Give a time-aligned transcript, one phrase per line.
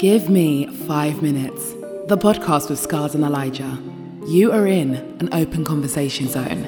[0.00, 1.72] Give me five minutes.
[2.06, 3.78] The podcast with Scars and Elijah.
[4.26, 6.62] You are in an open conversation zone.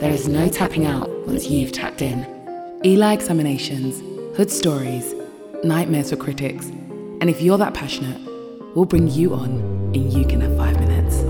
[0.00, 2.26] There is no tapping out once you've tapped in.
[2.84, 4.00] Eli examinations,
[4.36, 5.14] hood stories,
[5.62, 6.66] nightmares for critics.
[6.66, 8.20] And if you're that passionate,
[8.74, 9.48] we'll bring you on
[9.94, 11.22] and you can have five minutes.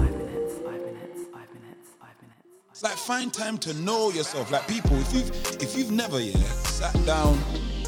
[2.70, 4.50] It's like find time to know yourself.
[4.50, 7.38] Like people, if you've if you've never yeah sat down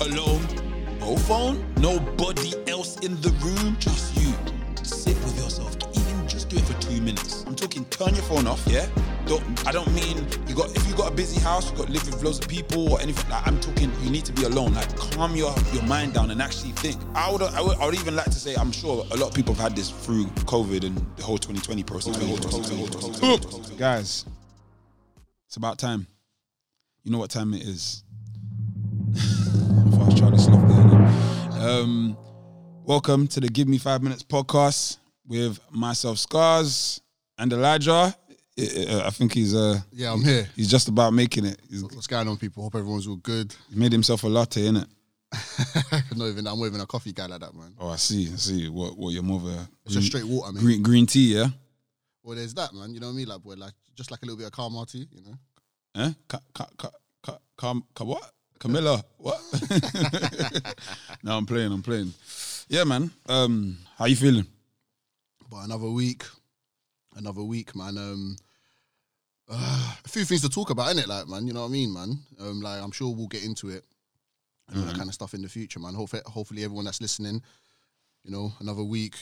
[0.03, 0.70] alone,
[1.31, 4.33] phone, nobody else in the room, just you,
[4.83, 5.77] sit with yourself.
[5.97, 7.45] Even just do it for two minutes.
[7.47, 8.63] I'm talking turn your phone off.
[8.67, 8.87] Yeah.
[9.27, 10.17] Don't I don't mean
[10.47, 12.49] you got if you got a busy house, you got to live with loads of
[12.49, 13.29] people or anything.
[13.31, 14.75] Like I'm talking, you need to be alone.
[14.75, 17.01] Like calm your your mind down and actually think.
[17.15, 19.35] I would I would, I would even like to say I'm sure a lot of
[19.35, 22.17] people have had this through COVID and the whole 2020 process.
[23.77, 24.25] Guys,
[25.47, 26.07] it's about time.
[27.05, 28.05] You know what time it is.
[31.61, 32.17] Um,
[32.87, 37.03] welcome to the Give Me Five Minutes podcast with myself, Scars,
[37.37, 38.15] and Elijah.
[38.59, 40.49] I- think he's uh Yeah, I'm here.
[40.57, 41.61] he's just about making it.
[41.69, 42.63] He's What's going on, people?
[42.63, 43.55] Hope everyone's all good.
[43.71, 44.87] he made himself a latte, innit?
[46.17, 47.75] not even I'm not even a coffee guy like that, man.
[47.79, 48.31] Oh, I see.
[48.33, 48.69] I see.
[48.71, 50.63] What what of a It's just straight water, man.
[50.63, 51.49] green green tea, yeah?
[52.23, 52.95] Well, there's that, man.
[52.95, 53.29] You know what I mean?
[53.29, 56.03] Like, boy, like just like a little bit of caramel tea, you know.
[56.05, 56.13] Eh?
[56.29, 56.91] Ca- ca- ca-
[57.23, 58.33] ca- cam- ca- what?
[58.61, 59.03] Camilla?
[59.17, 59.41] What?
[61.23, 61.73] no, I'm playing.
[61.73, 62.13] I'm playing.
[62.69, 63.11] Yeah, man.
[63.27, 64.47] Um, how you feeling?
[65.51, 66.25] But another week,
[67.17, 67.97] another week, man.
[67.97, 68.37] Um,
[69.51, 71.09] uh, a few things to talk about, innit?
[71.09, 72.19] Like, man, you know what I mean, man.
[72.39, 73.83] Um, like, I'm sure we'll get into it
[74.69, 75.95] and all that kind of stuff in the future, man.
[75.95, 77.43] Hopefully, hopefully, everyone that's listening,
[78.25, 79.17] you know, another week.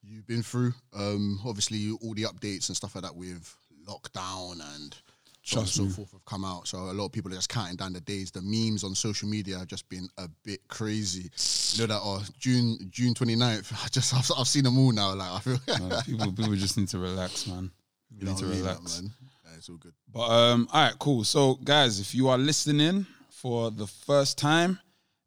[0.00, 4.96] You've been through, um, obviously, all the updates and stuff like that with lockdown and
[5.44, 6.66] so and forth have come out.
[6.66, 8.30] So a lot of people are just counting down the days.
[8.30, 11.30] The memes on social media have just been a bit crazy.
[11.74, 13.72] You know that oh June June 29th.
[13.84, 15.14] I just I've, I've seen them all now.
[15.14, 17.70] Like I feel Uh, people people just need to relax, man.
[18.10, 19.02] You need to relax.
[19.02, 19.10] man.
[19.44, 19.92] Yeah, it's all good.
[20.12, 21.24] But um, all right, cool.
[21.24, 24.78] So, guys, if you are listening for the first time,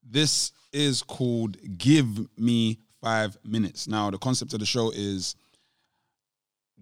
[0.04, 2.08] this is called "Give
[2.40, 5.36] Me Five Minutes." Now, the concept of the show is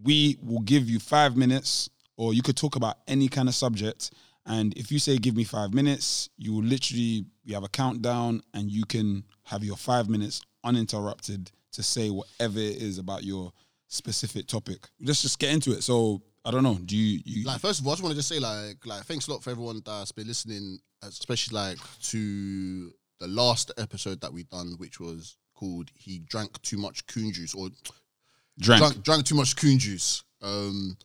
[0.03, 4.11] we will give you five minutes, or you could talk about any kind of subject.
[4.45, 8.41] And if you say "Give me five minutes," you will literally you have a countdown,
[8.53, 13.51] and you can have your five minutes uninterrupted to say whatever it is about your
[13.87, 14.87] specific topic.
[15.01, 15.83] Let's just get into it.
[15.83, 16.21] So.
[16.47, 16.75] I don't know.
[16.75, 19.03] Do you, you Like first of all, I just want to just say like like
[19.05, 21.79] thanks a lot for everyone that's been listening, especially like
[22.11, 27.31] to the last episode that we done, which was called "He Drank Too Much Coon
[27.33, 27.69] Juice" or
[28.59, 28.79] drank?
[28.79, 30.23] drank, drank too much coon juice.
[30.41, 30.97] Um,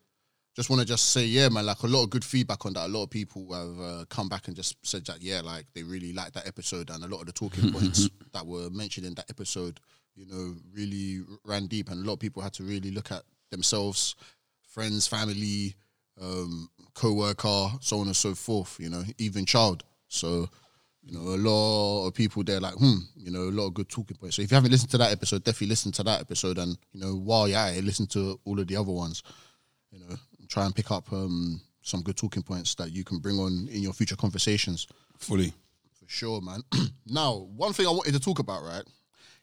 [0.57, 2.87] just want to just say, yeah, man, like a lot of good feedback on that.
[2.87, 5.83] A lot of people have uh, come back and just said that, yeah, like they
[5.83, 9.15] really liked that episode, and a lot of the talking points that were mentioned in
[9.15, 9.81] that episode,
[10.17, 13.23] you know, really ran deep, and a lot of people had to really look at
[13.51, 14.17] themselves,
[14.63, 15.75] friends, family,
[16.21, 18.77] um, co-worker, so on and so forth.
[18.81, 19.85] You know, even child.
[20.09, 20.49] So.
[21.03, 23.89] You know, a lot of people there like, hmm, you know, a lot of good
[23.89, 24.37] talking points.
[24.37, 27.01] So if you haven't listened to that episode, definitely listen to that episode and, you
[27.01, 29.23] know, while you're at it, listen to all of the other ones.
[29.91, 30.17] You know,
[30.51, 33.83] try and pick up um, some good talking points that you can bring on in
[33.83, 34.87] your future conversations.
[35.17, 35.53] Fully.
[35.93, 36.63] For sure, man.
[37.07, 38.85] now, one thing I wanted to talk about, right?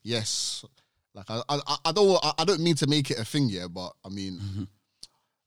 [0.03, 0.63] Yes,
[1.13, 3.67] like I, I, I don't, I, I don't mean to make it a thing, yeah,
[3.67, 4.39] but I mean,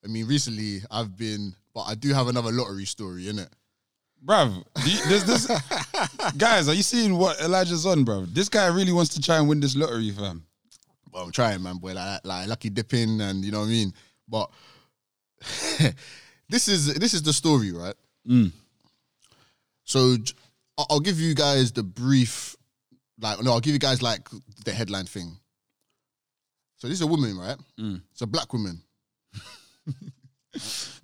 [0.05, 3.49] I mean, recently I've been, but I do have another lottery story, innit?
[4.25, 5.47] Bruv, do you, there's this
[6.37, 8.35] guys, are you seeing what Elijah's on, bruv?
[8.35, 10.45] This guy really wants to try and win this lottery, fam.
[11.13, 11.95] Well, I'm trying, man, boy.
[11.95, 13.93] Like, like lucky dipping, and you know what I mean.
[14.29, 14.51] But
[16.49, 17.95] this is this is the story, right?
[18.29, 18.53] Mm.
[19.85, 20.17] So
[20.91, 22.57] I'll give you guys the brief,
[23.21, 24.29] like no, I'll give you guys like
[24.65, 25.37] the headline thing.
[26.77, 27.57] So this is a woman, right?
[27.79, 28.01] Mm.
[28.13, 28.81] It's a black woman.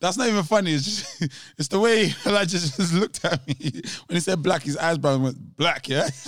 [0.01, 0.73] That's not even funny.
[0.75, 1.23] It's just
[1.59, 3.55] it's the way Elijah just looked at me
[4.07, 4.63] when he said black.
[4.63, 5.89] His eyebrows went black.
[5.89, 6.27] Yeah, It's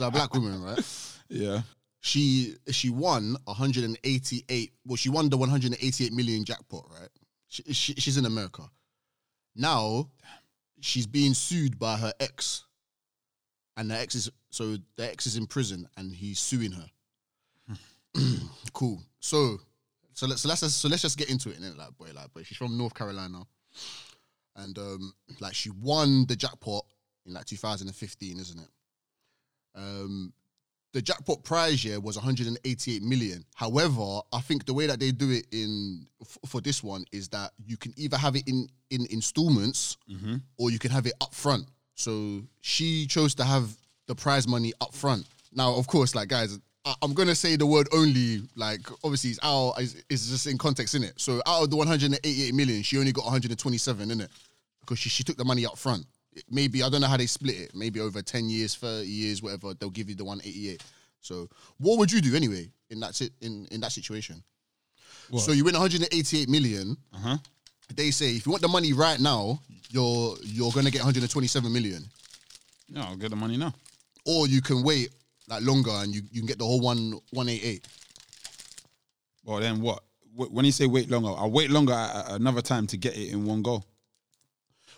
[0.00, 0.80] a black woman, right?
[1.28, 1.62] yeah.
[2.04, 4.72] She she won 188.
[4.84, 7.08] Well, she won the 188 million jackpot, right?
[7.48, 8.64] She, she, she's in America.
[9.56, 10.10] Now
[10.82, 12.66] she's being sued by her ex,
[13.78, 16.86] and the ex is so the ex is in prison, and he's suing her.
[18.74, 19.02] cool.
[19.20, 19.56] So
[20.12, 21.78] so let's so let's just, so let's just get into it, innit?
[21.78, 23.46] Like boy, like boy, she's from North Carolina,
[24.56, 26.84] and um, like she won the jackpot
[27.24, 28.68] in like 2015, isn't it?
[29.74, 30.34] Um,
[30.94, 33.44] the jackpot prize year was 188 million.
[33.56, 37.28] However, I think the way that they do it in f- for this one is
[37.30, 40.36] that you can either have it in in installments mm-hmm.
[40.56, 41.66] or you can have it up front.
[41.96, 43.76] So she chose to have
[44.06, 45.26] the prize money up front.
[45.52, 48.42] Now, of course, like guys, I, I'm gonna say the word only.
[48.54, 49.74] Like, obviously, it's out.
[49.78, 51.14] It's, it's just in context, in it.
[51.16, 54.30] So, out of the 188 million, she only got 127, in it,
[54.80, 56.06] because she, she took the money up front.
[56.50, 57.74] Maybe I don't know how they split it.
[57.74, 59.74] Maybe over 10 years, 30 years, whatever.
[59.74, 60.82] They'll give you the 188.
[61.20, 61.48] So,
[61.78, 64.42] what would you do anyway in that si- in in that situation?
[65.30, 65.42] What?
[65.42, 66.96] So you win 188 million.
[67.14, 67.38] Uh-huh.
[67.94, 69.60] They say if you want the money right now,
[69.90, 72.04] you're you're gonna get 127 million,
[72.88, 73.72] Yeah, I'll get the money now.
[74.26, 75.10] or you can wait
[75.48, 77.86] like longer and you, you can get the whole one 188.
[79.44, 80.02] Well, then what?
[80.34, 83.44] When you say wait longer, I'll wait longer at another time to get it in
[83.44, 83.82] one go.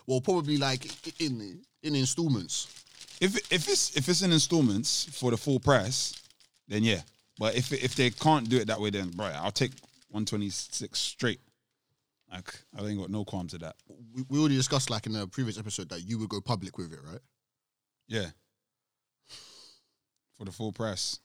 [0.07, 0.85] Well, probably like
[1.21, 2.67] in in installments.
[3.19, 6.13] If if it's if it's in installments for the full price,
[6.67, 7.01] then yeah.
[7.37, 9.73] But if if they can't do it that way, then bro, I'll take
[10.09, 11.39] one twenty six straight.
[12.31, 13.75] Like I ain't got no qualms to that.
[14.15, 16.93] We, we already discussed like in a previous episode that you would go public with
[16.93, 17.21] it, right?
[18.07, 18.27] Yeah.
[20.37, 21.19] For the full price,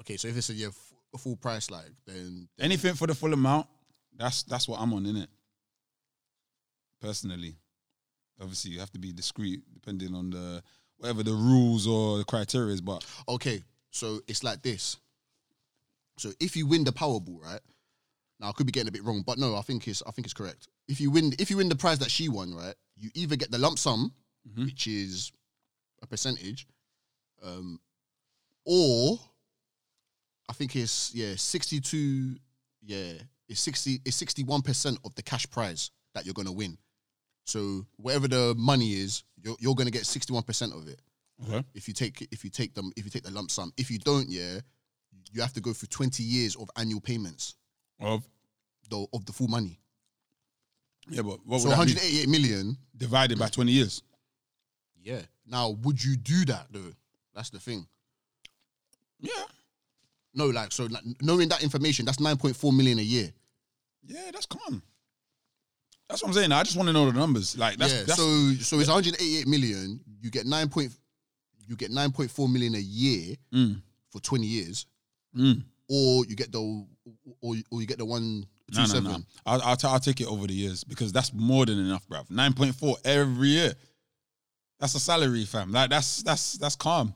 [0.00, 3.14] Okay, so if it's a yeah f- a full price, like then anything for the
[3.14, 3.66] full amount,
[4.16, 5.28] that's that's what I'm on in it.
[7.04, 7.54] Personally,
[8.40, 10.62] obviously you have to be discreet depending on the
[10.96, 12.80] whatever the rules or the criteria is.
[12.80, 14.96] But okay, so it's like this.
[16.16, 17.60] So if you win the Powerball, right?
[18.40, 20.26] Now I could be getting a bit wrong, but no, I think it's I think
[20.26, 20.68] it's correct.
[20.88, 22.74] If you win, if you win the prize that she won, right?
[22.96, 24.12] You either get the lump sum,
[24.56, 25.30] which is
[26.02, 26.66] a percentage,
[27.42, 27.80] um,
[28.64, 29.18] or
[30.48, 32.36] I think it's yeah sixty two,
[32.82, 33.12] yeah
[33.46, 36.78] it's sixty it's sixty one percent of the cash prize that you're gonna win.
[37.44, 41.00] So whatever the money is, you're you're gonna get sixty one percent of it
[41.46, 43.72] okay, if you take if you take them if you take the lump sum.
[43.76, 44.60] If you don't, yeah,
[45.32, 47.54] you have to go through twenty years of annual payments
[48.00, 48.24] of
[48.90, 49.78] though of the full money.
[51.08, 51.74] yeah, but what So be?
[51.74, 52.76] hundred eighty-eight million.
[52.96, 54.02] divided by twenty years?
[55.02, 55.20] Yeah.
[55.46, 56.92] Now, would you do that though?
[57.34, 57.86] That's the thing.
[59.20, 59.44] Yeah,
[60.34, 63.30] No, like so like, knowing that information, that's nine point four million a year.
[64.06, 64.82] yeah, that's calm.
[66.08, 66.52] That's what I'm saying.
[66.52, 67.56] I just want to know the numbers.
[67.56, 68.02] Like that's, yeah.
[68.06, 70.00] that's so so it's one hundred eighty-eight million.
[70.20, 70.92] You get nine point
[71.66, 73.80] you get nine point four million a year Mm.
[74.10, 74.86] for twenty years,
[75.36, 75.62] Mm.
[75.88, 76.58] or you get the
[77.40, 79.10] or or you get the one two No, no, seven.
[79.12, 79.18] no.
[79.46, 82.30] I'll, I'll, t- I'll take it over the years because that's more than enough, bruv.
[82.30, 83.72] Nine point four every year.
[84.80, 85.72] That's a salary, fam.
[85.72, 87.14] Like that's that's that's calm.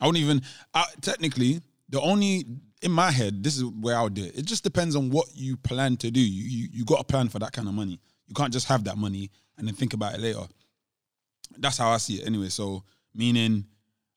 [0.00, 0.42] I wouldn't even.
[0.74, 2.44] I, technically, the only
[2.80, 4.36] in my head, this is where I would do it.
[4.38, 6.20] It just depends on what you plan to do.
[6.20, 8.00] You you, you got a plan for that kind of money.
[8.32, 10.40] You can't just have that money and then think about it later.
[11.58, 12.48] That's how I see it, anyway.
[12.48, 12.82] So
[13.14, 13.66] meaning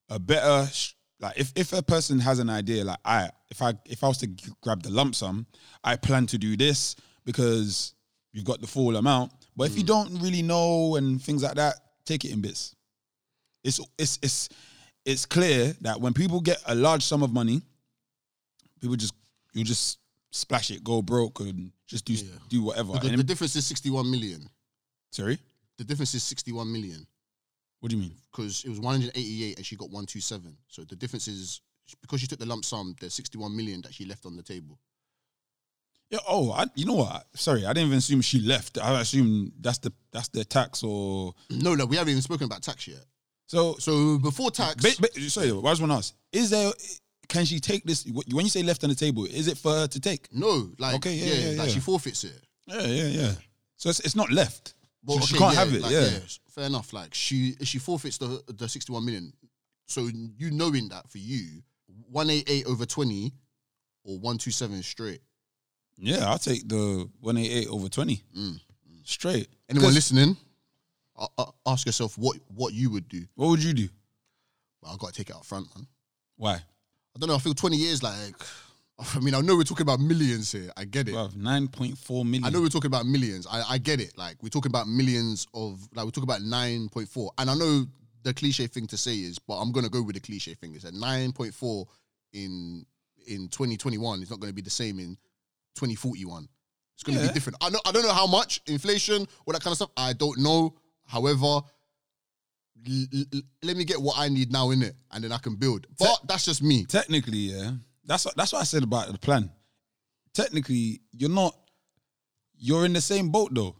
[0.08, 0.70] a better
[1.20, 4.20] like if, if a person has an idea like I if I if I was
[4.20, 4.28] to
[4.62, 5.46] grab the lump sum,
[5.84, 6.96] I plan to do this
[7.26, 7.94] because
[8.32, 9.34] you've got the full amount.
[9.58, 9.88] But if you mm.
[9.88, 11.76] don't really know and things like that,
[12.06, 12.74] take it in bits.
[13.66, 14.48] It's it's it's
[15.04, 17.62] it's clear that when people get a large sum of money,
[18.80, 19.14] people just
[19.52, 20.00] you just
[20.36, 22.24] splash it, go broke, and just do Yeah.
[22.50, 22.94] do whatever.
[22.94, 24.50] The, And the difference is sixty-one million.
[25.12, 25.40] sorry,
[25.78, 27.08] The difference is sixty-one million.
[27.80, 28.16] what do you mean?
[28.32, 30.58] because it was 188 and she got 127.
[30.68, 31.62] So the difference is
[32.02, 34.78] because she took the lump sum, there's 61 million that she left on the table.
[36.10, 36.20] Yeah.
[36.28, 37.26] Oh, I, you know what?
[37.36, 38.78] Sorry, I didn't even assume she left.
[38.78, 42.62] I assume that's the that's the tax or No, no, we haven't even spoken about
[42.62, 43.04] tax yet.
[43.48, 43.76] so.
[43.80, 46.72] So before tax, Ba- ba- sorry, I just want to ask: Is there?
[47.28, 48.06] Can she take this?
[48.06, 50.28] When you say left on the table, is it for her to take?
[50.34, 51.74] no, like Okay, yeah, yeah, yeah, like yeah.
[51.74, 52.40] she forfeits it.
[52.68, 53.32] Yeah, yeah, yeah.
[53.78, 54.74] So it's, it's not left.
[55.04, 55.82] Well, she, she can't have it.
[55.82, 56.08] like, yeah.
[56.50, 56.92] fair enough.
[56.94, 59.34] Like she she forfeits the the 61 million.
[59.88, 61.62] So you knowing that for you,
[62.10, 63.32] 188 over 20
[64.04, 65.22] or 127 straight.
[65.98, 68.60] yeah, I'll take the one eight eight over twenty Mm.
[69.04, 69.48] straight.
[69.70, 70.36] Anyone listening,
[71.66, 73.26] ask yourself what what you would do.
[73.36, 73.88] What would you do?
[74.82, 75.88] Well, I got to take it out front, man.
[76.38, 76.62] Why?
[77.16, 77.36] I don't know.
[77.36, 78.36] I feel 20 years like.
[79.16, 80.70] I mean, I know we're talking about millions here.
[80.78, 81.16] I get it.
[81.36, 82.46] Nine point four million.
[82.46, 83.46] I know we're talking about millions.
[83.46, 84.18] I, I get it.
[84.18, 87.32] Like we're talking about millions of like we're talking about nine point four.
[87.38, 87.86] And I know
[88.24, 90.76] the cliche thing to say is, but I'm gonna go with the cliche thing.
[90.76, 91.88] It's at nine point four
[92.32, 92.86] in
[93.28, 94.22] in 2021.
[94.22, 95.18] It's not gonna be the same in
[95.76, 96.48] 2041.
[96.94, 97.28] It's gonna Yeah.
[97.28, 97.58] be different.
[97.62, 99.92] I know I don't know how much inflation, all that kind of stuff.
[99.98, 100.74] I don't know.
[101.04, 101.60] However,
[103.64, 105.88] let me get what I need now in it, and then I can build.
[105.98, 106.86] But that's just me.
[106.86, 107.72] Technically, yeah.
[108.06, 109.52] That's what, that's what I said about the plan.
[110.34, 111.56] Technically, you're not.
[112.58, 113.76] You're in the same boat though.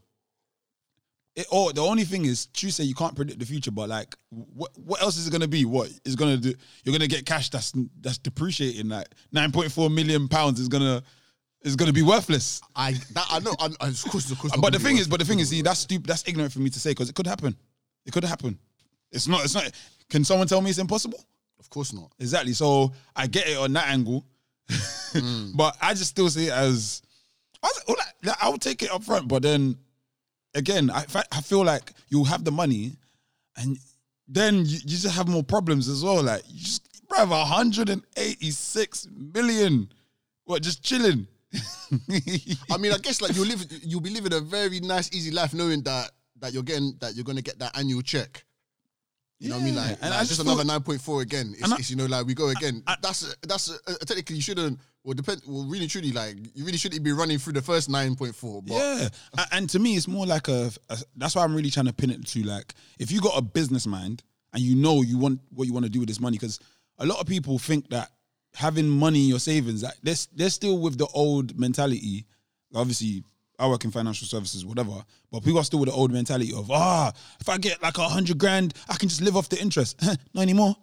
[1.36, 4.16] It, or the only thing is, true say you can't predict the future, but like,
[4.30, 5.66] what what else is it gonna be?
[5.66, 6.54] What is gonna do?
[6.84, 8.88] You're gonna get cash that's that's depreciating.
[8.88, 11.04] Like nine point four million pounds is gonna
[11.62, 12.62] is gonna be worthless.
[12.76, 13.54] I that I know.
[13.60, 14.56] I, I, of course, of course.
[14.58, 16.08] But the thing is, but the thing is, see, that's stupid.
[16.08, 17.56] That's ignorant for me to say because it could happen.
[18.06, 18.58] It could happen.
[19.16, 19.44] It's not.
[19.44, 19.72] It's not.
[20.10, 21.24] Can someone tell me it's impossible?
[21.60, 22.12] Of course not.
[22.20, 22.54] Exactly.
[22.54, 24.26] So I get it on that angle,
[25.14, 25.52] Mm.
[25.56, 27.02] but I just still see it as
[27.64, 29.28] I, was- like, I would take it up front.
[29.28, 29.78] But then
[30.54, 32.94] again, I I feel like you'll have the money,
[33.58, 33.78] and
[34.28, 36.22] then you, you just have more problems as well.
[36.24, 39.90] Like you just, bro, 186 million,
[40.46, 41.28] what just chilling.
[42.72, 45.54] I mean, I guess like you'll live, you'll be living a very nice, easy life,
[45.54, 48.44] knowing that that you're getting that you're gonna get that annual check.
[49.40, 49.76] You know what I mean?
[49.76, 51.54] Like, and like, I just just another nine point four again.
[51.60, 52.82] It's, I- it's, you know like we go again.
[53.02, 54.80] that's that's uh, technically you shouldn't.
[55.04, 55.42] Well, depend.
[55.46, 58.62] Well, really, truly, like you really shouldn't be running through the first nine point four.
[58.62, 59.10] But Yeah,
[59.52, 62.10] and to me, it's more like a, a- That's why I'm really trying to pin
[62.12, 64.24] it to like, if you got a business mind
[64.54, 66.60] and you know you want what you want to do with this money, because
[66.98, 68.10] a lot of people think that
[68.56, 72.26] having money in your savings, like they're they're still with the old mentality.
[72.74, 73.24] Obviously,
[73.60, 76.70] I work in financial services, whatever, but people are still with the old mentality of
[76.72, 80.02] ah, if I get like a hundred grand, I can just live off the interest.
[80.34, 80.76] Not anymore.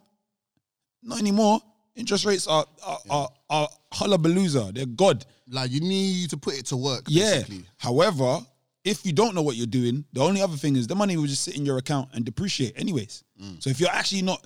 [1.01, 1.59] Not anymore.
[1.95, 4.73] Interest rates are are are, are hullabalooza.
[4.73, 5.25] They're god.
[5.49, 7.03] like you need to put it to work.
[7.07, 7.35] Yeah.
[7.35, 7.65] Basically.
[7.77, 8.39] However,
[8.83, 11.27] if you don't know what you're doing, the only other thing is the money will
[11.27, 13.23] just sit in your account and depreciate anyways.
[13.59, 14.45] So if you're actually not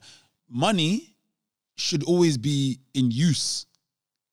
[0.49, 1.15] money
[1.77, 3.65] should always be in use.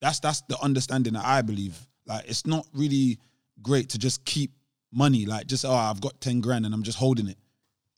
[0.00, 1.78] That's that's the understanding that I believe.
[2.06, 3.18] Like it's not really
[3.62, 4.52] great to just keep
[4.92, 7.38] money like just oh I've got 10 grand and I'm just holding it.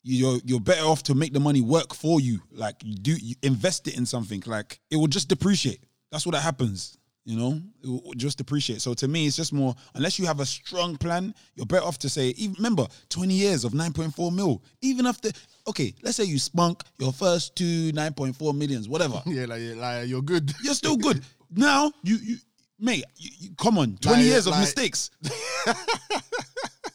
[0.03, 2.41] You're you're better off to make the money work for you.
[2.53, 5.81] Like you do you invest it in something like it will just depreciate.
[6.13, 6.97] That's what that happens.
[7.27, 8.81] You know, it will just depreciate.
[8.81, 9.75] So to me, it's just more.
[9.97, 12.29] Unless you have a strong plan, you're better off to say.
[12.37, 14.63] Even remember, 20 years of 9.4 mil.
[14.81, 15.31] Even after,
[15.67, 19.21] okay, let's say you spunk your first two 9.4 millions, whatever.
[19.27, 20.55] Yeah, like, yeah, like you're good.
[20.63, 21.25] You're still good.
[21.51, 22.37] Now you you
[22.78, 25.11] mate, you, you, come on, 20 Like- years of like- mistakes.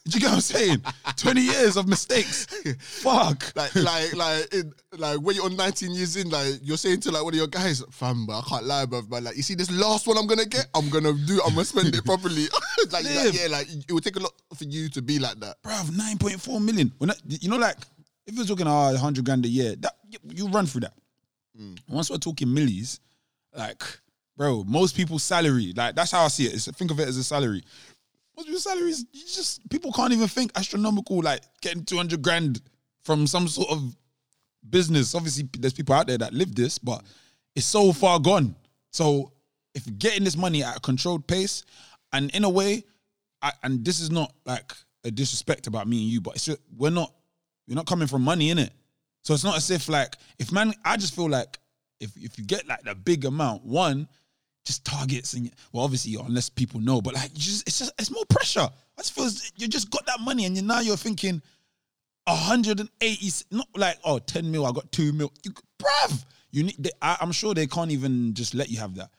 [0.07, 0.81] Do you get what I'm saying?
[1.17, 2.45] 20 years of mistakes.
[2.79, 3.55] Fuck.
[3.55, 7.11] like, like, like, in, like when you're on 19 years in, like you're saying to
[7.11, 9.03] like one of your guys, fam, but I can't lie, bro.
[9.03, 11.63] But like, you see this last one I'm gonna get, I'm gonna do, I'm gonna
[11.65, 12.47] spend it properly.
[12.91, 15.61] like, like, yeah, like it would take a lot for you to be like that.
[15.63, 16.91] Bruv, 9.4 million.
[16.97, 17.77] When that, you know, like,
[18.27, 20.93] if you're talking ah, oh, 100 grand a year, that you, you run through that.
[21.57, 21.79] Mm.
[21.87, 22.99] Once we're talking millies,
[23.55, 23.83] like,
[24.37, 26.53] bro, most people's salary, like, that's how I see it.
[26.53, 27.63] It's, think of it as a salary.
[28.35, 32.61] Most people's salaries, you just, people can't even think astronomical, like getting 200 grand
[33.03, 33.95] from some sort of
[34.69, 35.15] business.
[35.15, 37.03] Obviously, there's people out there that live this, but
[37.55, 38.55] it's so far gone.
[38.91, 39.33] So,
[39.73, 41.63] if getting this money at a controlled pace,
[42.13, 42.83] and in a way,
[43.41, 44.73] I, and this is not like
[45.03, 47.13] a disrespect about me and you, but it's just, we're not
[47.67, 48.73] we're not coming from money in it.
[49.23, 51.57] So it's not as if like if man, I just feel like
[51.99, 54.07] if if you get like the big amount, one
[54.65, 58.25] just targets and well, obviously unless people know, but like just it's just it's more
[58.29, 58.67] pressure.
[58.97, 61.41] I just feel you just got that money and you now you're thinking
[62.25, 65.31] 180, not like oh 10 mil, I got two mil.
[65.43, 66.75] You, bruv, you need.
[66.77, 69.09] They, I, I'm sure they can't even just let you have that.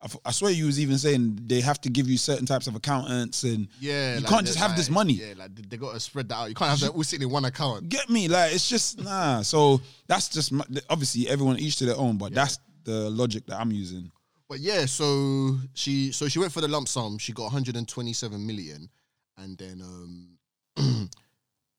[0.00, 2.66] I, f- I swear you was even saying they have to give you certain types
[2.66, 5.14] of accountants and Yeah, you like, can't just have this money.
[5.14, 6.48] Yeah, like they, got to spread that out.
[6.48, 7.88] You can't have that all sitting in one account.
[7.88, 8.28] Get me?
[8.28, 9.42] Like it's just nah.
[9.42, 13.58] So that's just my, obviously everyone each to their own, but that's the logic that
[13.58, 14.12] I'm using.
[14.48, 17.18] But yeah, so she so she went for the lump sum.
[17.18, 18.88] She got 127 million,
[19.38, 21.08] and then um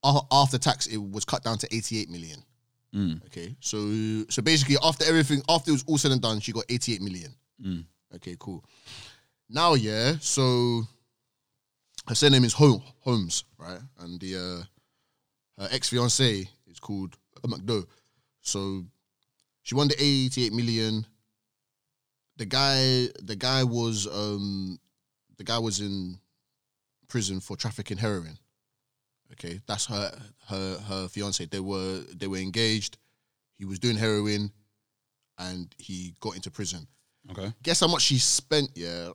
[0.31, 2.43] after tax it was cut down to 88 million.
[3.27, 3.77] Okay, so
[4.29, 7.33] so basically after everything, after it was all said and done, she got 88 million.
[8.15, 8.63] Okay, cool.
[9.49, 10.83] Now yeah, so
[12.07, 13.79] her surname is Hol- Holmes, right?
[13.99, 17.85] And the uh, her ex fiance is called McDow.
[18.41, 18.83] So
[19.63, 21.05] she won the 88 million
[22.37, 24.79] the guy the guy was um
[25.37, 26.17] the guy was in
[27.07, 28.37] prison for trafficking heroin
[29.31, 30.11] okay that's her
[30.47, 32.97] her her fiance they were they were engaged
[33.57, 34.51] he was doing heroin
[35.39, 36.87] and he got into prison
[37.31, 37.51] Okay.
[37.61, 39.09] guess how much she spent yeah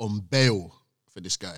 [0.00, 0.74] on bail
[1.12, 1.56] for this guy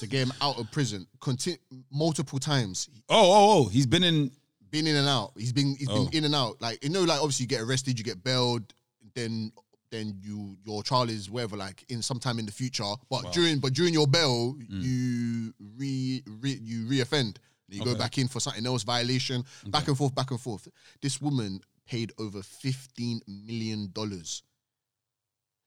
[0.00, 1.58] to get him out of prison conti-
[1.92, 3.68] multiple times Oh, oh, oh!
[3.68, 4.30] He's been in.
[4.72, 5.32] Been in and out.
[5.38, 6.04] He's been he's Oh.
[6.06, 6.60] been in and out.
[6.60, 8.74] Like you know, like obviously you get arrested, you get bailed,
[9.14, 9.52] then
[9.90, 12.92] then you your trial is wherever, like in sometime in the future.
[13.08, 14.66] But during but during your bail, mm.
[14.68, 17.36] you re, re you reoffend.
[17.68, 20.68] You go back in for something else, violation, back and forth, back and forth.
[21.00, 24.42] This woman paid over fifteen million dollars.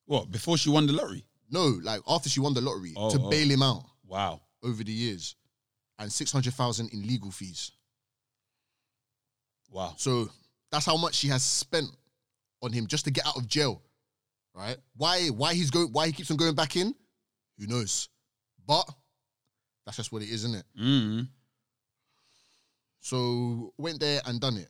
[0.05, 1.25] What before she won the lottery?
[1.50, 3.29] No, like after she won the lottery Oh, to oh.
[3.29, 4.41] bail him out Wow.
[4.63, 5.35] over the years,
[6.00, 7.71] and six hundred thousand in legal fees.
[9.75, 9.94] Wow.
[9.98, 10.29] So
[10.72, 11.89] that's how much she has spent
[12.63, 13.82] on him just to get out of jail.
[14.53, 14.77] Right?
[14.96, 16.96] Why why he's going why he keeps on going back in?
[17.60, 18.08] Who knows?
[18.65, 18.89] But
[19.86, 20.65] that's just what it is, isn't it?
[20.82, 21.27] Mm.
[23.01, 24.70] So went there and done it.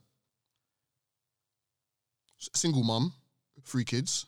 [2.55, 3.13] Single mum,
[3.63, 4.25] three kids.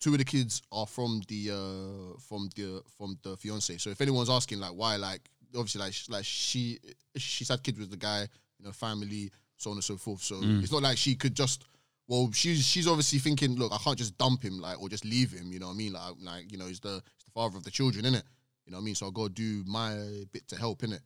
[0.00, 3.78] Two of the kids are from the uh from the from the fiance.
[3.78, 5.20] So if anyone's asking like why, like
[5.54, 6.80] obviously like like she
[7.14, 8.22] she's had kids with the guy,
[8.58, 10.22] you know, family, so on and so forth.
[10.22, 11.64] So it's not like she could just.
[12.06, 15.32] Well, she's she's obviously thinking, look, I can't just dump him like or just leave
[15.32, 15.52] him.
[15.52, 15.92] You know what I mean?
[15.94, 18.22] Like like you know, he's the he's the father of the children, innit?
[18.66, 18.94] You know what I mean?
[18.94, 19.96] So I gotta do my
[20.32, 21.00] bit to help, innit?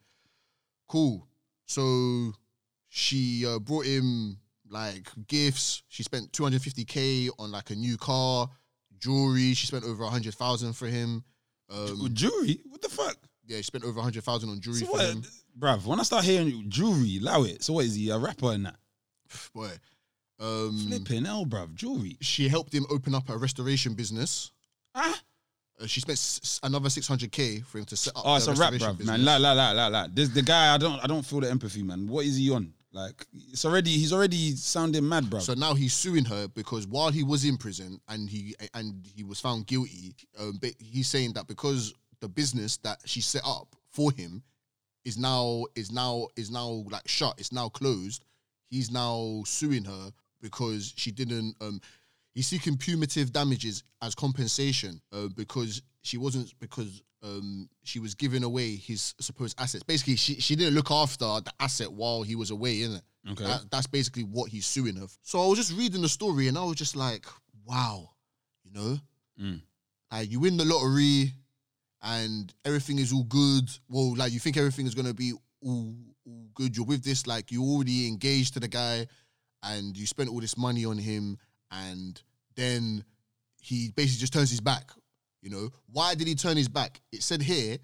[0.88, 1.26] Cool.
[1.66, 2.32] So
[2.88, 4.38] she uh, brought him
[4.68, 5.82] like gifts.
[5.88, 8.48] She spent 250k on like a new car,
[8.98, 9.54] jewelry.
[9.54, 11.22] She spent over 100,000 for him.
[11.70, 12.60] Um, jewelry?
[12.68, 13.16] What the fuck?
[13.48, 15.22] yeah, she spent over 100,000 on jewelry So for what, him.
[15.58, 15.84] Bruv?
[15.86, 17.62] When I start hearing jewelry, allow it.
[17.62, 18.76] So what is he a rapper and that?
[19.54, 19.70] Boy.
[20.40, 21.74] Um, Flipping hell, bruv.
[21.74, 22.16] Jewelry.
[22.20, 24.52] she helped him open up a restoration business.
[24.94, 25.20] Ah.
[25.80, 28.22] Uh, she spent s- another 600k for him to set up.
[28.24, 29.18] Oh, it's a rap, restoration bruv, business.
[29.18, 29.24] man.
[29.24, 30.06] La la la la la.
[30.12, 30.74] This the guy.
[30.74, 31.02] I don't.
[31.02, 32.06] I don't feel the empathy, man.
[32.08, 32.72] What is he on?
[32.92, 33.90] Like, it's already.
[33.90, 35.42] He's already sounding mad, bruv.
[35.42, 39.22] So now he's suing her because while he was in prison and he and he
[39.24, 43.76] was found guilty, um, but he's saying that because the business that she set up
[43.90, 44.42] for him
[45.04, 48.24] is now is now is now like shut, it's now closed.
[48.70, 50.10] He's now suing her
[50.42, 51.54] because she didn't.
[51.60, 51.80] Um,
[52.34, 58.44] he's seeking punitive damages as compensation uh, because she wasn't because um, she was giving
[58.44, 59.82] away his supposed assets.
[59.84, 63.00] Basically, she she didn't look after the asset while he was away, innit?
[63.30, 63.44] Okay.
[63.44, 65.06] That, that's basically what he's suing her.
[65.06, 65.16] for.
[65.22, 67.26] So I was just reading the story and I was just like,
[67.64, 68.10] wow,
[68.64, 68.98] you know,
[69.40, 69.60] Mm.
[70.10, 71.32] like you win the lottery
[72.02, 73.68] and everything is all good.
[73.88, 75.94] Well, like you think everything is gonna be all,
[76.26, 76.76] all good.
[76.76, 79.06] You're with this, like you already engaged to the guy
[79.62, 81.38] and you spent all this money on him
[81.70, 82.20] and
[82.54, 83.04] then
[83.60, 84.90] he basically just turns his back.
[85.42, 87.00] You know, why did he turn his back?
[87.12, 87.78] It said here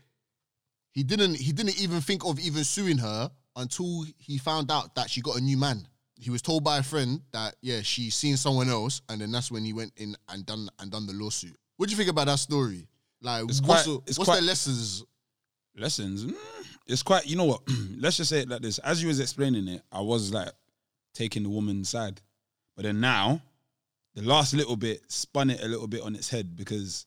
[0.93, 5.11] he didn't he didn't even think of even suing her until he found out that
[5.11, 5.87] she got a new man.
[6.17, 9.51] He was told by a friend that yeah, she's seen someone else, and then that's
[9.51, 11.57] when he went in and done and done the lawsuit.
[11.77, 12.87] What do you think about that story?
[13.25, 15.05] Like, It's what's, quite- the, it's what's quite- the lessons?
[15.77, 16.25] lessons.
[16.27, 16.35] mm,
[16.87, 17.27] It's quite.
[17.27, 17.63] You know what?
[17.99, 18.79] Let's just say it like this.
[18.79, 20.51] As you was explaining it, I was like
[21.15, 22.21] taking the woman's side,
[22.77, 23.41] but then now,
[24.15, 27.07] the last little bit spun it a little bit on its head because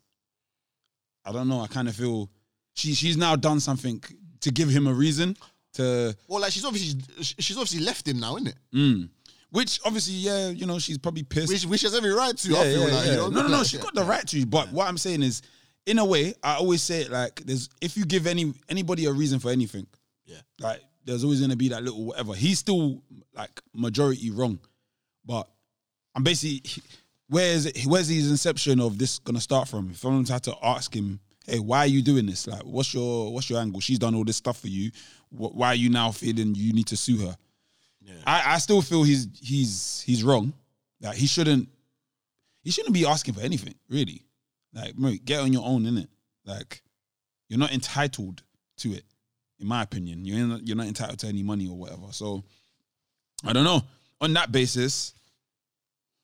[1.23, 1.61] I don't know.
[1.61, 2.29] I kind of feel
[2.73, 4.03] she she's now done something
[4.41, 5.37] to give him a reason
[5.73, 6.15] to.
[6.27, 8.55] Well, like she's obviously she's obviously left him now, isn't it?
[8.73, 9.09] Mm,
[9.51, 11.49] which obviously, yeah, you know, she's probably pissed.
[11.49, 12.51] Which, which has every right to.
[12.51, 13.11] yeah, I feel yeah, like yeah.
[13.11, 13.27] you know.
[13.29, 13.57] no, no, no.
[13.59, 14.45] Like, She's got the right to.
[14.45, 15.41] But what I'm saying is,
[15.87, 19.11] in a way, I always say it like there's if you give any anybody a
[19.11, 19.87] reason for anything,
[20.25, 20.37] Yeah.
[20.59, 22.33] like there's always gonna be that little whatever.
[22.35, 23.01] He's still
[23.33, 24.59] like majority wrong,
[25.25, 25.47] but
[26.15, 26.63] I'm basically
[27.29, 29.89] where's it, where's his inception of this gonna start from?
[29.91, 32.45] If someone's had to ask him, hey, why are you doing this?
[32.47, 33.79] Like, what's your what's your angle?
[33.79, 34.91] She's done all this stuff for you.
[35.29, 37.35] Why are you now feeling you need to sue her?
[38.25, 40.53] I, I still feel he's he's he's wrong.
[41.01, 41.69] Like he shouldn't
[42.63, 44.23] he shouldn't be asking for anything, really.
[44.73, 46.07] Like, mate, get on your own, innit?
[46.45, 46.81] Like,
[47.49, 48.43] you're not entitled
[48.77, 49.03] to it,
[49.59, 50.25] in my opinion.
[50.25, 52.11] You're not, you're not entitled to any money or whatever.
[52.11, 52.43] So,
[53.45, 53.81] I don't know.
[54.21, 55.13] On that basis,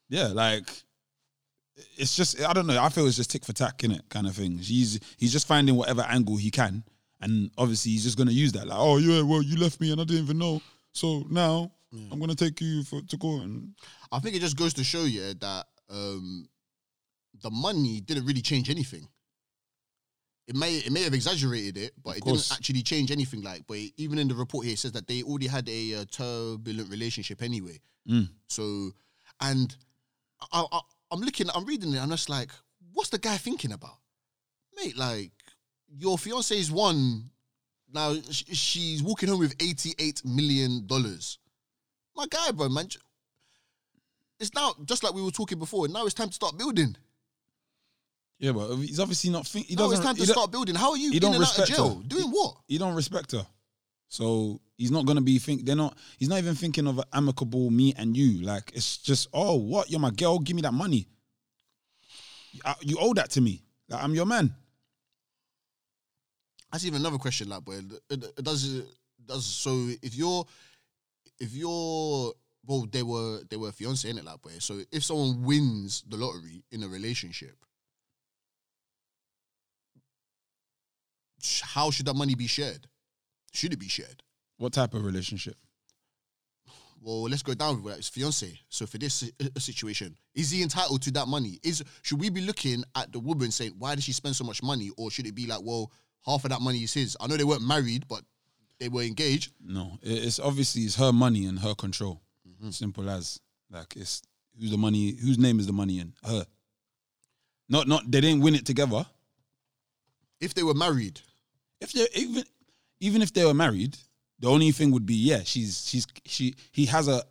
[0.10, 0.69] yeah, like,
[1.97, 2.82] it's just I don't know.
[2.82, 4.58] I feel it's just tick for tack, innit, kind of thing.
[4.58, 6.84] He's he's just finding whatever angle he can,
[7.21, 8.67] and obviously he's just gonna use that.
[8.67, 11.71] Like, oh yeah, well you left me and I didn't even know, so now
[12.12, 13.73] I'm gonna take you for to court and
[14.12, 16.47] I think it just goes to show you that um,
[17.43, 19.08] the money didn't really change anything.
[20.47, 22.49] It may it may have exaggerated it, but Of it course.
[22.49, 23.41] didn't actually change anything.
[23.43, 26.06] Like, but even in the report here, it says that they already had a uh,
[26.12, 27.79] turbulent relationship anyway.
[28.10, 28.27] Mm.
[28.47, 28.91] So,
[29.39, 29.73] and
[30.51, 30.79] I, I,
[31.12, 32.49] I'm looking, I'm reading it, and I'm just like,
[32.91, 33.97] what's the guy thinking about,
[34.75, 34.97] mate?
[34.97, 35.32] Like,
[35.97, 37.29] your fiance is one.
[37.93, 41.38] Now she's walking home with 88 million dollars.
[42.17, 42.88] My guy, bro, man.
[44.39, 45.88] It's now just like we were talking before.
[45.88, 46.97] Now it's time to start building.
[48.39, 50.76] Yeah, but he's obviously not think he Now doesn't it's time to start building.
[50.76, 51.96] How are you he in don't and out of respect jail?
[51.96, 52.04] her.
[52.08, 52.58] Doing what?
[52.67, 53.46] he don't respect her.
[54.08, 57.69] So he's not gonna be think they're not he's not even thinking of an amicable
[57.69, 58.43] me and you.
[58.43, 61.08] Like it's just, oh what, you're my girl, give me that money.
[62.63, 63.63] Uh, You owe that to me.
[63.89, 64.54] Like, I'm your man.
[66.72, 67.50] That's even another question.
[67.50, 68.86] Like, boy, it, it does it
[69.26, 70.46] does so if you're
[71.39, 72.34] if you're
[72.65, 74.52] well, they were they were fiance in it, like, boy.
[74.60, 77.62] So if someone wins the lottery in a relationship,
[81.62, 82.88] how should that money be shared?
[83.51, 84.23] Should it be shared?
[84.58, 85.56] What type of relationship?
[87.01, 87.99] Well, let's go down with that.
[87.99, 88.58] It's fiance.
[88.69, 91.60] So for this uh, situation, is he entitled to that money?
[91.62, 94.63] Is should we be looking at the woman saying why did she spend so much
[94.63, 95.91] money, or should it be like, well,
[96.25, 97.17] half of that money is his?
[97.19, 98.21] I know they weren't married, but
[98.79, 99.51] they were engaged.
[99.62, 102.21] No, it's obviously it's her money and her control.
[102.69, 104.21] Simple as like it's
[104.58, 105.17] who's the money?
[105.21, 106.13] Whose name is the money in?
[106.25, 106.45] Her.
[107.67, 109.06] Not not they didn't win it together.
[110.39, 111.19] If they were married,
[111.84, 112.43] If they even
[113.00, 113.98] even if they were married,
[114.39, 117.22] the only thing would be yeah, she's she's she he has a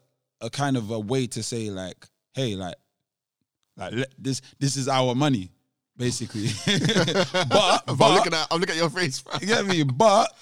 [0.41, 2.75] a kind of a way to say like, hey, like
[3.77, 5.51] like let, this this is our money,
[5.97, 6.49] basically.
[7.49, 9.25] but I'm looking at I'm looking at your face.
[9.41, 9.83] you get me?
[9.85, 10.33] But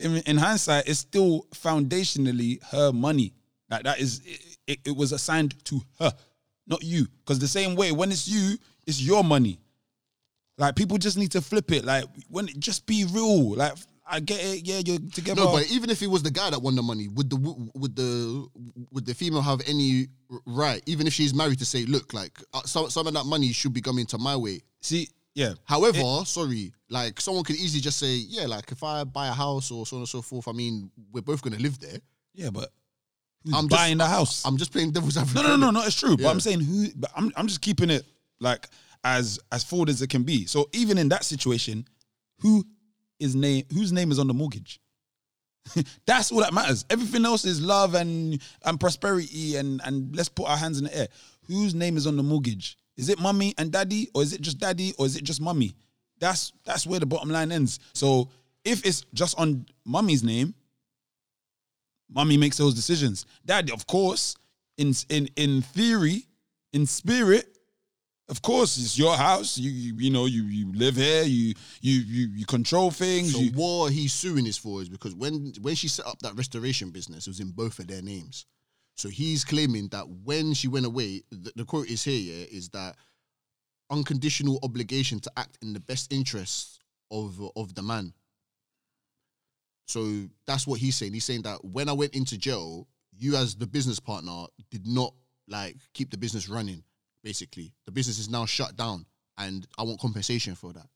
[0.00, 3.32] in, in hindsight, it's still foundationally her money.
[3.70, 6.12] Like that is it, it, it was assigned to her,
[6.66, 7.06] not you.
[7.20, 8.56] Because the same way, when it's you,
[8.86, 9.60] it's your money.
[10.58, 11.84] Like people just need to flip it.
[11.84, 13.54] Like when it just be real.
[13.54, 13.72] Like
[14.08, 14.66] I get it.
[14.66, 15.42] Yeah, you're together.
[15.42, 17.36] No, but even if it was the guy that won the money, would the
[17.74, 18.46] would the
[18.92, 20.06] would the female have any
[20.46, 23.52] right, even if she's married, to say, look, like uh, some some of that money
[23.52, 24.60] should be coming to my way.
[24.80, 25.54] see, yeah.
[25.64, 29.70] However, sorry, like someone could easily just say, yeah, like if I buy a house
[29.70, 31.98] or so on and so forth, I mean, we're both gonna live there.
[32.32, 32.70] Yeah, but
[33.46, 34.44] I'm just- buying the house?
[34.46, 35.42] I'm just playing devil's advocate.
[35.42, 35.80] no, no, no.
[35.80, 36.16] No, it's true.
[36.16, 36.88] But I'm saying who.
[36.96, 38.04] But I'm I'm just keeping it
[38.40, 38.68] like
[39.04, 40.46] as as forward as it can be.
[40.46, 41.86] So even in that situation,
[42.40, 42.64] who
[43.18, 44.80] is name whose name is on the mortgage?
[46.06, 46.84] That's all that matters.
[46.90, 50.96] Everything else is love and and prosperity and and let's put our hands in the
[50.96, 51.08] air.
[51.46, 52.76] Whose name is on the mortgage?
[52.96, 55.74] Is it mummy and daddy, or is it just daddy, or is it just mummy?
[56.18, 57.78] That's that's where the bottom line ends.
[57.92, 58.30] So
[58.64, 60.54] if it's just on mummy's name,
[62.08, 63.26] Mommy makes those decisions.
[63.44, 64.36] Daddy, of course,
[64.76, 66.26] in in in theory,
[66.72, 67.55] in spirit,
[68.28, 69.56] of course, it's your house.
[69.56, 71.22] You you, you know you you live here.
[71.22, 73.32] You you you you control things.
[73.32, 76.34] So you, what he's suing this for is because when when she set up that
[76.34, 78.46] restoration business, it was in both of their names.
[78.96, 82.70] So he's claiming that when she went away, the, the quote is here, yeah, is
[82.70, 82.96] that
[83.90, 88.12] unconditional obligation to act in the best interests of of the man.
[89.86, 91.12] So that's what he's saying.
[91.12, 95.14] He's saying that when I went into jail, you as the business partner did not
[95.46, 96.82] like keep the business running.
[97.26, 99.04] Basically, the business is now shut down,
[99.36, 100.86] and I want compensation for that.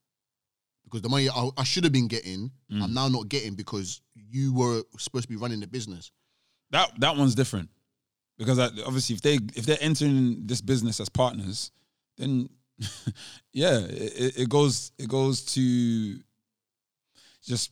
[0.85, 2.93] Because the money I, I should have been getting, I'm mm.
[2.93, 6.09] now not getting because you were supposed to be running the business.
[6.69, 7.69] that that one's different.
[8.37, 11.69] Because I, obviously if they if they're entering this business as partners,
[12.17, 12.47] then
[13.51, 16.17] yeah, it, it goes it goes to
[17.45, 17.71] just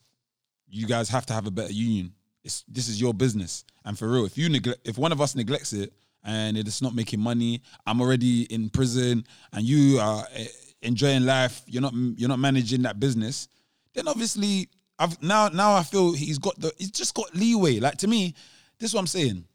[0.67, 2.11] you guys have to have a better union.
[2.43, 5.33] It's this is your business, and for real, if you neglect if one of us
[5.33, 5.93] neglects it
[6.23, 10.47] and it's not making money, I'm already in prison, and you are eh,
[10.81, 11.61] enjoying life.
[11.65, 13.47] You're not you're not managing that business.
[13.93, 17.79] Then obviously, I've now now I feel he's got the he's just got leeway.
[17.79, 18.35] Like to me,
[18.79, 19.45] this is what I'm saying.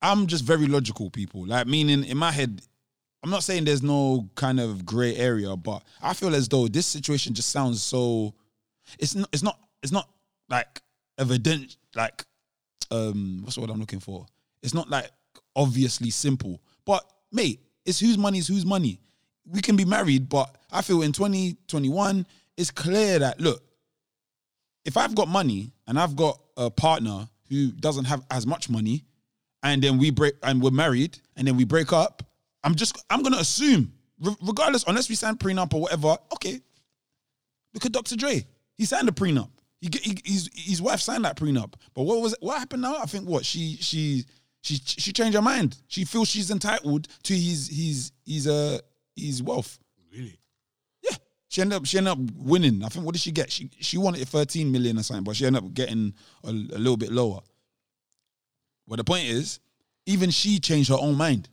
[0.00, 1.46] I'm just very logical, people.
[1.46, 2.62] Like meaning in my head,
[3.22, 6.86] I'm not saying there's no kind of gray area, but I feel as though this
[6.86, 8.34] situation just sounds so.
[8.98, 9.28] It's not.
[9.32, 9.58] It's not.
[9.82, 10.08] It's not
[10.48, 10.80] like
[11.18, 11.76] evident.
[11.94, 12.24] Like,
[12.90, 14.26] um, what's the word I'm looking for?
[14.62, 15.10] It's not like
[15.56, 16.60] obviously simple.
[16.84, 19.00] But mate, it's whose money is whose money.
[19.44, 23.62] We can be married, but I feel in 2021, it's clear that look,
[24.84, 29.04] if I've got money and I've got a partner who doesn't have as much money,
[29.62, 32.22] and then we break and we're married, and then we break up,
[32.64, 33.92] I'm just I'm gonna assume,
[34.42, 36.16] regardless, unless we sign prenup or whatever.
[36.34, 36.60] Okay,
[37.74, 38.16] look at Dr.
[38.16, 38.46] Dre.
[38.76, 39.50] He signed a prenup.
[39.80, 41.74] He, he his his wife signed that prenup.
[41.94, 42.96] But what was what happened now?
[42.96, 44.24] I think what she she
[44.62, 45.76] she she changed her mind.
[45.88, 48.78] She feels she's entitled to his his his uh
[49.14, 49.78] his wealth.
[50.12, 50.38] Really?
[51.02, 51.16] Yeah.
[51.48, 52.82] She ended up she ended up winning.
[52.84, 53.50] I think what did she get?
[53.52, 56.96] She she wanted 13 million or something, but she ended up getting a, a little
[56.96, 57.40] bit lower.
[58.88, 59.60] But the point is,
[60.06, 61.48] even she changed her own mind.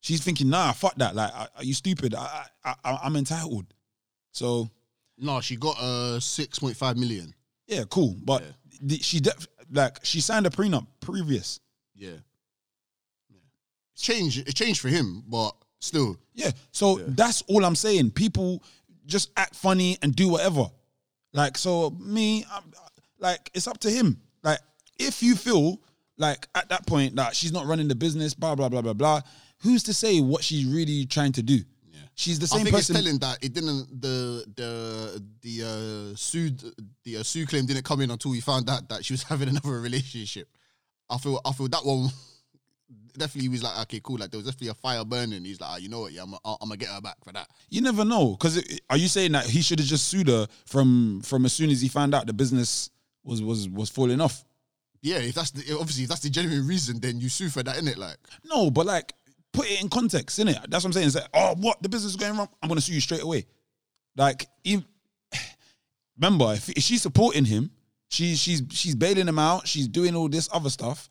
[0.00, 1.16] She's thinking, nah, fuck that.
[1.16, 2.14] Like, are you stupid?
[2.14, 3.66] I, I, I, I'm entitled.
[4.32, 4.70] So
[5.18, 7.34] No, she got uh six point five million.
[7.66, 8.16] yeah, cool.
[8.24, 8.42] But
[8.80, 11.60] the- she def- like she signed a prenup previous.
[11.96, 12.10] Yeah.
[13.30, 13.38] yeah.
[13.94, 14.48] It's changed.
[14.48, 16.16] It changed for him, but still.
[16.34, 16.50] Yeah.
[16.72, 18.10] So that's all I'm saying.
[18.12, 18.62] People
[19.06, 20.66] just act funny and do whatever.
[21.32, 22.62] Like, so me, I'm,
[23.18, 24.20] like, it's up to him.
[24.42, 24.58] Like,
[24.98, 25.80] if you feel
[26.18, 29.20] like at that point that she's not running the business, blah, blah, blah, blah, blah,
[29.58, 31.56] who's to say what she's really trying to do?
[31.86, 32.00] Yeah.
[32.14, 32.96] She's the I same think person.
[32.96, 36.62] it's telling that it didn't the the the uh sued
[37.04, 39.48] the uh, sue claim didn't come in until we found out that she was having
[39.48, 40.48] another relationship.
[41.10, 42.08] I feel I feel that one
[43.18, 45.44] definitely was like okay cool like there was definitely a fire burning.
[45.44, 47.48] He's like ah, you know what yeah I'm I'm gonna get her back for that.
[47.70, 48.32] you never know.
[48.32, 51.70] Because are you saying that he should have just sued her from from as soon
[51.70, 52.90] as he found out the business
[53.24, 54.44] was was was falling off?
[55.02, 57.76] Yeah, if that's the obviously if that's the genuine reason, then you sue for that,
[57.76, 57.96] innit?
[57.96, 59.12] Like No, but like
[59.56, 60.60] put it in context, innit?
[60.68, 61.06] That's what I'm saying.
[61.06, 62.48] It's like, oh, what the business is going wrong?
[62.62, 63.46] I'm gonna sue you straight away.
[64.16, 64.82] Like, if,
[66.18, 67.70] remember, if, if she's supporting him,
[68.08, 71.08] she's she's she's bailing him out, she's doing all this other stuff.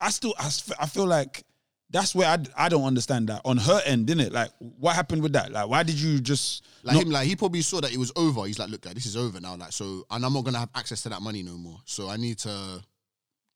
[0.00, 1.44] I still I feel like
[1.90, 4.32] that's where I, I don't understand that on her end, didn't it?
[4.32, 5.52] Like, what happened with that?
[5.52, 8.10] Like, why did you just Like not- him, like he probably saw that it was
[8.16, 8.44] over.
[8.46, 9.56] He's like, look, guy, this is over now.
[9.56, 11.78] Like, so and I'm not gonna have access to that money no more.
[11.84, 12.82] So I need to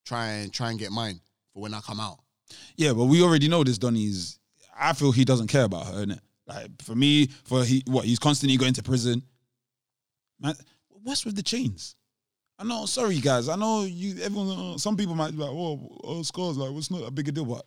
[0.05, 1.19] try and try and get mine
[1.53, 2.19] for when I come out.
[2.77, 3.79] Yeah, but we already know this.
[3.79, 4.39] Donny's.
[4.79, 6.21] I feel he doesn't care about her, innit?
[6.47, 9.23] Like for me, for he what he's constantly going to prison.
[10.39, 10.55] Man,
[10.91, 11.96] what's with the chains?
[12.59, 12.87] I know.
[12.87, 13.49] Sorry, guys.
[13.49, 14.23] I know you.
[14.23, 14.75] Everyone.
[14.75, 16.57] uh, Some people might be like, "Oh, oh Scars.
[16.57, 17.65] Like, what's not a big a deal?" But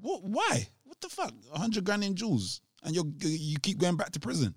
[0.00, 0.22] what?
[0.22, 0.66] Why?
[0.84, 1.32] What the fuck?
[1.52, 4.54] A hundred grand in jewels, and you you keep going back to prison.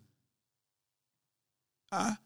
[1.92, 2.18] Ah,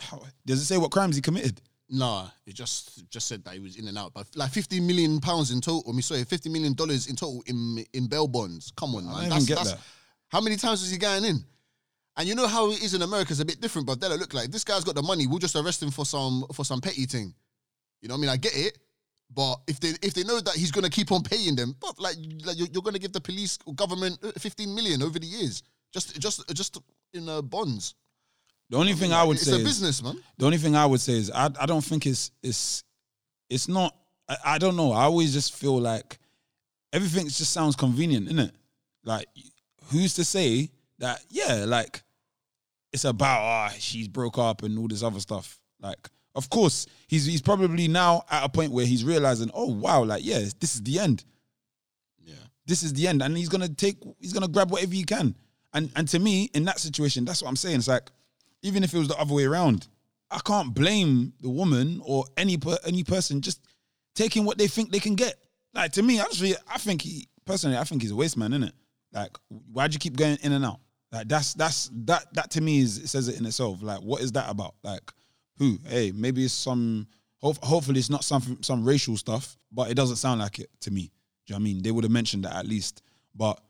[0.00, 1.60] how, does it say what crimes he committed?
[1.88, 4.12] Nah, it just just said that he was in and out.
[4.14, 5.84] But like 50 million pounds in total.
[5.88, 8.72] I mean, sorry, 50 million dollars in total in in bail bonds.
[8.76, 9.30] Come on, I man.
[9.30, 9.80] That's, get that's, that.
[10.28, 11.44] How many times was he going in?
[12.20, 13.32] And you know how it is in America.
[13.32, 15.26] is a bit different, but they look like this guy's got the money.
[15.26, 17.32] We'll just arrest him for some for some petty thing.
[18.02, 18.28] You know what I mean?
[18.28, 18.76] I get it,
[19.34, 22.16] but if they if they know that he's gonna keep on paying them, but like,
[22.44, 25.62] like you're, you're gonna give the police or government uh, 15 million over the years,
[25.94, 26.78] just just just
[27.14, 27.94] in uh, bonds.
[28.68, 30.22] The only thing I would it's say a is, business, man.
[30.36, 32.84] The only thing I would say is I I don't think it's it's
[33.48, 33.96] it's not
[34.28, 34.92] I, I don't know.
[34.92, 36.18] I always just feel like
[36.92, 38.52] everything just sounds convenient, innit?
[39.04, 39.26] Like
[39.84, 42.02] who's to say that yeah, like
[42.92, 45.58] it's about ah she's broke up and all this other stuff.
[45.80, 50.04] Like of course he's he's probably now at a point where he's realizing, oh wow,
[50.04, 51.24] like yeah, this is the end.
[52.18, 52.34] Yeah.
[52.66, 53.22] This is the end.
[53.22, 55.34] And he's gonna take he's gonna grab whatever he can.
[55.72, 57.76] And and to me, in that situation, that's what I'm saying.
[57.76, 58.10] It's like,
[58.62, 59.88] even if it was the other way around,
[60.30, 63.60] I can't blame the woman or any per, any person just
[64.14, 65.34] taking what they think they can get.
[65.74, 68.64] Like to me, feel, I think he personally, I think he's a waste man, isn't
[68.64, 68.74] it?
[69.12, 69.36] Like,
[69.72, 70.80] why'd you keep going in and out?
[71.12, 73.82] Like that's that's that that to me is it says it in itself.
[73.82, 74.74] Like, what is that about?
[74.82, 75.02] Like,
[75.58, 75.78] who?
[75.86, 77.06] Hey, maybe it's some.
[77.42, 80.90] Hope, hopefully, it's not some some racial stuff, but it doesn't sound like it to
[80.90, 81.10] me.
[81.46, 81.82] Do you know I mean?
[81.82, 83.02] They would have mentioned that at least.
[83.34, 83.60] But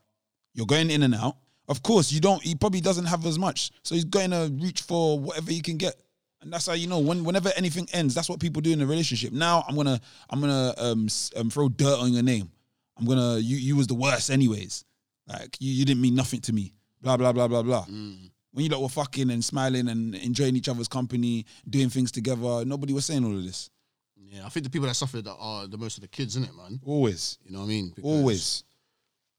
[0.55, 1.37] you're going in and out.
[1.69, 2.43] Of course, you don't.
[2.43, 5.77] He probably doesn't have as much, so he's going to reach for whatever he can
[5.77, 5.95] get,
[6.43, 6.99] and that's how you know.
[6.99, 9.33] When whenever anything ends, that's what people do in a relationship.
[9.33, 12.51] Now I'm gonna I'm gonna um, um throw dirt on your name.
[12.99, 14.85] I'm gonna you you was the worst anyways.
[15.29, 16.75] Like you you didn't mean nothing to me.
[17.01, 17.85] Blah blah blah blah blah.
[17.87, 18.31] Mm.
[18.53, 22.65] When you lot were fucking and smiling and enjoying each other's company, doing things together,
[22.65, 23.71] nobody was saying all of this.
[24.17, 26.57] Yeah, I think the people that suffered are the most of the kids, isn't it,
[26.57, 26.81] man?
[26.85, 27.93] Always, You know what I mean?
[27.95, 28.65] Because, always.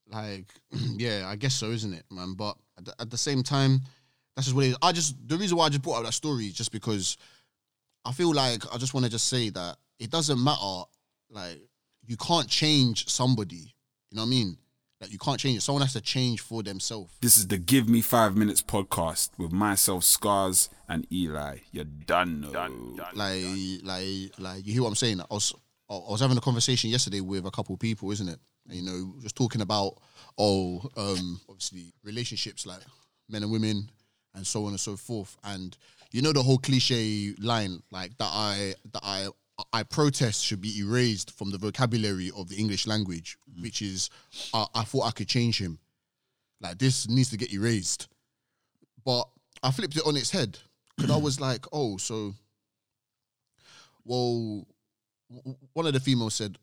[0.09, 2.33] Like, yeah, I guess so, isn't it, man?
[2.33, 3.81] But at the, at the same time,
[4.35, 4.77] that's just what it is.
[4.81, 7.17] I just the reason why I just brought up that story is just because
[8.05, 10.83] I feel like I just want to just say that it doesn't matter.
[11.29, 11.61] Like,
[12.05, 13.73] you can't change somebody.
[14.09, 14.57] You know what I mean?
[15.01, 15.61] Like, you can't change it.
[15.61, 17.11] Someone has to change for themselves.
[17.21, 21.57] This is the Give Me Five Minutes podcast with myself, Scars, and Eli.
[21.71, 22.47] You're done.
[22.53, 22.97] Done.
[23.15, 23.43] like
[23.83, 25.19] like like you hear what I'm saying.
[25.19, 25.55] I was
[25.89, 28.39] I was having a conversation yesterday with a couple of people, isn't it?
[28.69, 29.97] And, you know, just talking about
[30.37, 32.81] oh, um, obviously relationships like
[33.27, 33.89] men and women
[34.35, 35.35] and so on and so forth.
[35.43, 35.75] And
[36.11, 39.29] you know the whole cliche line like that I that I
[39.73, 43.63] I protest should be erased from the vocabulary of the English language, mm-hmm.
[43.63, 44.09] which is
[44.53, 45.79] I, I thought I could change him.
[46.61, 48.07] Like this needs to get erased.
[49.03, 49.27] But
[49.63, 50.59] I flipped it on its head
[50.95, 52.33] because I was like, oh, so
[54.05, 54.67] well,
[55.33, 56.57] w- one of the females said,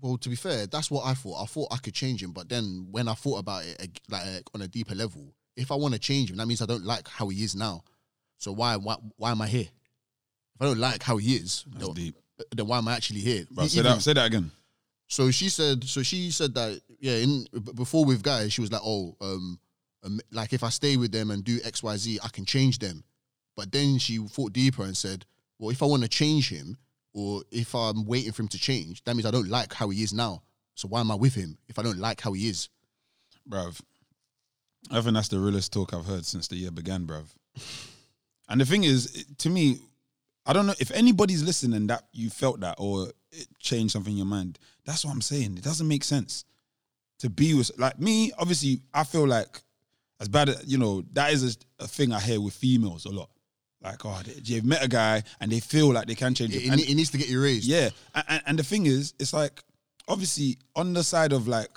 [0.00, 1.42] "Well, to be fair, that's what I thought.
[1.42, 4.62] I thought I could change him, but then when I thought about it, like on
[4.62, 7.28] a deeper level, if I want to change him, that means I don't like how
[7.28, 7.84] he is now.
[8.38, 9.68] So why why why am I here?
[10.54, 12.16] If I don't like how he is, That's deep.
[12.50, 13.44] Then why am I actually here?
[13.50, 14.02] Bro, say that.
[14.02, 14.50] Say that again.
[15.08, 18.82] so she said, so she said that yeah, in before with guys, she was like,
[18.84, 19.58] oh, um,
[20.04, 22.78] um, like if I stay with them and do X, Y, Z, I can change
[22.78, 23.04] them.
[23.56, 25.24] But then she thought deeper and said,
[25.58, 26.78] well, if I want to change him,
[27.12, 30.02] or if I'm waiting for him to change, that means I don't like how he
[30.02, 30.42] is now.
[30.74, 32.68] So why am I with him if I don't like how he is?
[33.48, 33.80] bruv.
[34.90, 37.26] I think that's the realest talk I've heard since the year began, bruv.
[38.48, 39.78] And the thing is, to me,
[40.46, 44.16] I don't know if anybody's listening that you felt that or it changed something in
[44.18, 44.58] your mind.
[44.84, 45.56] That's what I'm saying.
[45.56, 46.44] It doesn't make sense
[47.20, 48.32] to be with like me.
[48.38, 49.60] Obviously, I feel like
[50.20, 53.10] as bad as you know that is a, a thing I hear with females a
[53.10, 53.30] lot.
[53.82, 56.68] Like, oh, they, they've met a guy and they feel like they can change It,
[56.70, 57.66] And- it needs to get erased.
[57.66, 59.62] yeah, and, and, and the thing is, it's like
[60.08, 61.70] obviously on the side of like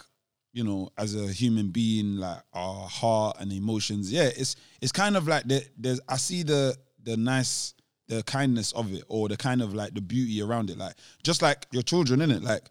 [0.53, 5.15] you know, as a human being, like our heart and emotions, yeah, it's it's kind
[5.17, 7.74] of like there, there's I see the the nice
[8.07, 11.41] the kindness of it or the kind of like the beauty around it, like just
[11.41, 12.63] like your children, in it, like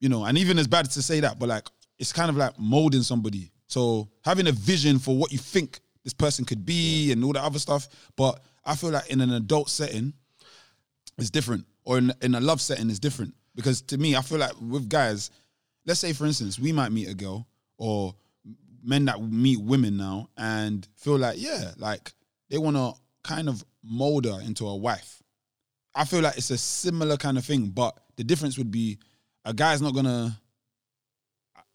[0.00, 1.66] you know, and even as bad to say that, but like
[1.98, 3.50] it's kind of like molding somebody.
[3.66, 7.44] So having a vision for what you think this person could be and all that
[7.44, 10.12] other stuff, but I feel like in an adult setting,
[11.18, 13.34] it's different, or in in a love setting, it's different.
[13.54, 15.30] Because to me, I feel like with guys,
[15.86, 18.14] let's say for instance, we might meet a girl or
[18.82, 22.12] men that meet women now and feel like, yeah, like
[22.48, 25.22] they want to kind of mold her into a wife.
[25.94, 28.98] I feel like it's a similar kind of thing, but the difference would be
[29.44, 30.38] a guy's not gonna.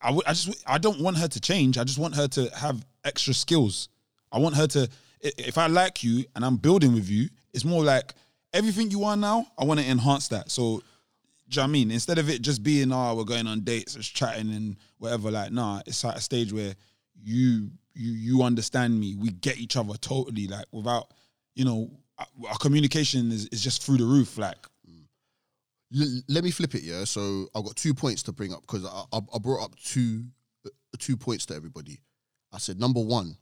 [0.02, 0.18] I.
[0.26, 0.64] I just.
[0.68, 1.78] I don't want her to change.
[1.78, 3.90] I just want her to have extra skills.
[4.32, 4.90] I want her to.
[5.22, 8.14] If I like you and I'm building with you, it's more like
[8.54, 9.48] everything you are now.
[9.58, 10.52] I want to enhance that.
[10.52, 10.84] So, do
[11.50, 11.92] you know I mean?
[11.92, 15.32] Instead of it just being, oh, we're going on dates, just chatting and whatever.
[15.32, 16.76] Like, nah, it's at a stage where
[17.22, 19.16] you you you understand me.
[19.16, 20.48] We get each other totally.
[20.48, 21.12] Like, without
[21.56, 24.38] you know, our communication is, is just through the roof.
[24.38, 24.68] Like,
[25.94, 27.04] L- let me flip it, yeah.
[27.04, 30.26] So I've got two points to bring up because I, I, brought up two
[30.66, 32.00] uh, two points to everybody.
[32.52, 33.38] I said number one,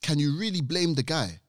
[0.00, 1.40] can you really blame the guy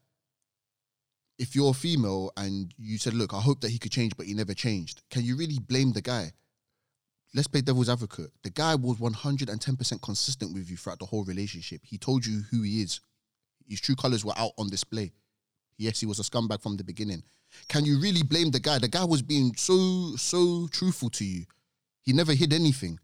[1.38, 4.34] if you're female and you said, "Look, I hope that he could change, but he
[4.34, 5.02] never changed"?
[5.10, 6.32] Can you really blame the guy?
[7.34, 8.30] Let's play devil's advocate.
[8.44, 11.80] The guy was 110% consistent with you throughout the whole relationship.
[11.82, 13.00] He told you who he is.
[13.68, 15.12] His true colors were out on display.
[15.76, 17.22] Yes, he was a scumbag from the beginning.
[17.68, 18.78] Can you really blame the guy?
[18.78, 21.44] The guy was being so, so truthful to you.
[22.02, 22.98] He never hid anything.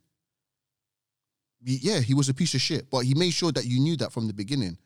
[1.62, 4.12] Yeah, he was a piece of shit, but he made sure that you knew that
[4.12, 4.78] from the beginning.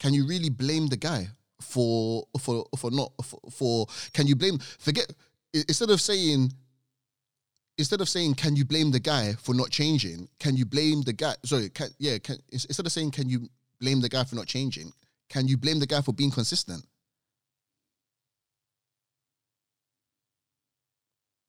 [0.00, 1.28] Can you really blame the guy
[1.60, 5.12] for for for not for, for can you blame forget
[5.52, 6.52] instead of saying
[7.78, 11.12] instead of saying can you blame the guy for not changing can you blame the
[11.12, 13.48] guy sorry can, yeah can, instead of saying can you
[13.80, 14.92] blame the guy for not changing
[15.28, 16.84] can you blame the guy for being consistent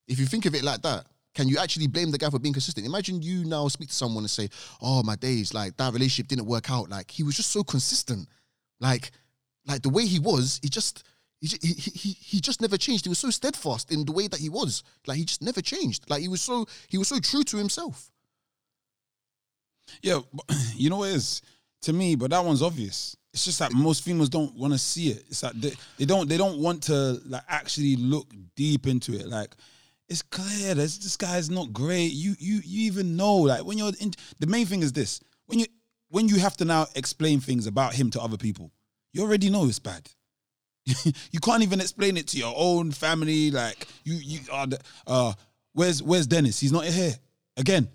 [0.08, 2.54] if you think of it like that can you actually blame the guy for being
[2.54, 4.50] consistent imagine you now speak to someone and say
[4.82, 8.28] oh my days like that relationship didn't work out like he was just so consistent
[8.80, 9.12] like
[9.68, 11.04] like the way he was he just
[11.42, 13.06] he, he, he, he just never changed.
[13.06, 14.84] He was so steadfast in the way that he was.
[15.06, 16.10] Like he just never changed.
[16.10, 18.10] Like he was so he was so true to himself.
[20.02, 20.22] Yeah,
[20.76, 21.42] you know what is
[21.86, 23.16] to me, but that one's obvious.
[23.34, 25.24] It's just that most females don't want to see it.
[25.28, 29.28] It's like they, they don't they don't want to like actually look deep into it.
[29.28, 29.56] Like
[30.08, 32.12] it's clear this this guy's not great.
[32.14, 35.60] You you you even know like when you're in the main thing is this when
[35.60, 35.66] you
[36.10, 38.72] when you have to now explain things about him to other people,
[39.12, 40.10] you already know it's bad.
[40.86, 43.52] you can't even explain it to your own family.
[43.52, 45.34] Like you you are the, uh
[45.74, 46.60] where's where's Dennis?
[46.60, 47.14] He's not here
[47.58, 47.90] again.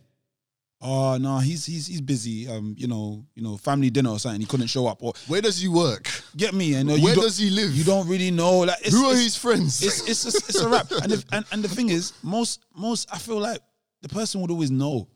[0.83, 2.49] Oh no, he's he's he's busy.
[2.49, 4.41] Um, you know, you know, family dinner or something.
[4.41, 5.03] He couldn't show up.
[5.03, 6.09] Or Where does he work?
[6.37, 7.75] get me, and Where does he live?
[7.75, 8.61] You don't really know.
[8.61, 9.83] Like, it's, Who are it's- his friends?
[9.83, 10.91] It's it's it's, it's a wrap.
[11.03, 13.61] And, the, and and the thing is, most most I feel like
[14.01, 15.07] the person would always know.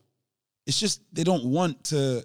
[0.67, 2.23] It's just they don't want to.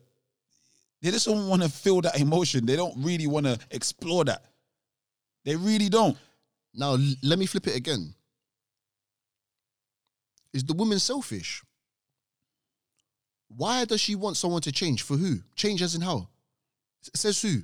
[1.01, 2.67] They just don't want to feel that emotion.
[2.67, 4.45] They don't really want to explore that.
[5.47, 6.17] They really don't.
[6.75, 8.13] Now let me flip it again.
[10.53, 11.63] Is the woman selfish?
[13.57, 15.03] Why does she want someone to change?
[15.03, 15.39] For who?
[15.57, 16.29] Change as in how?
[17.03, 17.63] S- says who?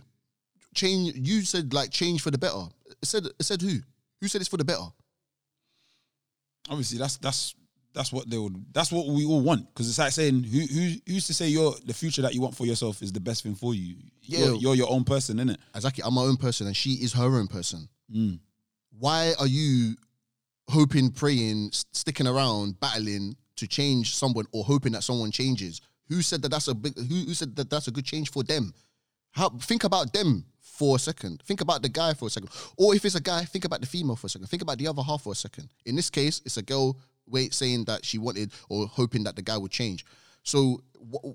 [0.74, 1.14] Change.
[1.16, 2.64] You said like change for the better.
[2.86, 3.78] It said it said who?
[4.20, 4.86] Who said it's for the better?
[6.68, 7.54] Obviously, that's that's
[7.94, 8.64] that's what they would.
[8.72, 9.68] That's what we all want.
[9.68, 12.56] Because it's like saying, who who who's to say your the future that you want
[12.56, 13.96] for yourself is the best thing for you?
[14.22, 14.46] Yeah.
[14.46, 15.56] You're, you're your own person, innit?
[15.74, 16.02] Exactly.
[16.04, 17.88] I'm my own person, and she is her own person.
[18.14, 18.40] Mm.
[18.98, 19.94] Why are you
[20.68, 25.80] hoping, praying, sticking around, battling to change someone, or hoping that someone changes?
[26.08, 26.96] Who said that that's a big?
[26.96, 28.72] Who, who said that that's a good change for them?
[29.32, 31.42] How think about them for a second.
[31.42, 33.86] Think about the guy for a second, or if it's a guy, think about the
[33.86, 34.46] female for a second.
[34.48, 35.68] Think about the other half for a second.
[35.86, 39.42] In this case, it's a girl wait saying that she wanted or hoping that the
[39.42, 40.04] guy would change.
[40.42, 41.32] So wh-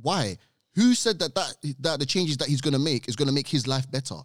[0.00, 0.38] why?
[0.74, 3.34] Who said that that that the changes that he's going to make is going to
[3.34, 4.16] make his life better?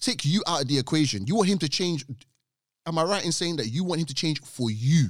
[0.00, 1.26] Take you out of the equation.
[1.26, 2.04] You want him to change.
[2.86, 5.08] Am I right in saying that you want him to change for you?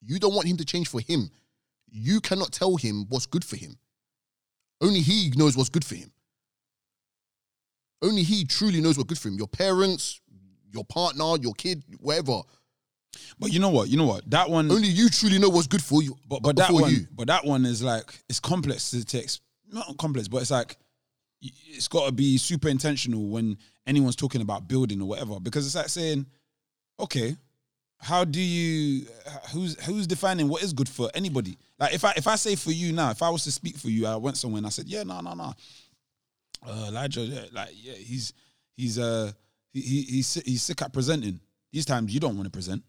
[0.00, 1.30] You don't want him to change for him.
[1.90, 3.78] You cannot tell him what's good for him.
[4.80, 6.12] Only he knows what's good for him.
[8.02, 9.34] Only he truly knows what's good for him.
[9.34, 10.20] Your parents,
[10.72, 12.42] your partner, your kid, whatever.
[13.38, 13.88] But you know what?
[13.88, 14.28] You know what?
[14.30, 14.70] That one.
[14.70, 16.16] Only you truly know what's good for you.
[16.28, 16.90] but but that one.
[16.90, 17.06] you.
[17.12, 19.42] But that one is like it's complex to text.
[19.70, 20.76] Not complex, but it's like
[21.40, 25.40] it's got to be super intentional when anyone's talking about building or whatever.
[25.40, 26.26] Because it's like saying,
[27.00, 27.36] okay,
[27.98, 29.06] how do you?
[29.52, 31.58] Who's who's defining what is good for anybody?
[31.78, 33.88] Like if I if I say for you now, if I was to speak for
[33.88, 35.52] you, I went somewhere and I said, yeah, no, no, no.
[36.66, 38.32] Uh, Elijah, yeah, like yeah, he's
[38.76, 39.32] he's uh
[39.72, 41.40] he, he he's he's sick at presenting.
[41.72, 42.82] These times you don't want to present.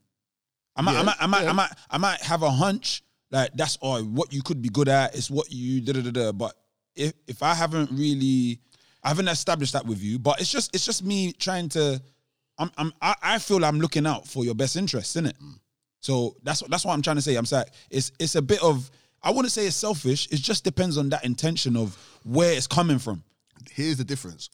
[0.76, 1.49] I might, I might, I might, yeah.
[1.49, 4.89] I might, I might have a hunch like that's all what you could be good
[4.89, 5.16] at.
[5.16, 6.32] It's what you da da da da.
[6.32, 6.55] But
[6.95, 8.60] if if I haven't really,
[9.03, 10.20] I haven't established that with you.
[10.20, 12.01] But it's just it's just me trying to.
[12.60, 15.38] I'm I'm I, I feel I'm looking out for your best interest, innit?
[15.41, 15.60] Mm.
[16.01, 17.36] So that's that's what I'm trying to say.
[17.36, 18.91] I'm saying it's it's a bit of
[19.24, 20.28] I wouldn't say it's selfish.
[20.32, 23.24] It just depends on that intention of where it's coming from.
[23.72, 24.49] Here's the difference.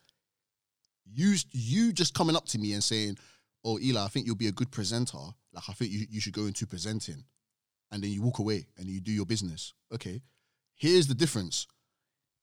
[1.11, 3.17] You you just coming up to me and saying,
[3.63, 5.17] "Oh, Eli, I think you'll be a good presenter.
[5.53, 7.23] Like I think you, you should go into presenting,"
[7.91, 9.73] and then you walk away and you do your business.
[9.93, 10.21] Okay.
[10.75, 11.67] Here's the difference.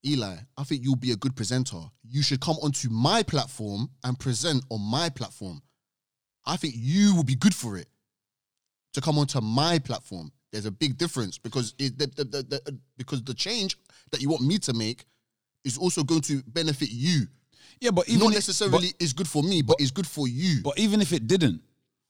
[0.05, 1.80] Eli, I think you'll be a good presenter.
[2.09, 5.62] You should come onto my platform and present on my platform.
[6.44, 7.86] I think you will be good for it
[8.94, 10.32] to come onto my platform.
[10.50, 13.76] There's a big difference because it, the, the, the, the, because the change
[14.11, 15.05] that you want me to make
[15.64, 17.26] is also going to benefit you.
[17.80, 20.62] Yeah, but even Not if- necessarily is good for me, but, it's good for you.
[20.62, 21.62] But even if it didn't,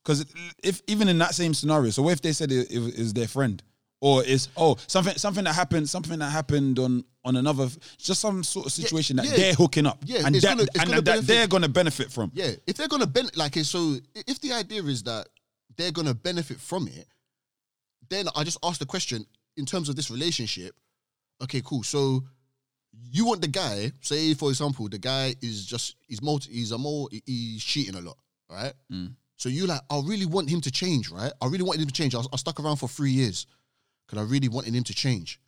[0.02, 0.24] because
[0.62, 3.28] if even in that same scenario, so what if they said it, it is their
[3.28, 3.62] friend,
[4.00, 7.68] or it's oh something something that happened something that happened on on another
[7.98, 9.36] just some sort of situation that yeah.
[9.36, 12.30] they're hooking up, Yeah, and that gonna- and gonna that they're gonna benefit from.
[12.34, 15.28] yeah, if they're gonna benefit, like so, if the idea is that
[15.76, 17.06] they're gonna benefit from it,
[18.08, 19.24] then I just ask the question
[19.56, 20.74] in terms of this relationship.
[21.42, 21.82] Okay, cool.
[21.82, 22.24] So
[23.10, 26.78] you want the guy, say for example, the guy is just he's multi, he's a
[26.78, 28.18] more he's cheating a lot,
[28.50, 28.72] right?
[28.90, 29.14] Mm.
[29.36, 31.32] So you like, I really want him to change, right?
[31.40, 32.14] I really wanted him to change.
[32.14, 33.46] I, I stuck around for three years
[34.06, 35.40] because I really wanted him to change.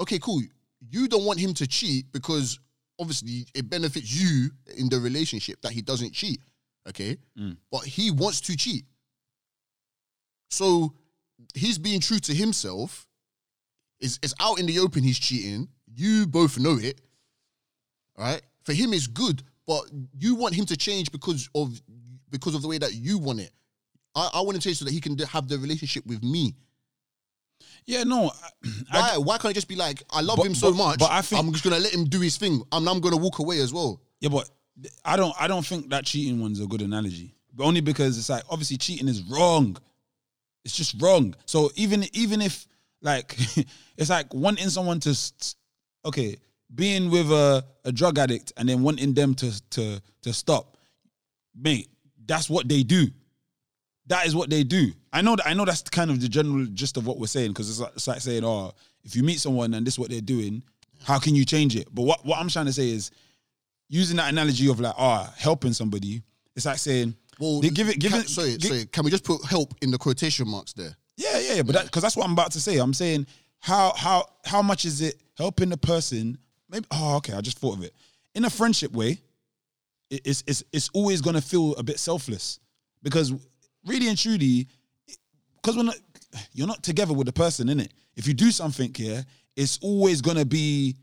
[0.00, 0.42] Okay, cool.
[0.90, 2.58] You don't want him to cheat because
[2.98, 6.40] obviously it benefits you in the relationship that he doesn't cheat.
[6.88, 7.56] Okay, mm.
[7.70, 8.84] but he wants to cheat.
[10.50, 10.94] So
[11.54, 13.06] he's being true to himself.
[14.00, 15.02] Is it's out in the open.
[15.02, 15.68] He's cheating.
[15.92, 17.00] You both know it.
[18.16, 18.42] Right?
[18.64, 19.84] For him, it's good, but
[20.18, 21.80] you want him to change because of
[22.30, 23.50] because of the way that you want it.
[24.14, 26.54] I, I want to change so that he can have the relationship with me.
[27.86, 29.16] Yeah, no, I, Why?
[29.18, 31.22] why can't I just be like, I love But- him so but- much, but I
[31.22, 33.72] think- I'm just gonna let him do his thing, and I'm gonna walk away as
[33.72, 34.00] well.
[34.20, 34.48] Yeah, but
[35.04, 37.34] I don't I don't think that cheating one's a good analogy.
[37.54, 39.76] But only because it's like obviously cheating is wrong.
[40.64, 41.34] It's just wrong.
[41.46, 42.66] So even even if
[43.02, 43.36] like
[43.96, 45.16] it's like wanting someone to
[46.04, 46.36] okay,
[46.74, 50.76] being with a, a drug addict and then wanting them to to to stop.
[51.54, 51.88] Mate,
[52.26, 53.06] that's what they do.
[54.08, 54.92] That is what they do.
[55.12, 57.50] I know that I know that's kind of the general gist of what we're saying
[57.50, 58.72] because it's like, it's like saying, oh,
[59.04, 60.62] if you meet someone and this is what they're doing,
[61.04, 61.88] how can you change it?
[61.92, 63.10] But what, what I'm trying to say is
[63.88, 66.22] using that analogy of like, ah, helping somebody,
[66.54, 68.86] it's like saying, Well, they give it, give can, it, sorry, gi- sorry.
[68.86, 70.96] Can we just put help in the quotation marks there?
[71.16, 71.62] yeah, yeah, yeah.
[71.62, 72.78] But because that's what I'm about to say.
[72.78, 73.26] I'm saying
[73.60, 76.38] how how how much is it helping the person?
[76.70, 76.86] Maybe.
[76.90, 77.32] Oh, okay.
[77.32, 77.94] I just thought of it.
[78.34, 79.20] In a friendship way,
[80.10, 82.58] it- it's it's it's always gonna feel a bit selfless
[83.02, 83.32] because
[83.86, 84.68] really and truly,
[85.56, 85.92] because we're
[86.52, 87.92] you're not together with the person in it.
[88.16, 89.24] If you do something here,
[89.54, 90.96] it's always gonna be.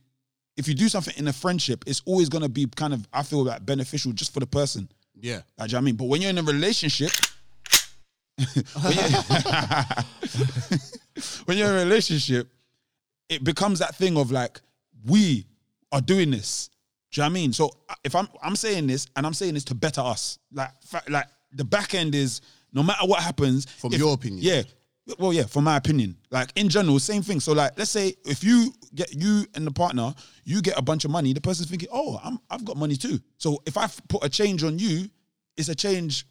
[0.55, 3.43] If you do something in a friendship, it's always gonna be kind of I feel
[3.43, 4.89] like beneficial just for the person.
[5.19, 5.41] Yeah.
[5.57, 5.95] Like, do you know what I mean?
[5.95, 7.11] But when you're in a relationship,
[8.53, 9.05] when, you're,
[11.45, 12.49] when you're in a relationship,
[13.29, 14.61] it becomes that thing of like,
[15.05, 15.45] we
[15.91, 16.69] are doing this.
[17.11, 17.53] Do you know what I mean?
[17.53, 17.71] So
[18.03, 20.71] if I'm I'm saying this and I'm saying this to better us, like
[21.07, 22.41] like the back end is
[22.73, 23.65] no matter what happens.
[23.65, 24.43] From if- your opinion.
[24.43, 24.63] Yeah.
[25.19, 26.15] Well, yeah, from my opinion.
[26.31, 27.41] Like in general, same thing.
[27.41, 30.13] So like let's say if you get you and the partner,
[30.45, 33.19] you get a bunch of money, the person's thinking, Oh, I'm I've got money too.
[33.37, 35.09] So if I put a change on you,
[35.57, 36.25] it's a change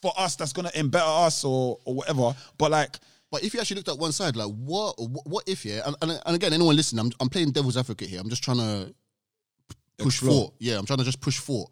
[0.00, 2.34] for us that's gonna embetter us or or whatever.
[2.56, 2.96] But like
[3.30, 6.22] But if you actually looked at one side, like what what, if yeah, and, and,
[6.24, 8.20] and again, anyone listening, I'm I'm playing devil's advocate here.
[8.20, 8.94] I'm just trying to
[9.98, 10.32] push Explore.
[10.32, 10.52] forward.
[10.58, 11.68] Yeah, I'm trying to just push forward.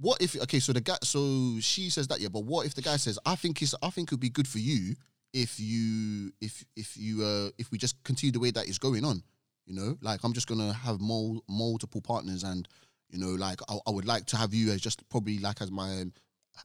[0.00, 2.82] What if okay, so the guy so she says that, yeah, but what if the
[2.82, 4.94] guy says, I think it's I think it'd be good for you
[5.32, 9.04] if you if if you uh if we just continue the way that is going
[9.04, 9.22] on.
[9.66, 12.68] You know, like I'm just gonna have mul- multiple partners and
[13.10, 15.70] you know, like I, I would like to have you as just probably like as
[15.70, 16.04] my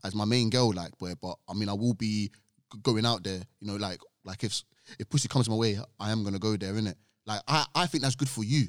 [0.04, 2.30] as my main girl, like, but but I mean, I will be
[2.82, 4.62] going out there, you know, like like if
[4.98, 6.96] if pussy comes my way, I am gonna go there, innit?
[7.26, 8.68] Like I I think that's good for you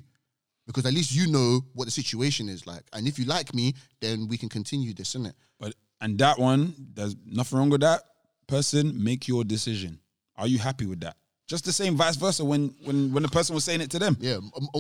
[0.72, 3.74] because at least you know what the situation is like, and if you like me,
[4.00, 5.34] then we can continue this, innit?
[5.60, 8.02] But and that one, there's nothing wrong with that.
[8.48, 10.00] Person, make your decision.
[10.36, 11.16] Are you happy with that?
[11.48, 12.44] Just the same, vice versa.
[12.44, 14.40] When when when the person was saying it to them, Yeah,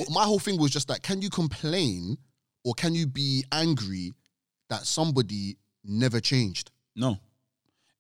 [0.09, 2.17] my whole thing was just like, can you complain
[2.63, 4.13] or can you be angry
[4.69, 6.71] that somebody never changed?
[6.95, 7.17] no.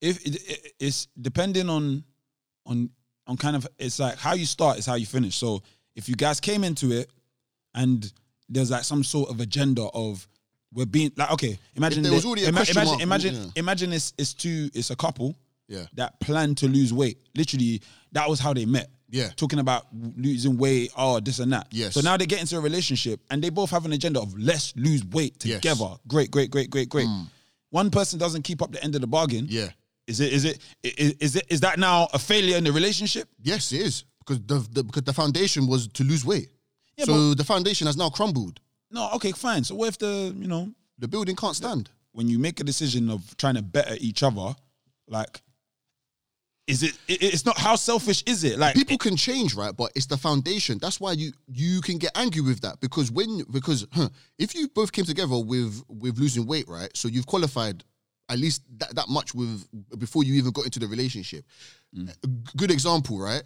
[0.01, 2.03] If it, it, it's depending on
[2.65, 2.89] on
[3.27, 5.35] on kind of it's like how you start is how you finish.
[5.35, 5.61] So
[5.95, 7.11] if you guys came into it
[7.75, 8.11] and
[8.49, 10.27] there's like some sort of agenda of
[10.73, 13.49] we're being like okay, imagine there was already a ima- question imagine mark, imagine yeah.
[13.55, 15.35] imagine it's it's two it's a couple
[15.67, 15.85] Yeah.
[15.95, 17.17] that plan to lose weight.
[17.35, 17.81] Literally,
[18.13, 18.89] that was how they met.
[19.09, 19.29] Yeah.
[19.35, 21.67] Talking about losing weight, oh, this and that.
[21.71, 21.93] Yes.
[21.95, 24.73] So now they get into a relationship and they both have an agenda of let's
[24.77, 25.59] lose weight Yes.
[25.61, 25.95] together.
[26.07, 27.07] Great, great, great, great, great.
[27.07, 27.27] Mm.
[27.71, 29.47] One person doesn't keep up the end of the bargain.
[29.49, 29.69] Yeah.
[30.07, 32.71] Is it is it i- i- is it is that now a failure in the
[32.71, 33.27] relationship?
[33.41, 36.49] Yes, it is because the, the because the foundation was to lose weight.
[37.01, 38.59] Yeah, so the foundation has now crumbled.
[38.89, 39.63] No, okay, fine.
[39.63, 41.89] So what if the you know The building can't stand.
[42.11, 44.53] when you make a decision of trying to better each other,
[45.07, 45.41] like,
[46.67, 46.97] is it?
[47.07, 48.57] it it's not how selfish is it?
[48.59, 49.75] Like People can change, right?
[49.75, 50.77] But it's the foundation.
[50.79, 54.67] That's why you you can get angry with that because when because huh, if you
[54.69, 56.95] both came together with with losing weight, right?
[56.95, 57.83] So you've qualified
[58.29, 59.67] at least that, that much with
[59.99, 61.43] before you even got into the relationship.
[61.97, 62.07] Mm.
[62.07, 63.43] G- good example, right?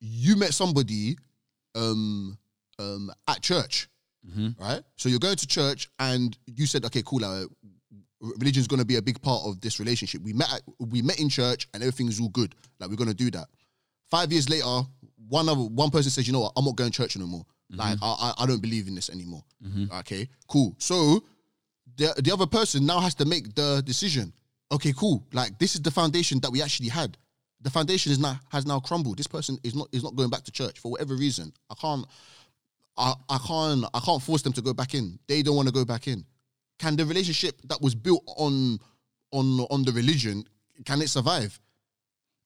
[0.00, 1.16] You met somebody
[1.76, 2.36] um
[2.78, 3.88] um at church,
[4.58, 4.82] right?
[4.96, 7.24] So you're going to church and you said, okay, cool.
[7.24, 7.44] Uh,
[8.20, 10.22] religion is going to be a big part of this relationship.
[10.22, 12.54] We met, at, we met in church, and everything's all good.
[12.80, 13.46] Like we're going to do that.
[14.10, 14.80] Five years later,
[15.28, 17.44] one other one person says, you know what, I'm not going to church anymore.
[17.70, 18.06] Like I,
[18.38, 19.44] I, I don't believe in this anymore.
[20.00, 20.74] Okay, cool.
[20.78, 21.22] So
[21.96, 24.32] the the other person now has to make the decision.
[24.70, 25.24] Okay, cool.
[25.32, 27.16] Like this is the foundation that we actually had.
[27.66, 29.18] The foundation is now has now crumbled.
[29.18, 31.52] This person is not is not going back to church for whatever reason.
[31.68, 32.06] I can't.
[32.96, 35.18] I, I can't I can't force them to go back in.
[35.26, 36.24] They don't want to go back in.
[36.78, 38.78] Can the relationship that was built on
[39.32, 40.44] on on the religion
[40.84, 41.58] can it survive?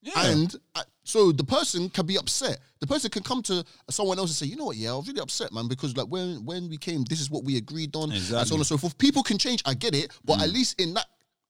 [0.01, 0.13] yeah.
[0.17, 2.59] And uh, so the person can be upset.
[2.79, 5.07] The person can come to someone else and say, you know what, yeah, I was
[5.07, 8.11] really upset, man, because like when when we came, this is what we agreed on,
[8.11, 8.97] and so on and so forth.
[8.97, 9.63] People can change.
[9.67, 11.05] I get it, but at least in that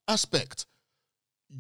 [0.09, 0.67] aspect,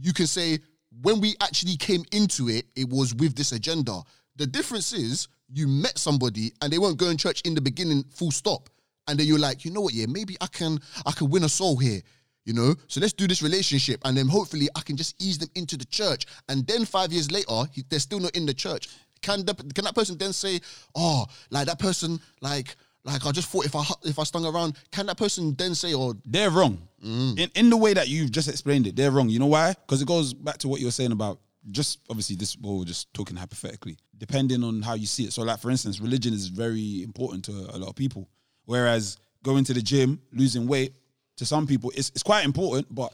[0.00, 0.58] you can say
[1.02, 4.00] when we actually came into it, it was with this agenda.
[4.36, 8.04] The difference is you met somebody and they weren't going to church in the beginning,
[8.10, 8.68] full stop.
[9.08, 11.48] And then you're like, you know what, yeah, maybe I can I can win a
[11.48, 12.00] soul here.
[12.44, 15.50] You know, so let's do this relationship, and then hopefully I can just ease them
[15.54, 16.24] into the church.
[16.48, 18.88] And then five years later, he, they're still not in the church.
[19.20, 20.60] Can the, can that person then say,
[20.94, 24.76] "Oh, like that person, like like I just thought if I if I stung around,"
[24.90, 27.38] can that person then say, "Oh, they're wrong mm.
[27.38, 28.96] in in the way that you've just explained it.
[28.96, 29.28] They're wrong.
[29.28, 29.74] You know why?
[29.74, 31.40] Because it goes back to what you were saying about
[31.70, 32.56] just obviously this.
[32.58, 35.32] Well, we're just talking hypothetically, depending on how you see it.
[35.32, 38.28] So, like for instance, religion is very important to a lot of people,
[38.64, 40.94] whereas going to the gym, losing weight,
[41.36, 42.94] to some people, it's it's quite important.
[42.94, 43.12] But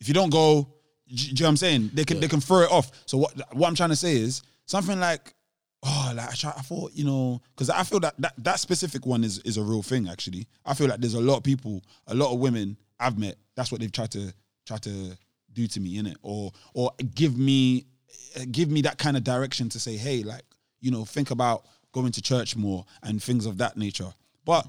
[0.00, 0.68] if you don't go,
[1.08, 1.90] do you know what I'm saying?
[1.94, 2.90] They can they can throw it off.
[3.06, 5.34] So what what I'm trying to say is something like.
[5.84, 9.04] Oh, like I, try, I thought, you know, because I feel that, that that specific
[9.04, 10.08] one is is a real thing.
[10.08, 13.36] Actually, I feel like there's a lot of people, a lot of women I've met.
[13.56, 14.32] That's what they've tried to
[14.64, 15.18] try to
[15.52, 17.86] do to me in it, or or give me
[18.50, 20.44] give me that kind of direction to say, hey, like
[20.80, 24.12] you know, think about going to church more and things of that nature.
[24.44, 24.66] But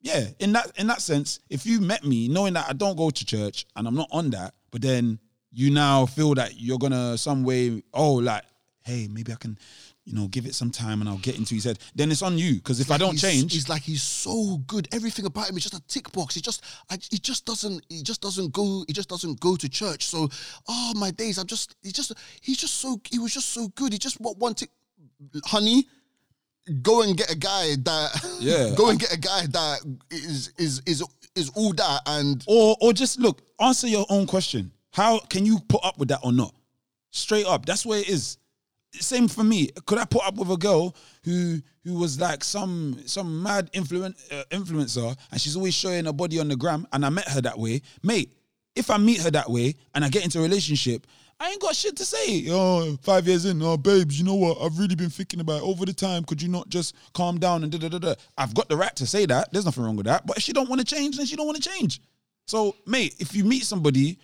[0.00, 3.10] yeah, in that in that sense, if you met me knowing that I don't go
[3.10, 5.18] to church and I'm not on that, but then
[5.50, 8.42] you now feel that you're gonna some way, oh, like,
[8.82, 9.56] hey, maybe I can,
[10.04, 11.78] you know, give it some time and I'll get into his head.
[11.94, 14.86] Then it's on you because if I don't change, He's like he's so good.
[14.92, 16.34] Everything about him is just a tick box.
[16.34, 19.68] He just, I, he just doesn't, he just doesn't go, he just doesn't go to
[19.68, 20.06] church.
[20.06, 20.28] So,
[20.68, 23.92] oh my days, I'm just, he just, he's just so, he was just so good.
[23.92, 24.70] He just what one tick,
[25.46, 25.86] honey.
[26.80, 28.74] Go and get a guy that, Yeah.
[28.74, 29.80] Go and get a guy that
[30.10, 34.72] is is is is all that and or or just look, answer your own question.
[34.90, 36.54] How can you put up with that or not?
[37.10, 38.38] Straight up, that's where it is.
[39.00, 39.70] Same for me.
[39.86, 43.78] Could I put up with a girl who who was like some some mad uh,
[43.80, 47.58] influencer and she's always showing her body on the gram and I met her that
[47.58, 48.32] way, mate?
[48.74, 51.06] If I meet her that way and I get into a relationship,
[51.38, 52.46] I ain't got shit to say.
[52.50, 54.58] Oh, five years in, oh babes, you know what?
[54.60, 56.24] I've really been thinking about it over the time.
[56.24, 58.14] Could you not just calm down and da da da da?
[58.38, 59.52] I've got the right to say that.
[59.52, 60.26] There's nothing wrong with that.
[60.26, 62.00] But if she don't want to change, then she don't want to change.
[62.46, 64.18] So, mate, if you meet somebody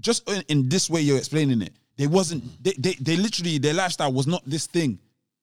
[0.00, 3.74] just in, in this way you're explaining it, they wasn't they, they they literally their
[3.74, 4.98] lifestyle was not this thing.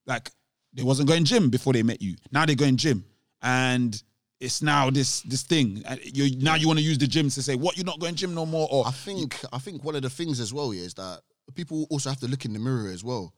[0.05, 0.29] Like
[0.73, 2.15] they wasn't going gym before they met you.
[2.31, 3.03] Now they're going gym,
[3.41, 4.01] and
[4.39, 5.83] it's now this this thing.
[5.85, 8.15] And You now you want to use the gym to say what you're not going
[8.15, 10.93] gym no more, or I think I think one of the things as well is
[10.95, 11.21] that
[11.55, 13.33] people also have to look in the mirror as well,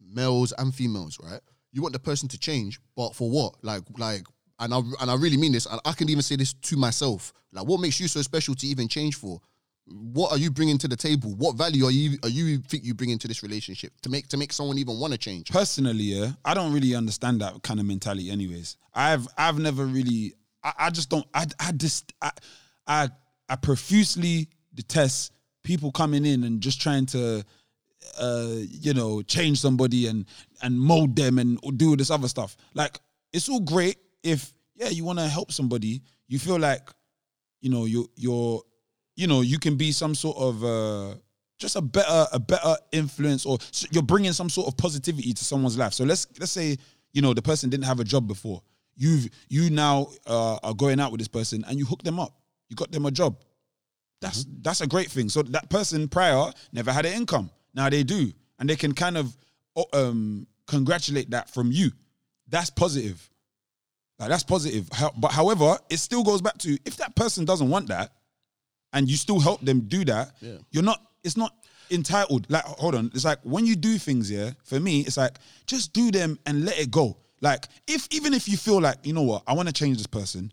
[0.00, 1.40] males and females, right?
[1.72, 3.54] You want the person to change, but for what?
[3.62, 4.24] Like like,
[4.58, 7.32] and I and I really mean this, and I can even say this to myself.
[7.52, 9.40] Like, what makes you so special to even change for?
[9.88, 11.34] What are you bringing to the table?
[11.36, 14.36] What value are you are you think you bring into this relationship to make to
[14.36, 15.50] make someone even want to change?
[15.50, 18.30] personally, yeah, I don't really understand that kind of mentality.
[18.30, 20.34] Anyways, I've I've never really,
[20.64, 22.32] I, I just don't, I I just I,
[22.86, 23.08] I
[23.48, 25.32] I profusely detest
[25.62, 27.44] people coming in and just trying to,
[28.20, 30.26] uh, you know, change somebody and
[30.62, 32.56] and mold them and do this other stuff.
[32.74, 32.98] Like
[33.32, 36.90] it's all great if yeah you want to help somebody, you feel like,
[37.60, 38.62] you know, you you're,
[39.16, 40.64] you know, you can be some sort of.
[40.64, 41.14] uh
[41.58, 43.56] just a better a better influence or
[43.90, 46.76] you're bringing some sort of positivity to someone's life so let's let's say
[47.14, 48.60] you know the person didn't have a job before
[48.94, 52.34] you've you now uh, are going out with this person and you hook them up
[52.68, 53.38] you got them a job
[54.20, 54.60] That's Mm-hmm.
[54.64, 55.30] that's a great thing.
[55.30, 57.48] So that person prior never had an income.
[57.72, 59.34] Now they do, and they can kind of
[59.94, 61.90] um, congratulate that from you.
[62.48, 63.18] That's positive.
[64.18, 64.88] Like that's positive.
[64.92, 68.12] How- But however, it still goes back to if that person doesn't want that,
[68.92, 70.58] and you still help them do that, Yeah.
[70.70, 71.00] you're not.
[71.24, 71.52] It's not
[71.90, 72.46] entitled.
[72.48, 73.10] Like hold on.
[73.14, 74.30] It's like when you do things.
[74.30, 77.16] Yeah, for me, it's like just do them and let it go.
[77.40, 80.06] Like if even if you feel like you know what, I want to change this
[80.06, 80.52] person.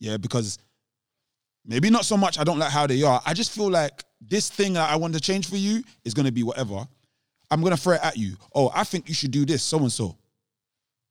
[0.00, 0.58] Yeah, because
[1.64, 3.20] maybe not so much I don't like how they are.
[3.24, 6.26] I just feel like this thing that I want to change for you is going
[6.26, 6.86] to be whatever.
[7.50, 8.36] I'm going to throw it at you.
[8.54, 10.16] Oh, I think you should do this, so and so.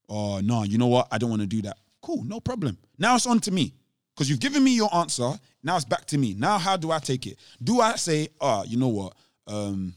[0.08, 1.08] Oh, no, you know what?
[1.12, 1.78] I don't want to do that.
[2.02, 2.78] Cool, no problem.
[2.98, 3.74] Now it's on to me
[4.20, 5.32] because you've given me your answer.
[5.64, 6.36] Now it's back to me.
[6.38, 7.40] Now, how do I take it?
[7.64, 9.14] Do I say, oh, you know what?
[9.48, 9.94] Um,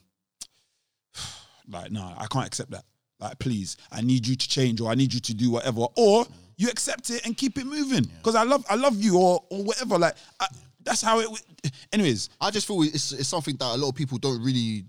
[1.69, 2.85] like, no, I can't accept that.
[3.19, 5.87] Like, please, I need you to change or I need you to do whatever.
[5.97, 6.25] Or
[6.57, 9.65] you accept it and keep it moving because I love, I love you or or
[9.65, 9.99] whatever.
[9.99, 10.47] Like, I,
[10.85, 11.25] that's how it.
[11.25, 11.43] w-
[11.93, 14.85] Anyways, I just feel it's, it's something that a lot of people don't really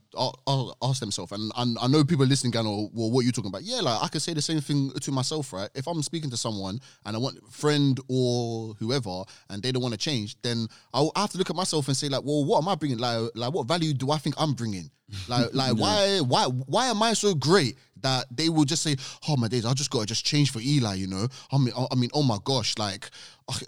[0.81, 1.31] ask themselves.
[1.31, 3.63] And, and I know people listening going, oh, well, what are you talking about?
[3.63, 5.69] Yeah, like I can say the same thing to myself, right?
[5.75, 9.93] If I'm speaking to someone and I want friend or whoever and they don't want
[9.93, 12.61] to change, then I'll I have to look at myself and say, like, well, what
[12.61, 12.97] am I bringing?
[12.97, 14.89] Like, like what value do I think I'm bringing?
[15.27, 18.95] Like, like why, why, why am I so great that they will just say,
[19.27, 21.27] oh my days, I just got to just change for Eli, you know?
[21.51, 23.09] I mean, I mean, oh my gosh, like,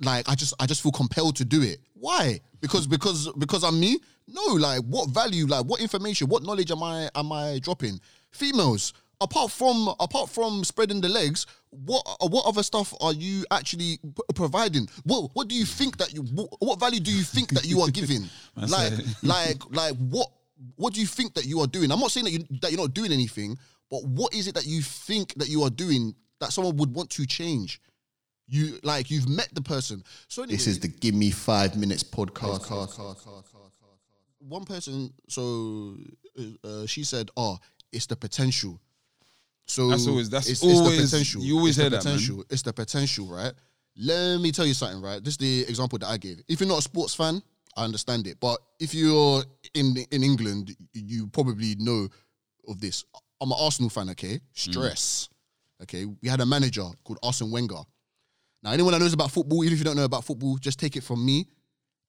[0.02, 1.80] like I just, I just feel compelled to do it.
[1.94, 2.40] Why?
[2.62, 4.00] Because because because I'm me?
[4.28, 8.00] No, like what value, like what information, what knowledge am I am I dropping?
[8.32, 13.46] Females, apart from apart from spreading the legs, what uh, what other stuff are you
[13.52, 14.88] actually p- providing?
[15.04, 17.82] What what do you think that you what, what value do you think that you
[17.82, 18.30] are giving?
[18.56, 20.30] Like like like what
[20.76, 21.92] what do you think that you are doing?
[21.92, 23.58] I'm not saying that you that you're not doing anything,
[24.04, 27.10] but what is it that you think that you are doing that someone would want
[27.12, 27.80] to change?
[28.48, 30.04] You like you've met the person.
[30.28, 32.68] So anyway, This is the Give Me Five Minutes podcast.
[34.40, 35.14] one person.
[35.30, 35.98] So
[36.64, 37.58] uh, she said, "Oh,
[37.92, 38.80] it's the potential."
[39.68, 41.42] So That's always- that's it's, always- it's the potential.
[41.42, 42.14] you always it's hear the that, man.
[42.14, 42.46] potential.
[42.52, 43.54] It's the potential, right?
[43.98, 45.24] Let me tell you something, right?
[45.24, 46.44] This is the example that I gave.
[46.48, 47.42] If you're not a sports fan,
[47.76, 48.40] I understand it.
[48.40, 49.44] But if you're
[49.74, 52.08] in in England, you probably know
[52.68, 53.04] of this.
[53.46, 54.40] I'm an Arsenal fan, okay?
[54.54, 55.30] Stress.
[55.84, 56.06] Okay.
[56.06, 57.84] We had a manager called Arsene Wenger.
[58.64, 60.96] Now, anyone that knows about football, even if you don't know about football, just take
[60.96, 61.46] it from me.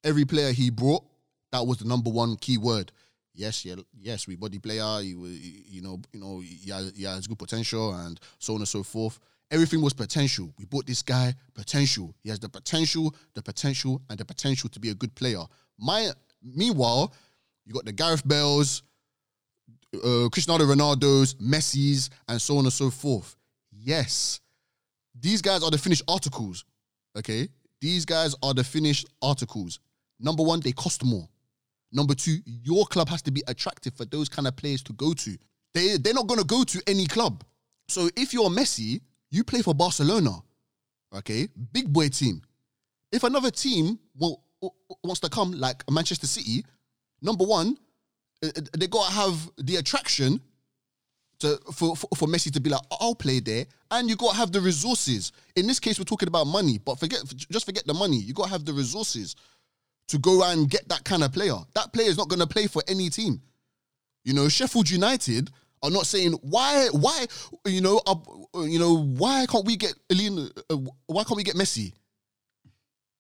[0.02, 1.04] Every player he brought,
[1.52, 2.90] that was the number one key word.
[3.34, 5.02] Yes, yeah, yes, we body player.
[5.02, 8.60] He was, you know, you know, he has, he has good potential and so on
[8.60, 9.18] and so forth.
[9.50, 10.54] Everything was potential.
[10.58, 12.14] We bought this guy potential.
[12.22, 15.42] He has the potential, the potential, and the potential to be a good player.
[15.78, 16.08] My,
[16.42, 17.12] meanwhile,
[17.66, 18.82] you got the Gareth Bales,
[20.04, 23.36] uh, Cristiano Ronaldo's, Messi's, and so on and so forth.
[23.70, 24.40] Yes,
[25.18, 26.64] these guys are the finished articles.
[27.16, 27.48] Okay,
[27.80, 29.80] these guys are the finished articles.
[30.18, 31.28] Number one, they cost more.
[31.92, 35.12] Number two, your club has to be attractive for those kind of players to go
[35.14, 35.36] to.
[35.74, 37.44] They they're not gonna go to any club.
[37.88, 40.32] So if you're Messi, you play for Barcelona.
[41.14, 42.42] Okay, big boy team.
[43.12, 44.42] If another team will,
[45.04, 46.64] wants to come, like Manchester City,
[47.22, 47.78] number one,
[48.40, 50.40] they gotta have the attraction
[51.40, 54.52] to for, for for Messi to be like, I'll play there, and you gotta have
[54.52, 55.32] the resources.
[55.54, 57.20] In this case, we're talking about money, but forget
[57.50, 58.16] just forget the money.
[58.18, 59.36] You gotta have the resources
[60.08, 61.56] to go and get that kind of player.
[61.74, 63.40] That player is not gonna play for any team.
[64.24, 65.50] You know, Sheffield United
[65.82, 67.26] are not saying why why
[67.66, 68.16] you know uh,
[68.62, 70.76] you know why can't we get Elena, uh,
[71.06, 71.92] why can't we get Messi?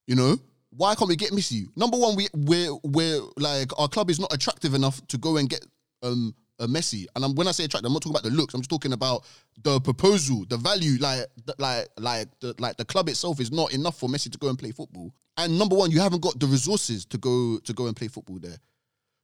[0.06, 0.38] You know.
[0.76, 1.66] Why can't we get Messi?
[1.76, 5.48] Number one, we we're we're like our club is not attractive enough to go and
[5.48, 5.64] get
[6.02, 7.06] um a Messi.
[7.14, 8.54] And I'm, when I say attractive, I'm not talking about the looks.
[8.54, 9.24] I'm just talking about
[9.62, 10.98] the proposal, the value.
[10.98, 14.38] Like the, like like the like the club itself is not enough for Messi to
[14.38, 15.12] go and play football.
[15.36, 18.38] And number one, you haven't got the resources to go to go and play football
[18.38, 18.56] there.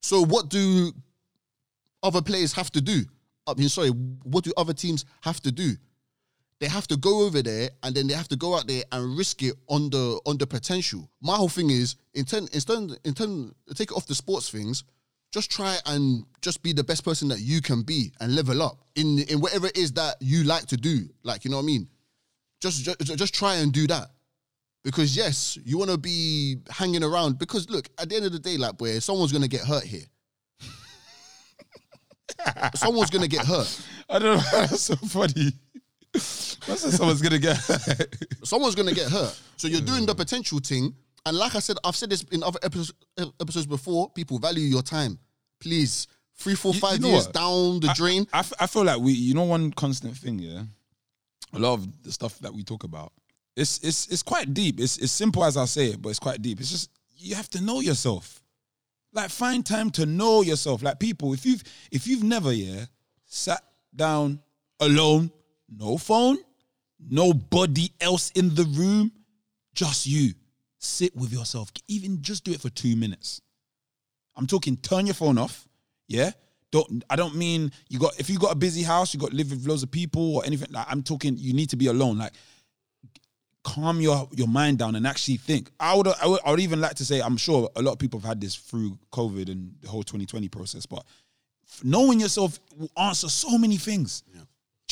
[0.03, 0.92] So what do
[2.03, 3.03] other players have to do?
[3.46, 5.72] I mean, sorry, what do other teams have to do?
[6.62, 9.18] They have to go over there and then they have to go out there and
[9.18, 11.10] risk it on the on the potential.
[11.20, 14.84] My whole thing is in turn, instead, in turn, take it off the sports things.
[15.32, 18.78] Just try and just be the best person that you can be and level up
[18.94, 21.08] in in whatever it is that you like to do.
[21.24, 21.88] Like you know what I mean.
[22.60, 24.12] Just just, just try and do that
[24.84, 27.40] because yes, you want to be hanging around.
[27.40, 30.06] Because look, at the end of the day, like boy, someone's gonna get hurt here.
[32.76, 33.84] someone's gonna get hurt.
[34.08, 34.42] I don't know.
[34.52, 35.54] That's so funny.
[36.12, 37.56] That's what someone's gonna get.
[38.44, 39.38] someone's gonna get hurt.
[39.56, 40.94] So you're doing the potential thing.
[41.24, 42.92] And like I said, I've said this in other episodes,
[43.40, 44.10] episodes before.
[44.10, 45.18] People value your time.
[45.60, 47.34] Please, three, four, You- five you know years what?
[47.34, 48.26] down the drain.
[48.32, 50.62] I, f- I feel like we, you know, one constant thing, yeah.
[51.52, 53.12] A lot of the stuff that we talk about,
[53.56, 54.80] it's it's it's quite deep.
[54.80, 56.58] It's it's simple as I say it, but it's quite deep.
[56.60, 58.42] It's just you have to know yourself.
[59.12, 60.82] Like find time to know yourself.
[60.82, 62.86] Like people, if you've if you've never yeah
[63.26, 63.62] sat
[63.94, 64.40] down
[64.80, 65.30] alone,
[65.78, 66.38] no phone,
[66.98, 69.12] nobody else in the room,
[69.74, 70.34] just you.
[70.78, 71.70] Sit with yourself.
[71.88, 73.40] Even just do it for two minutes.
[74.34, 75.68] I'm talking turn your phone off.
[76.08, 76.32] Yeah.
[76.72, 79.50] Don't I don't mean you got if you got a busy house, you got live
[79.50, 80.72] with loads of people or anything.
[80.72, 82.18] Like I'm talking you need to be alone.
[82.18, 82.32] Like
[83.62, 85.70] calm your your mind down and actually think.
[85.78, 87.98] I would I would, I would even like to say I'm sure a lot of
[87.98, 91.04] people have had this through COVID and the whole 2020 process, but
[91.84, 94.24] knowing yourself will answer so many things.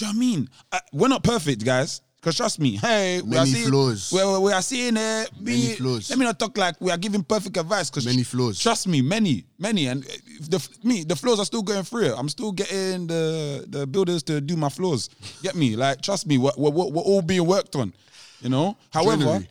[0.01, 0.49] Do you know what I mean?
[0.73, 2.01] I, we're not perfect, guys.
[2.23, 4.11] Cause trust me, hey, we are seeing, flaws.
[4.11, 6.09] We, we, we are seeing uh, Many me, flaws.
[6.09, 7.91] Let me not talk like we are giving perfect advice.
[7.91, 8.59] Cause Many flaws.
[8.59, 10.09] Trust me, many, many, and uh,
[10.49, 12.15] the me the flaws are still going through it.
[12.17, 15.11] I'm still getting the the builders to do my flaws.
[15.43, 15.77] Get me?
[15.77, 17.93] Like, trust me, we're, we're, we're all being worked on.
[18.41, 18.77] You know.
[18.91, 19.49] However, Generally.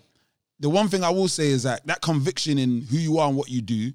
[0.59, 3.37] the one thing I will say is that that conviction in who you are and
[3.37, 3.91] what you do,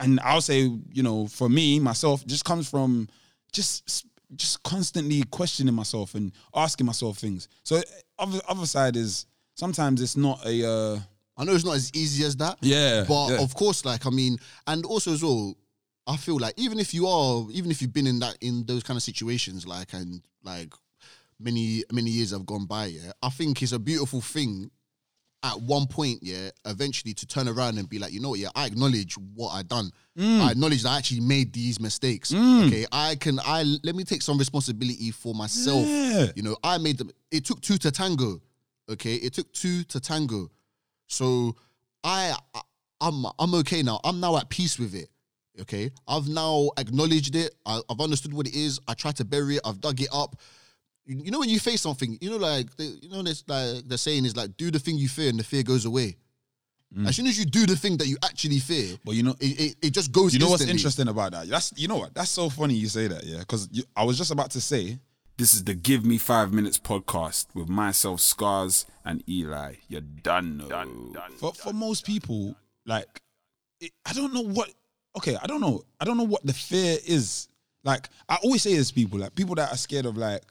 [0.00, 3.08] and I'll say, you know, for me myself, just comes from
[3.52, 7.48] just just constantly questioning myself and asking myself things.
[7.62, 7.80] So
[8.18, 10.98] other other side is sometimes it's not a uh,
[11.36, 12.58] I know it's not as easy as that.
[12.60, 13.42] Yeah, But yeah.
[13.42, 15.56] of course, like I mean, and also as well,
[16.06, 18.82] I feel like even if you are, even if you've been in that in those
[18.82, 20.72] kind of situations, like and like
[21.40, 24.70] many many years have gone by, yeah, I think it's a beautiful thing.
[25.44, 28.48] At one point, yeah, eventually to turn around and be like, you know what, yeah,
[28.54, 29.90] I acknowledge what I done.
[30.18, 30.40] Mm.
[30.40, 32.32] I acknowledge that I actually made these mistakes.
[32.32, 35.86] Okay, I can, I let me take some responsibility for myself.
[35.86, 36.26] Yeah.
[36.34, 37.10] You know, I made them.
[37.30, 38.40] It took two to tango.
[38.88, 40.50] Okay, it took two to tango.
[41.08, 41.54] So
[42.02, 42.60] I, I
[43.00, 44.00] I'm I'm okay now.
[44.02, 45.10] I'm now at peace with it.
[45.60, 47.54] Okay, I've now acknowledged it.
[47.66, 48.80] I, I've understood what it is.
[48.88, 49.62] I tried to bury it.
[49.64, 50.36] I've dug it up.
[51.06, 53.86] You, you know when you face something, you know like the, you know this like
[53.88, 56.16] the saying is like do the thing you fear and the fear goes away.
[56.96, 57.08] Mm.
[57.08, 59.60] As soon as you do the thing that you actually fear, But you know- it,
[59.60, 60.32] it, it just goes.
[60.32, 61.48] You know what's interesting about that?
[61.48, 62.14] That's you know what?
[62.14, 63.40] That's so funny you say that, yeah.
[63.40, 64.98] Because I was just about to say,
[65.36, 69.74] This is the Give Me Five Minutes podcast with myself, Scars, and Eli.
[69.88, 70.64] You're done.
[70.68, 71.32] Done, done.
[71.32, 72.54] for for most people,
[72.86, 73.20] like
[73.80, 74.70] it, I don't know what.
[75.16, 75.82] Okay, I don't know.
[76.00, 77.48] I don't know what the fear is.
[77.82, 80.44] Like I always say this, to people like people that are scared of like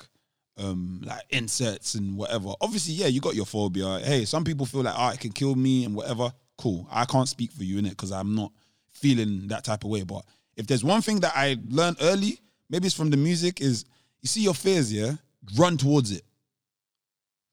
[0.57, 2.53] um like insects and whatever.
[2.61, 3.99] Obviously, yeah, you got your phobia.
[3.99, 6.31] Hey, some people feel like oh, it can kill me and whatever.
[6.57, 6.87] Cool.
[6.91, 8.51] I can't speak for you in it because I'm not
[8.91, 10.03] feeling that type of way.
[10.03, 10.23] But
[10.55, 12.39] if there's one thing that I learned early,
[12.69, 13.85] maybe it's from the music, is
[14.21, 15.13] you see your fears, yeah,
[15.57, 16.23] run towards it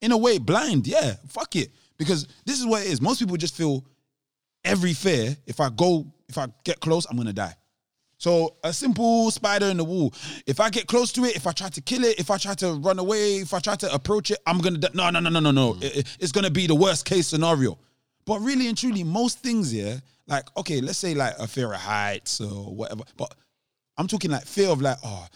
[0.00, 0.86] in a way, blind.
[0.86, 1.70] Yeah, fuck it.
[1.98, 3.00] Because this is what it is.
[3.00, 3.84] Most people just feel
[4.64, 5.36] every fear.
[5.46, 7.54] If I go, if I get close, I'm gonna die.
[8.20, 10.12] So a simple spider in the wall.
[10.46, 12.52] If I get close to it, if I try to kill it, if I try
[12.56, 14.90] to run away, if I try to approach it, I'm gonna die.
[14.92, 15.72] No, no, no, no, no, no.
[15.72, 15.82] Hmm.
[15.82, 17.78] It- it- it's gonna be the worst case scenario.
[18.26, 21.80] But really and truly, most things, yeah, like okay, let's say like a fear of
[21.80, 23.04] heights or whatever.
[23.16, 23.34] But
[23.96, 25.26] I'm talking like fear of like, oh,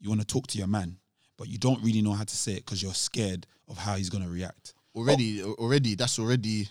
[0.00, 0.96] you want to talk to your man,
[1.36, 4.08] but you don't really know how to say it because you're scared of how he's
[4.08, 4.72] gonna react.
[4.94, 5.52] Already, oh.
[5.58, 6.70] already, that's already.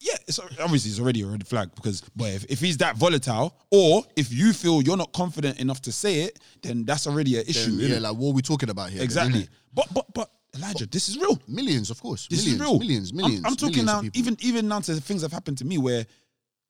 [0.00, 3.56] Yeah, it's obviously it's already a red flag because boy, if, if he's that volatile,
[3.70, 7.44] or if you feel you're not confident enough to say it, then that's already an
[7.46, 7.76] issue.
[7.76, 9.02] Then, yeah, like what are we talking about here?
[9.02, 9.42] exactly.
[9.42, 9.48] innit?
[9.74, 11.40] But but but Elijah, this is real.
[11.48, 12.28] Millions, of course.
[12.28, 12.78] This millions, is real.
[12.78, 13.44] Millions, I'm- millions.
[13.44, 16.06] I'm, talking millions now, even even down to things that have happened to me where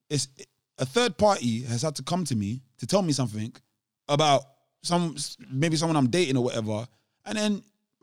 [0.08, 0.28] it's
[0.78, 3.52] a third party has had to come to me to tell me something
[4.08, 4.42] about
[4.82, 5.16] some
[5.50, 6.86] maybe someone I'm dating or whatever,
[7.26, 7.52] and then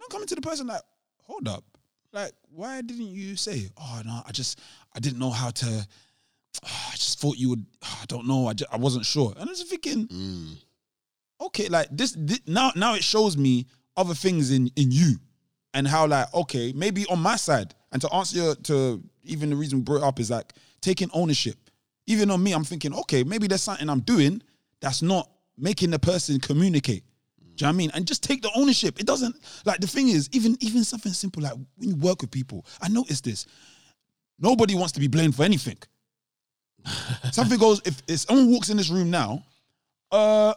[0.02, 0.82] I'm coming to the person like,
[1.24, 1.64] hold up,
[2.14, 3.70] like why didn't you say?
[3.80, 4.60] Oh no, I just
[4.96, 5.88] I didn't know how to.
[6.64, 7.66] I just thought you would.
[7.84, 8.48] I don't know.
[8.48, 10.56] I, just, I wasn't sure, and I was thinking, Mm.
[11.42, 15.16] okay, like this, thi- now now it shows me other things in in you
[15.74, 19.56] and how like okay maybe on my side and to answer your, to even the
[19.56, 21.56] reason we brought it up is like taking ownership
[22.08, 24.42] even on me i'm thinking okay maybe there's something i'm doing
[24.80, 27.04] that's not making the person communicate
[27.60, 27.92] do you know what I mean?
[27.94, 29.02] And just take the ownership.
[29.02, 29.36] It doesn't
[29.66, 32.88] like the thing is, even even something simple like when you work with people, I
[32.88, 33.48] notice this.
[34.40, 35.78] Nobody wants to be blamed for anything.
[37.34, 39.44] something goes, if, if someone walks in this room now,
[40.10, 40.54] uh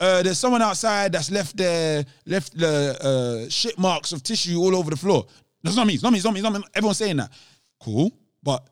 [0.00, 4.74] uh, there's someone outside that's left their left the uh, shit marks of tissue all
[4.74, 5.26] over the floor.
[5.62, 5.94] That's not me.
[5.94, 6.18] It's not me.
[6.18, 6.40] It's not me.
[6.40, 6.64] It's not me.
[6.74, 7.30] Everyone's saying that.
[7.80, 8.12] Cool,
[8.42, 8.66] but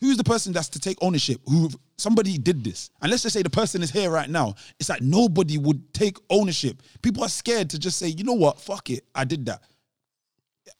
[0.00, 1.40] who's the person that's to take ownership?
[1.48, 4.54] Who somebody did this, and let's just say the person is here right now.
[4.78, 6.82] It's like nobody would take ownership.
[7.02, 9.62] People are scared to just say, you know what, fuck it, I did that.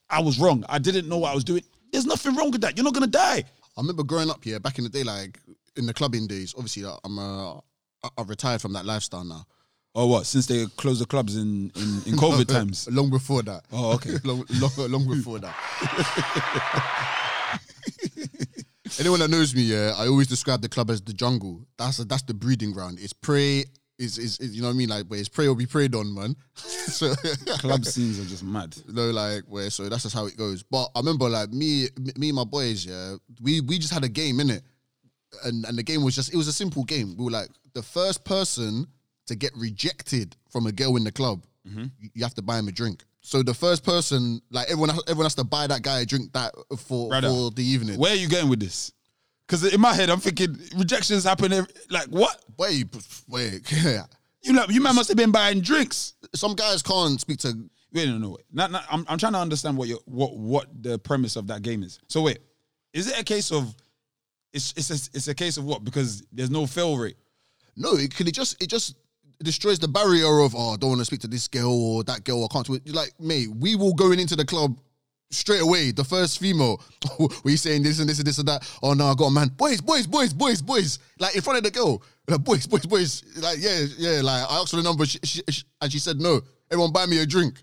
[0.09, 0.65] I was wrong.
[0.69, 1.63] I didn't know what I was doing.
[1.93, 2.77] There's nothing wrong with that.
[2.77, 3.45] You're not gonna die.
[3.77, 5.39] I remember growing up here back in the day, like
[5.77, 6.55] in the clubbing days.
[6.57, 7.61] Obviously, like, I'm uh,
[8.17, 9.47] I've retired from that lifestyle now.
[9.95, 10.27] Or what?
[10.27, 12.89] Since they closed the clubs in in, in COVID times.
[12.91, 13.65] long before that.
[13.73, 14.17] Oh, okay.
[14.25, 15.55] long, long, long before that.
[18.99, 21.67] anyone that knows me, yeah, I always describe the club as the jungle.
[21.79, 22.99] That's that's the breeding ground.
[23.01, 23.65] It's prey.
[23.99, 24.91] Is, is, is you know what I mean?
[24.91, 26.37] Like, where it's prey or be preyed on, man.
[26.55, 27.15] so
[27.59, 28.77] Club scenes are just mad.
[28.89, 30.63] No, like where so that's just how it goes.
[30.63, 34.09] But I remember like me, me and my boys, yeah, we we just had a
[34.09, 34.63] game in it,
[35.45, 37.17] and and the game was just it was a simple game.
[37.17, 38.87] We were like the first person
[39.27, 41.85] to get rejected from a girl in the club, mm-hmm.
[41.99, 43.05] you, you have to buy him a drink.
[43.27, 46.55] So the first person, like everyone, everyone has to buy that guy a drink that
[46.79, 47.99] for Brother, for the evening.
[47.99, 48.93] Where are you going with this?
[49.45, 51.53] Because in my head, I'm thinking rejections happen.
[51.53, 52.41] Every, like what?
[52.57, 52.87] Wait,
[53.29, 53.69] wait.
[54.43, 56.15] You like you man must have been buying drinks.
[56.37, 57.49] Some guys can't speak to.
[57.93, 58.45] Wait, no, no, wait.
[58.53, 61.63] Not, not, I'm, I'm trying to understand what you what what the premise of that
[61.63, 61.99] game is.
[62.07, 62.39] So wait,
[62.93, 63.75] is it a case of
[64.53, 65.83] it's it's a, it's a case of what?
[65.83, 67.17] Because there's no fail rate.
[67.77, 68.95] No, it can it just it just
[69.43, 72.25] destroys the barrier of oh I don't want to speak to this girl or that
[72.25, 72.69] girl I can't.
[72.85, 74.77] You're like mate, we will going into the club
[75.31, 75.91] straight away.
[75.91, 76.81] The first female,
[77.19, 78.69] were you saying this and this and this and that?
[78.83, 79.49] Oh no, I got a man.
[79.49, 80.99] Boys, boys, boys, boys, boys.
[81.19, 83.23] Like in front of the girl, like boys, boys, boys.
[83.37, 84.21] Like yeah, yeah.
[84.23, 86.41] Like I asked for the number, she, she, she- and she said no.
[86.71, 87.61] Everyone buy me a drink.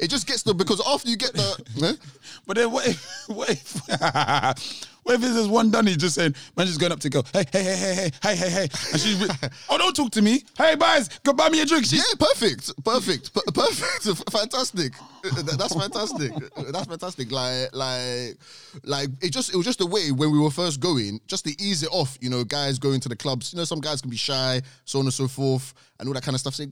[0.00, 1.64] It just gets to because after you get the.
[1.84, 2.06] eh?
[2.46, 6.80] But then what if what if what if there's one Dunny just saying, man, just
[6.80, 9.28] going up to go, hey, hey, hey, hey, hey, hey, hey, hey, and she's, re-
[9.70, 10.42] oh, don't talk to me.
[10.58, 11.84] Hey, guys, go buy me a drink.
[11.86, 14.94] She's, Yeah, perfect, perfect, p- perfect, fantastic.
[15.24, 16.32] Uh, uh, that's fantastic.
[16.56, 17.30] Uh, that's fantastic.
[17.30, 18.36] Like, like,
[18.82, 21.50] like it just it was just the way when we were first going, just to
[21.62, 22.18] ease it off.
[22.20, 23.52] You know, guys going to the clubs.
[23.52, 26.24] You know, some guys can be shy, so on and so forth, and all that
[26.24, 26.56] kind of stuff.
[26.56, 26.66] Say,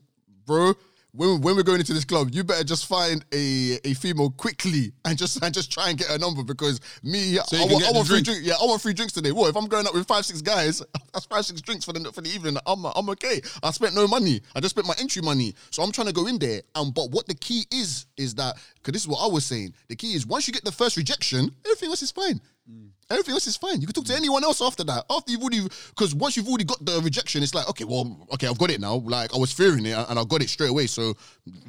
[0.45, 0.75] bro.
[1.17, 4.93] When, when we're going into this club, you better just find a, a female quickly
[5.05, 7.93] and just and just try and get a number because me, you I, get I
[7.93, 8.41] want free drink.
[8.43, 9.31] Yeah, I want free drinks today.
[9.31, 10.83] What if I'm going up with five six guys?
[11.13, 12.57] That's five six drinks for the for the evening.
[12.67, 13.41] I'm I'm okay.
[13.63, 14.41] I spent no money.
[14.57, 15.55] I just spent my entry money.
[15.71, 16.63] So I'm trying to go in there.
[16.75, 19.73] And but what the key is is that because this is what I was saying.
[19.89, 22.41] The key is once you get the first rejection, everything else is fine.
[22.71, 22.89] Mm.
[23.11, 23.81] Everything else is fine.
[23.81, 25.05] You can talk to anyone else after that.
[25.11, 25.61] After you've already,
[25.91, 28.81] because once you've already got the rejection, it's like, okay, well, okay, I've got it
[28.81, 28.95] now.
[28.95, 30.87] Like I was fearing it, and I got it straight away.
[30.87, 31.15] So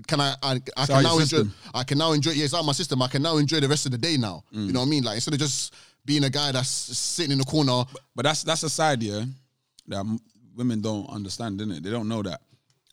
[0.08, 0.36] can I?
[0.42, 1.44] I, I can now enjoy.
[1.74, 2.32] I can now enjoy.
[2.32, 3.02] Yeah, it's out of my system.
[3.02, 4.44] I can now enjoy the rest of the day now.
[4.52, 5.04] You know what I mean?
[5.04, 5.74] Like instead of just
[6.06, 7.84] being a guy that's sitting in the corner.
[8.16, 9.26] But that's that's a side, yeah,
[9.88, 10.20] that
[10.56, 11.84] women don't understand, innit?
[11.84, 12.42] They don't know that.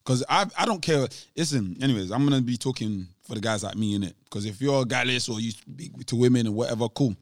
[0.05, 1.07] Cause I I don't care.
[1.37, 4.17] Listen, anyways, I'm gonna be talking for the guys like me, in it.
[4.25, 7.15] Because if you're a guyless or you speak to women and whatever, cool.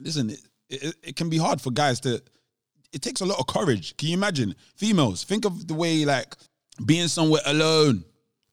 [0.00, 2.22] Listen, it, it, it can be hard for guys to.
[2.92, 3.96] It takes a lot of courage.
[3.96, 4.54] Can you imagine?
[4.76, 6.34] Females, think of the way like
[6.86, 8.04] being somewhere alone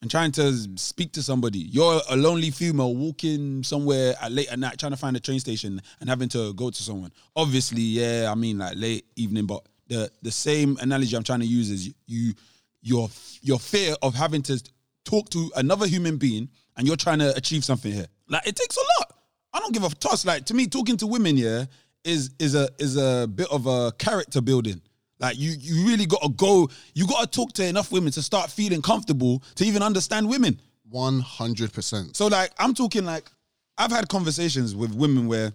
[0.01, 1.59] and trying to speak to somebody.
[1.59, 5.39] You're a lonely female walking somewhere at late at night trying to find a train
[5.39, 7.11] station and having to go to someone.
[7.35, 11.45] Obviously, yeah, I mean like late evening, but the the same analogy I'm trying to
[11.45, 12.33] use is you
[12.81, 13.09] your
[13.41, 14.61] your fear of having to
[15.05, 18.07] talk to another human being and you're trying to achieve something here.
[18.29, 19.15] Like it takes a lot.
[19.55, 20.25] I don't give a toss.
[20.25, 21.65] Like to me, talking to women, yeah,
[22.03, 24.81] is is a is a bit of a character building.
[25.17, 28.81] Like you you really gotta go, you gotta talk to enough women to start feeling
[28.81, 30.59] comfortable to even understand women.
[30.89, 32.17] One hundred percent.
[32.17, 33.31] So like I'm talking like
[33.77, 35.53] I've had conversations with women where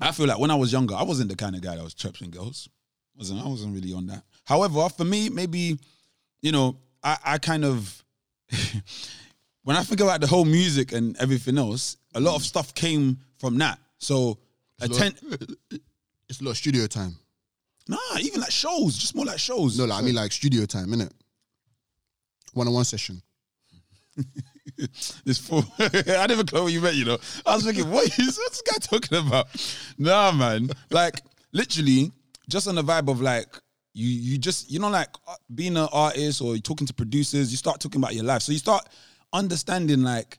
[0.00, 1.94] I feel like when I was younger, I wasn't the kind of guy that was
[1.94, 2.68] chirping girls.
[3.16, 4.24] wasn't I wasn't really on that.
[4.44, 5.78] However, for me, maybe,
[6.42, 8.04] you know, I, I kind of
[9.64, 13.18] when I think about the whole music and everything else, a lot of stuff came
[13.38, 13.78] from that.
[13.98, 14.38] So
[14.80, 15.14] attend
[16.28, 17.16] It's a lot of studio time.
[17.86, 19.78] nah, even like shows, just more like shows.
[19.78, 21.12] No, like, I mean like studio time, innit?
[22.54, 23.20] One on one session.
[25.24, 25.64] this fool.
[25.78, 27.18] I never caught what you meant, you know.
[27.44, 29.46] I was thinking, what is what's this guy talking about?
[29.98, 30.70] Nah, man.
[30.90, 31.20] Like,
[31.52, 32.10] literally,
[32.48, 33.48] just on the vibe of like,
[33.92, 37.50] you you just, you know, like uh, being an artist or you're talking to producers,
[37.50, 38.42] you start talking about your life.
[38.42, 38.88] So you start
[39.34, 40.38] understanding like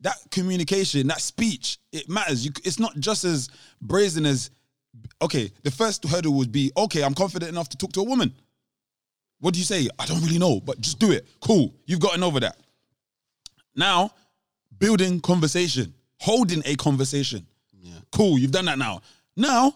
[0.00, 2.44] that communication, that speech, it matters.
[2.44, 3.48] You, it's not just as
[3.80, 4.50] brazen as,
[5.22, 8.34] okay, the first hurdle would be, okay, I'm confident enough to talk to a woman.
[9.38, 9.88] What do you say?
[9.98, 11.28] I don't really know, but just do it.
[11.40, 11.72] Cool.
[11.84, 12.56] You've gotten over that.
[13.76, 14.10] Now,
[14.78, 17.46] building conversation, holding a conversation.
[17.78, 17.94] Yeah.
[18.10, 19.02] Cool, you've done that now.
[19.36, 19.74] Now,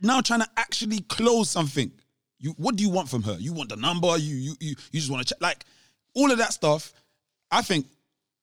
[0.00, 1.92] now trying to actually close something.
[2.38, 3.36] You what do you want from her?
[3.38, 5.64] You want the number, you you you, you just want to check like
[6.14, 6.92] all of that stuff.
[7.52, 7.86] I think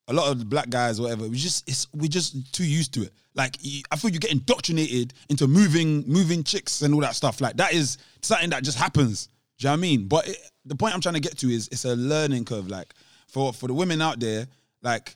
[0.07, 3.13] a lot of black guys, whatever, we just it's we're just too used to it.
[3.35, 3.57] Like
[3.91, 7.41] I feel you get indoctrinated into moving moving chicks and all that stuff.
[7.41, 9.27] Like that is something that just happens.
[9.57, 10.07] Do you know what I mean?
[10.07, 12.69] But it, the point I'm trying to get to is it's a learning curve.
[12.69, 12.93] Like
[13.27, 14.47] for for the women out there,
[14.81, 15.15] like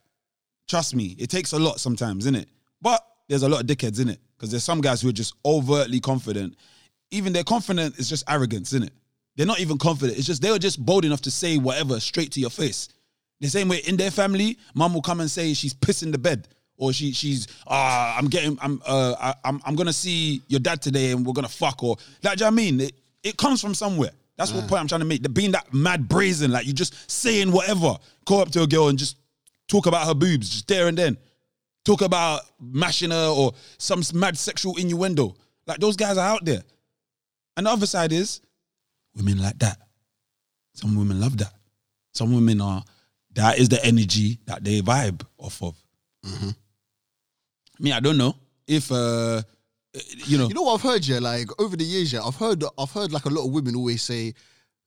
[0.67, 2.49] trust me, it takes a lot sometimes, in it.
[2.81, 5.33] But there's a lot of dickheads in it because there's some guys who are just
[5.45, 6.55] overtly confident.
[7.11, 8.93] Even their confident is just arrogance, in it.
[9.35, 10.17] They're not even confident.
[10.17, 12.89] It's just they were just bold enough to say whatever straight to your face.
[13.39, 16.47] The same way in their family, mum will come and say she's pissing the bed
[16.77, 20.81] or she she's ah I'm getting I'm uh I, I'm I'm gonna see your dad
[20.81, 23.37] today and we're gonna fuck or like do you know what I mean it, it
[23.37, 24.11] comes from somewhere.
[24.37, 25.21] That's what point I'm trying to make.
[25.21, 28.89] The being that mad brazen, like you just saying whatever, call up to a girl
[28.89, 29.17] and just
[29.67, 31.17] talk about her boobs, just there and then.
[31.85, 35.35] Talk about mashing her or some mad sexual innuendo.
[35.67, 36.63] Like those guys are out there.
[37.55, 38.41] And the other side is
[39.15, 39.77] women like that.
[40.73, 41.53] Some women love that.
[42.13, 42.83] Some women are
[43.35, 45.75] that is the energy that they vibe off of.
[47.79, 48.35] Me, I don't know
[48.67, 49.41] if uh
[50.25, 51.19] you know, You know what I've heard, yeah?
[51.19, 54.01] Like over the years, yeah, I've heard I've heard like a lot of women always
[54.01, 54.33] say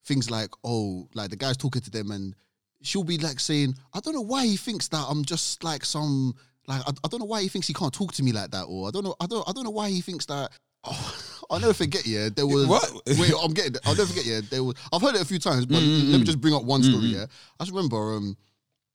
[0.05, 2.35] things like, oh, like the guy's talking to them and
[2.83, 6.35] she'll be like saying, I don't know why he thinks that I'm just like some
[6.67, 8.65] like I, I don't know why he thinks he can't talk to me like that,
[8.65, 10.51] or I don't know, I don't I don't know why he thinks that
[10.87, 11.15] oh,
[11.51, 12.29] I'll never forget, yeah.
[12.35, 12.91] There was What?
[13.07, 14.41] wait, I'm getting I'll never forget, yeah.
[14.49, 16.83] There was I've heard it a few times, but let me just bring up one
[16.83, 17.27] story, yeah.
[17.61, 18.37] I just remember um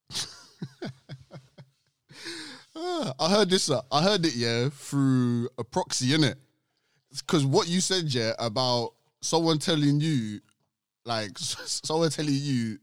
[2.75, 3.69] I heard this.
[3.69, 6.37] Uh, I heard it, yeah, through a proxy, in it,
[7.11, 10.39] Because what you said, yeah, about someone telling you,
[11.05, 12.79] like, someone telling you,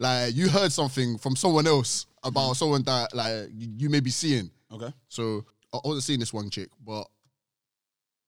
[0.00, 4.10] like, you heard something from someone else about someone that, like, you, you may be
[4.10, 4.50] seeing.
[4.72, 4.92] okay.
[5.08, 7.06] So I I wasn't seeing this one chick, but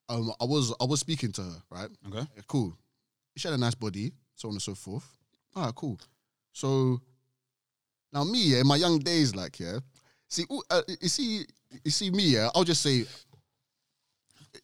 [0.08, 1.90] um, I was I was speaking to her, right?
[2.08, 2.26] Okay.
[2.36, 2.76] Yeah, cool.
[3.36, 5.06] She had a nice body, so on and so forth.
[5.54, 5.98] All right, cool.
[6.52, 7.00] So
[8.12, 9.78] now me, yeah, in my young days, like, yeah,
[10.28, 11.44] see, ooh, uh, you see,
[11.84, 12.48] you see me, yeah.
[12.54, 13.04] I'll just say,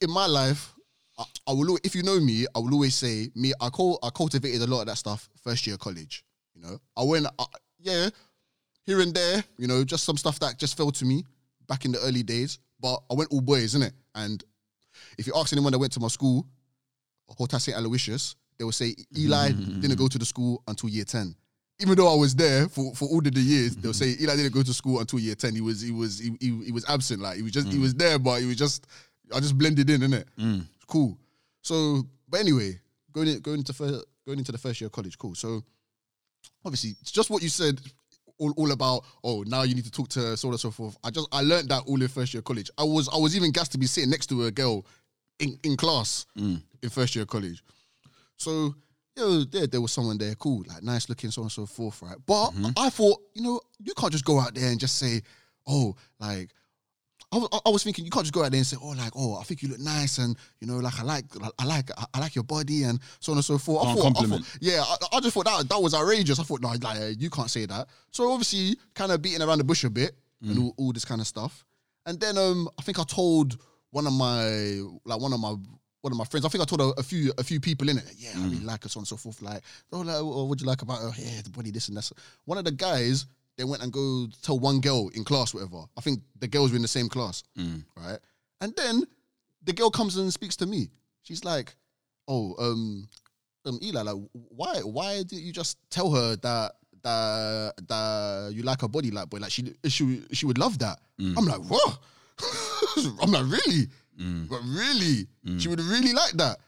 [0.01, 0.73] in my life,
[1.19, 1.79] I, I will.
[1.85, 3.53] If you know me, I will always say, me.
[3.61, 3.99] I call.
[4.03, 6.25] I cultivated a lot of that stuff first year college.
[6.55, 7.45] You know, I went, I,
[7.79, 8.09] yeah,
[8.87, 9.45] here and there.
[9.59, 11.25] You know, just some stuff that just fell to me
[11.69, 12.59] back in the early days.
[12.81, 13.93] But I went all boys, innit?
[14.15, 14.43] And
[15.19, 16.47] if you ask anyone that went to my school,
[17.29, 17.77] Hotel St.
[17.77, 19.81] Aloysius, they will say Eli mm.
[19.81, 21.35] didn't go to the school until year 10.
[21.81, 24.23] Even though I was there for, for all of the years, they'll say mm-hmm.
[24.25, 25.55] Eli didn't go to school until year 10.
[25.55, 27.21] He was he was he, he, he was absent.
[27.21, 27.99] Like he was just he was mm.
[27.99, 28.87] there, but he was just
[29.35, 30.25] I just blended in, innit?
[30.39, 30.67] Mm.
[30.87, 31.19] Cool.
[31.63, 32.79] So, but anyway,
[33.13, 35.35] going in, going into first, going into the first year of college, cool.
[35.35, 35.65] So
[36.65, 37.81] obviously it's just what you said
[38.39, 40.97] all, all about oh now you need to talk to so on and so forth
[41.05, 43.37] i just i learned that all in first year of college i was i was
[43.37, 44.85] even gassed to be sitting next to a girl
[45.39, 46.61] in, in class mm.
[46.83, 47.63] in first year of college
[48.37, 48.75] so
[49.17, 51.67] you know, there, there was someone there, cool, like nice looking, so on and so
[51.67, 52.17] forth, right?
[52.27, 52.71] But mm-hmm.
[52.77, 55.23] I thought, you know, you can't just go out there and just say,
[55.67, 56.51] oh, like,
[57.33, 59.13] I was, I was thinking you can't just go out there and say, oh, like,
[59.17, 61.25] oh, I think you look nice, and you know, like, I like,
[61.59, 63.87] I like, I like your body, and so on and so forth.
[63.87, 66.39] I thought, I thought, yeah, I, I just thought that that was outrageous.
[66.39, 67.89] I thought, no, like, uh, you can't say that.
[68.11, 70.65] So obviously, kind of beating around the bush a bit and mm.
[70.65, 71.65] all, all this kind of stuff.
[72.07, 73.57] And then um, I think I told
[73.95, 74.45] one of my,
[75.05, 75.55] like, one of my.
[76.05, 77.97] One of my friends, I think I told a, a few a few people in
[77.97, 79.41] it, yeah, I really like her, so on and so forth.
[79.41, 81.11] Like, oh, like, oh, what'd you like about her?
[81.17, 82.13] Yeah, the body, this and that.
[82.45, 83.25] One of the guys,
[83.57, 85.85] they went and go tell one girl in class, whatever.
[85.97, 87.43] I think the girls were in the same class,
[87.97, 88.19] right?
[88.61, 89.05] And then
[89.63, 90.91] the girl comes and speaks to me.
[91.23, 91.75] She's like,
[92.29, 93.09] "Oh, um,
[93.65, 94.17] um, Eli, like,
[94.51, 96.73] why, why did you just tell her that
[97.03, 100.99] that that you like her body, like, boy, like she she she would love that."
[101.39, 101.99] I'm like, what?
[103.23, 103.89] I'm like, really?
[104.21, 104.49] Mm.
[104.49, 105.61] But really, mm.
[105.61, 106.59] she would really like that.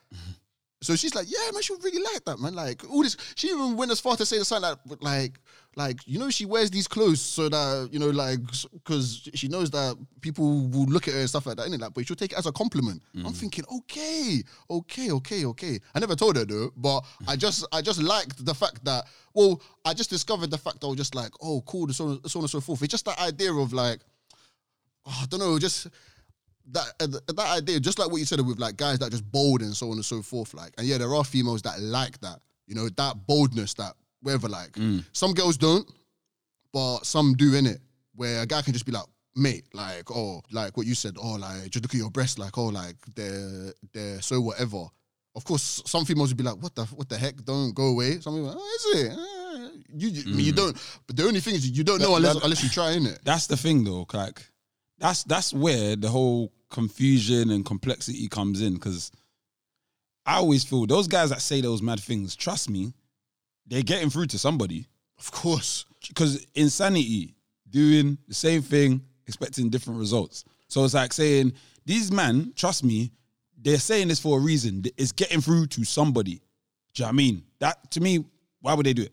[0.83, 2.55] So she's like, yeah, man, she would really like that, man.
[2.55, 5.41] Like all this, she even went as far to say the something like, like,
[5.75, 8.39] like you know, she wears these clothes so that you know, like,
[8.73, 11.81] because she knows that people will look at her and stuff like that, innit?
[11.81, 13.03] Like, but she'll take it as a compliment.
[13.17, 13.37] I'm mm.
[13.37, 15.81] thinking, okay, okay, okay, okay.
[15.95, 19.61] I never told her though, but I just, I just liked the fact that, well,
[19.85, 22.39] I just discovered the fact that I was just like, oh, cool, so on, so
[22.39, 22.83] on and so forth.
[22.83, 24.01] It's just that idea of like,
[25.07, 25.87] oh, I don't know, just
[26.73, 29.63] that uh, that idea, just like what you said with like guys that just bold
[29.63, 30.53] and so on and so forth.
[30.55, 34.49] Like, and yeah, there are females that like that, you know, that boldness, that whatever.
[34.49, 34.77] Like,
[35.13, 35.89] some girls don't,
[36.73, 37.81] but some do in it.
[38.15, 39.05] Where a guy can just be like,
[39.35, 42.57] mate, like, oh, like what you said, oh, like just look at your breasts, like,
[42.59, 44.85] oh, like they're they're so whatever.
[45.35, 47.37] Of course, some females would be like, what the what the heck?
[47.45, 48.19] Don't go away.
[48.21, 49.13] Some people, oh, is it?
[49.13, 50.75] Eh, You you, mean, you don't.
[51.07, 53.19] But the only thing is, you don't know unless that- unless you try in it.
[53.23, 54.43] That's the thing though, like
[54.99, 59.13] that's that's where the whole confusion and complexity comes in because
[60.25, 62.93] I always feel those guys that say those mad things, trust me,
[63.67, 64.87] they're getting through to somebody.
[65.19, 65.85] Of course.
[66.07, 67.35] Because insanity,
[67.71, 70.45] doing the same thing, expecting different results.
[70.69, 71.53] So it's like saying,
[71.85, 73.13] these men, trust me,
[73.57, 74.85] they're saying this for a reason.
[74.97, 76.41] It's getting through to somebody.
[76.95, 77.43] Do you know what I mean?
[77.61, 78.25] That to me,
[78.61, 79.13] why would they do it?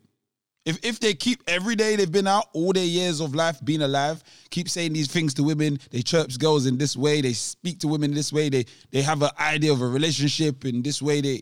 [0.66, 3.82] If if they keep every day they've been out, all their years of life being
[3.82, 7.80] alive, keep saying these things to women, they chirps girls in this way, they speak
[7.80, 11.20] to women this way, they they have an idea of a relationship in this way,
[11.20, 11.41] they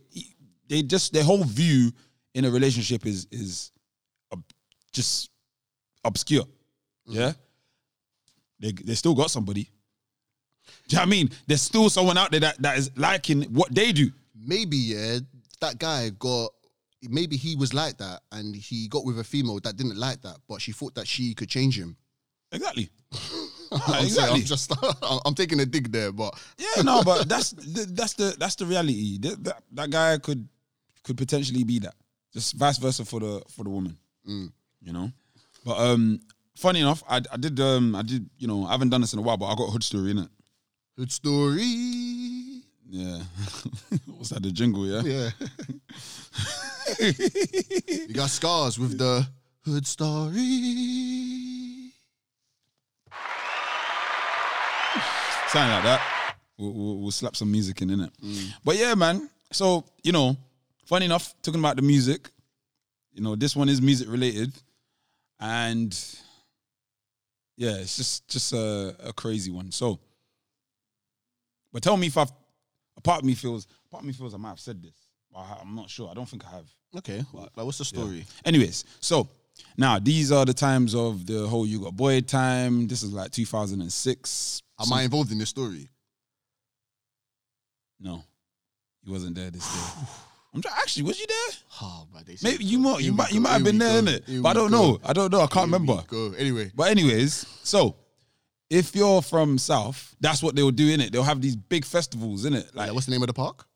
[0.70, 1.92] they just their whole view
[2.34, 3.72] in a relationship is is
[4.92, 5.30] just
[6.04, 6.44] obscure.
[7.08, 7.16] Mm.
[7.16, 7.34] Yeah.
[8.60, 9.64] they they still got somebody.
[10.88, 11.30] Do you know what I mean?
[11.48, 14.12] There's still someone out there that, that is liking what they do.
[14.36, 15.20] Maybe yeah,
[15.60, 16.52] that guy got.
[17.10, 20.38] Maybe he was like that, and he got with a female that didn't like that,
[20.48, 21.98] but she thought that she could change him.
[22.52, 22.90] Exactly.
[23.72, 24.40] I'm, exactly.
[24.42, 24.72] I'm just,
[25.26, 28.66] I'm taking a dig there, but Yeah, no, but that's the, that's the that's the
[28.66, 29.18] reality.
[29.20, 30.48] That, that, that guy could
[31.04, 31.96] could potentially be that.
[32.34, 33.98] Just vice versa for the for the woman.
[34.26, 35.12] You know?
[35.66, 36.20] But um
[36.56, 39.20] funny enough, I I did um I did, you know, I haven't done this in
[39.20, 40.30] a while, but I got a hood story in it.
[40.98, 42.61] Hood story.
[42.94, 43.20] Yeah.
[44.18, 45.02] What's that, the jingle, yeah?
[45.02, 45.30] Yeah.
[48.08, 49.26] you got scars with the
[49.64, 50.34] hood story.
[55.48, 56.02] Something like that.
[56.58, 58.12] We'll, we'll, we'll slap some music in, innit?
[58.22, 58.54] Mm.
[58.62, 59.30] But yeah, man.
[59.54, 60.36] So, you know,
[60.86, 62.30] funny enough, talking about the music,
[63.14, 64.52] you know, this one is music related.
[65.40, 65.98] And
[67.56, 69.72] yeah, it's just just a, a crazy one.
[69.72, 69.98] So,
[71.72, 72.32] but tell me if I've,
[73.04, 74.96] part of me feels, part of me feels I might have said this.
[75.32, 76.10] But I, I'm not sure.
[76.10, 76.66] I don't think I have.
[76.98, 78.26] Okay, like what's the story?
[78.44, 79.30] Anyways, so
[79.78, 82.88] now these are the times of the whole You Got boy time.
[82.88, 84.62] This is like 2006.
[84.82, 85.90] Am I involved in this story?
[88.00, 88.24] No,
[89.04, 90.08] he wasn't there this day.
[90.54, 91.60] I'm try- actually, was you there?
[91.82, 94.26] Oh, man, they Maybe you might, you might, you might have been there, go, innit?
[94.28, 95.00] here But I don't go, know.
[95.06, 95.40] I don't know.
[95.40, 96.04] I can't here remember.
[96.08, 96.72] Go anyway.
[96.76, 97.96] But anyways, so
[98.72, 101.12] if you're from South, that's what they'll do in it.
[101.12, 103.68] They'll have these big festivals in it, like Like, what's the name of the park?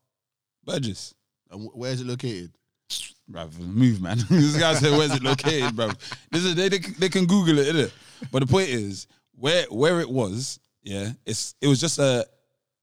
[0.64, 1.14] Burgess.
[1.50, 2.50] And wh- where is it located?
[3.30, 4.18] Bruv, move, man.
[4.30, 5.96] this guy said, "Where's it located, bruv?"
[6.30, 7.92] This is they, they, they can Google it, innit?
[8.30, 12.26] But the point is, where where it was, yeah, it's it was just a.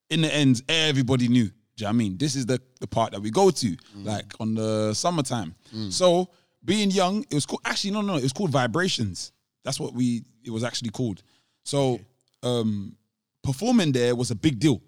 [0.10, 1.46] In the end, everybody knew.
[1.46, 2.18] Do you know what I mean?
[2.18, 3.78] This is the the part that we go to, mm.
[4.06, 5.56] like on the summertime.
[5.74, 5.92] Mm.
[5.92, 6.30] So
[6.66, 7.62] being young, it was called.
[7.64, 9.32] Actually, no, no, it was called Vibrations.
[9.64, 10.24] That's what we.
[10.44, 11.24] It was actually called.
[11.64, 12.00] So,
[12.42, 12.96] um,
[13.44, 14.82] performing there was a big deal.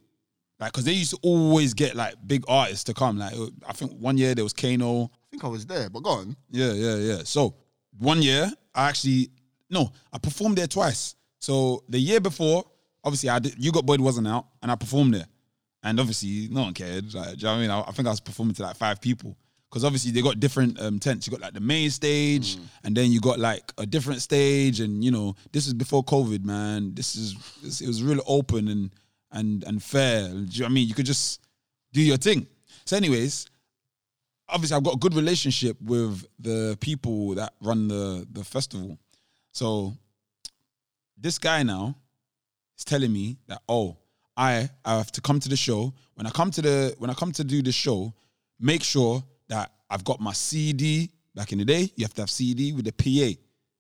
[0.60, 3.18] Like, cause they used to always get like big artists to come.
[3.18, 3.34] Like,
[3.68, 5.06] I think one year there was Kano.
[5.06, 6.36] I think I was there, but go on.
[6.50, 7.22] Yeah, yeah, yeah.
[7.26, 7.56] So
[7.98, 9.32] one year, I actually
[9.70, 11.16] no, I performed there twice.
[11.40, 12.64] So the year before,
[13.04, 13.56] obviously, I did.
[13.58, 15.28] You got Boyd wasn't out, and I performed there,
[15.84, 17.14] and obviously, no one cared.
[17.14, 17.70] Like, do you know what I mean?
[17.70, 19.36] I, I think I was performing to like five people
[19.76, 21.28] because obviously they got different um, tents.
[21.28, 25.04] You got like the main stage, and then you got like a different stage, and
[25.04, 26.94] you know, this is before COVID, man.
[26.96, 28.90] This is this, it was really open and
[29.34, 30.30] and and fair.
[30.30, 30.88] Do you know I mean?
[30.88, 31.42] You could just
[31.92, 32.48] do your thing.
[32.86, 33.48] So, anyways,
[34.48, 38.98] obviously I've got a good relationship with the people that run the the festival.
[39.52, 39.94] So
[41.18, 41.98] this guy now
[42.78, 43.98] is telling me that oh
[44.38, 45.94] I I have to come to the show.
[46.14, 48.14] When I come to the when I come to do the show,
[48.58, 51.12] make sure that I've got my CD.
[51.34, 53.38] Back in the day, you have to have CD with a PA.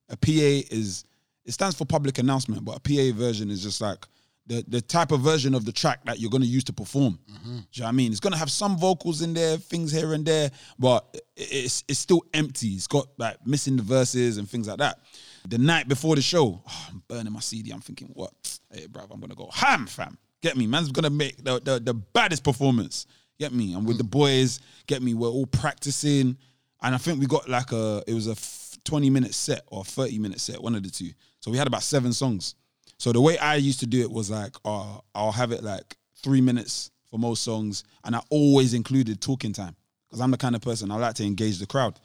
[0.09, 1.05] A PA is
[1.45, 4.05] it stands for public announcement, but a PA version is just like
[4.47, 7.20] the the type of version of the track that you're gonna use to perform.
[7.32, 7.45] Mm-hmm.
[7.45, 8.11] Do you know what I mean?
[8.11, 12.24] It's gonna have some vocals in there, things here and there, but it's it's still
[12.34, 12.70] empty.
[12.70, 14.99] It's got like missing the verses and things like that.
[15.47, 17.72] The night before the show, oh, I'm burning my CD.
[17.72, 18.34] I'm thinking, what?
[18.72, 20.18] Hey, bruv, I'm gonna go ham, fam.
[20.41, 23.07] Get me, man's gonna make the the, the baddest performance.
[23.40, 23.74] Get me.
[23.74, 24.60] I'm with the boys.
[24.88, 25.14] Get me.
[25.14, 26.38] We're all practicing,
[26.82, 28.04] and I think we got like a.
[28.08, 31.10] It was a f- 20 minute set or 30 minute set, one of the two.
[31.41, 32.56] So we had about seven songs.
[32.98, 35.98] So the way I used to do it was like, uh, I'll have it like
[36.24, 39.76] three minutes for most songs, and I always included talking time
[40.07, 41.99] because I'm the kind of person I like to engage the crowd.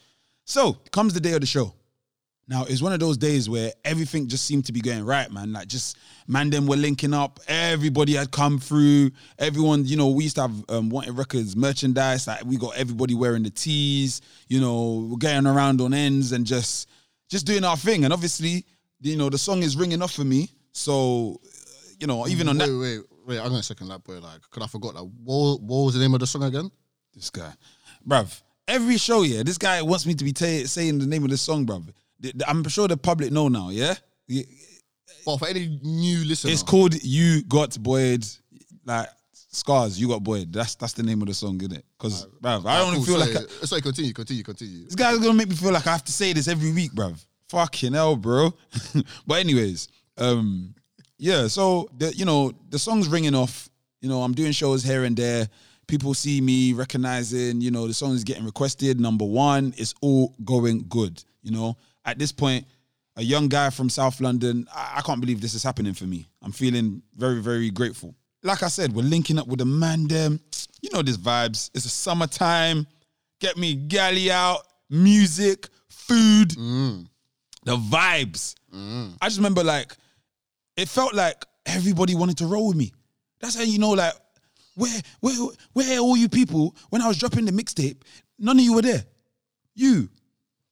[0.44, 1.74] So comes the day of the show.
[2.50, 5.52] Now it's one of those days where everything just seemed to be going right, man.
[5.52, 5.96] Like just
[6.26, 7.38] man, them were linking up.
[7.46, 9.12] Everybody had come through.
[9.38, 12.26] Everyone, you know, we used to have um, wanted records merchandise.
[12.26, 14.20] Like we got everybody wearing the tees.
[14.48, 16.88] You know, we're going around on ends and just
[17.30, 18.02] just doing our thing.
[18.02, 18.66] And obviously,
[19.00, 20.50] you know, the song is ringing off for me.
[20.72, 21.40] So,
[22.00, 23.38] you know, even on wait, that, wait, wait.
[23.38, 24.18] I'm gonna second that boy.
[24.18, 25.04] Like, could I forgot that?
[25.04, 26.68] What, what was the name of the song again?
[27.14, 27.52] this guy,
[28.06, 28.42] bruv.
[28.66, 31.36] Every show, yeah, this guy wants me to be ta- saying the name of the
[31.36, 31.92] song, bruv.
[32.46, 33.94] I'm sure the public know now, yeah.
[35.26, 38.24] Well, for any new listener, It's called "You Got Boyd,"
[38.84, 40.00] like scars.
[40.00, 40.52] You got Boyd.
[40.52, 41.84] That's that's the name of the song, isn't it?
[41.98, 43.82] Because, bruv, I don't Cool, feel like sorry, I- sorry.
[43.82, 44.84] Continue, continue, continue.
[44.84, 47.22] this guy's gonna make me feel like I have to say this every week, bruv.
[47.48, 48.54] Fucking hell, bro.
[49.26, 49.88] but anyways,
[50.18, 50.74] um,
[51.18, 51.48] yeah.
[51.48, 53.68] So the you know the song's ringing off.
[54.00, 55.48] You know, I'm doing shows here and there.
[55.86, 57.60] People see me recognizing.
[57.60, 59.00] You know, the song is getting requested.
[59.00, 61.22] Number one, it's all going good.
[61.42, 62.66] You know, at this point,
[63.16, 64.66] a young guy from South London.
[64.74, 66.26] I, I can't believe this is happening for me.
[66.42, 68.14] I'm feeling very, very grateful.
[68.42, 70.06] Like I said, we're linking up with the man.
[70.08, 70.40] Them,
[70.80, 71.70] you know, this vibes.
[71.74, 72.86] It's a summertime.
[73.40, 77.06] Get me galley out, music, food, mm.
[77.64, 78.54] the vibes.
[78.74, 79.12] Mm.
[79.20, 79.96] I just remember like
[80.76, 82.92] it felt like everybody wanted to roll with me.
[83.40, 84.14] That's how you know, like,
[84.74, 85.34] where, where,
[85.72, 86.74] where are all you people?
[86.90, 88.02] When I was dropping the mixtape,
[88.38, 89.04] none of you were there.
[89.74, 90.08] You,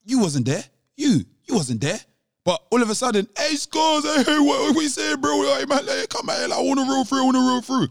[0.04, 0.64] you wasn't there.
[0.98, 2.00] You, you wasn't there.
[2.44, 5.42] But all of a sudden, hey, Scars, hey, what, you saying, bro?
[5.42, 7.60] Hey, man, hey, come here, like, I want to roll through, I want to roll
[7.62, 7.88] through.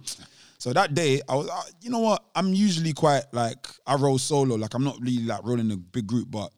[0.57, 2.23] So that day, I was, uh, you know what?
[2.35, 4.55] I'm usually quite like I roll solo.
[4.55, 6.51] Like I'm not really like rolling a big group, but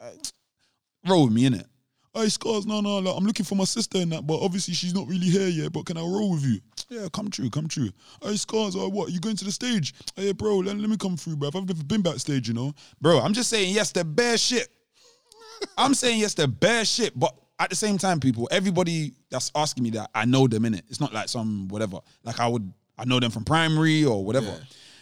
[0.00, 0.10] uh,
[1.06, 1.66] roll with me in it.
[2.14, 4.94] Hey, scars, no, no, like, I'm looking for my sister in that, but obviously she's
[4.94, 5.70] not really here yet.
[5.70, 6.60] But can I roll with you?
[6.88, 7.90] Yeah, come true, come true.
[8.22, 9.12] Hey, scars, oh, what?
[9.12, 9.92] You going to the stage?
[10.14, 11.48] Hey, bro, let, let me come through, bro.
[11.48, 12.72] I've never been backstage, you know,
[13.02, 13.20] bro.
[13.20, 14.68] I'm just saying yes to bare shit.
[15.76, 19.84] I'm saying yes to bare shit, but at the same time, people, everybody that's asking
[19.84, 20.84] me that, I know them in it.
[20.88, 22.00] It's not like some whatever.
[22.22, 24.58] Like I would, I know them from primary or whatever.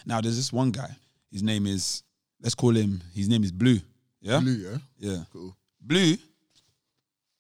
[0.07, 0.91] Now there's this one guy.
[1.31, 2.03] His name is,
[2.41, 3.03] let's call him.
[3.15, 3.79] His name is Blue.
[4.21, 4.79] Yeah, Blue, yeah.
[4.99, 5.23] yeah.
[5.33, 5.57] Cool.
[5.81, 6.17] Blue,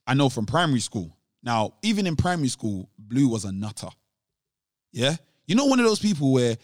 [0.06, 1.16] I know from primary school.
[1.42, 3.88] Now, even in primary school, Blue was a nutter.
[4.92, 5.16] Yeah?
[5.46, 6.56] You know, one of those people where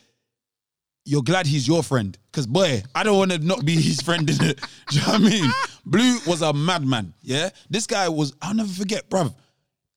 [1.04, 2.16] you're glad he's your friend.
[2.30, 4.60] Because, boy, I don't want to not be his friend in it.
[4.88, 5.50] Do you know what I mean?
[5.84, 7.14] Blue was a madman.
[7.22, 7.50] Yeah?
[7.68, 9.34] This guy was, I'll never forget, bruv.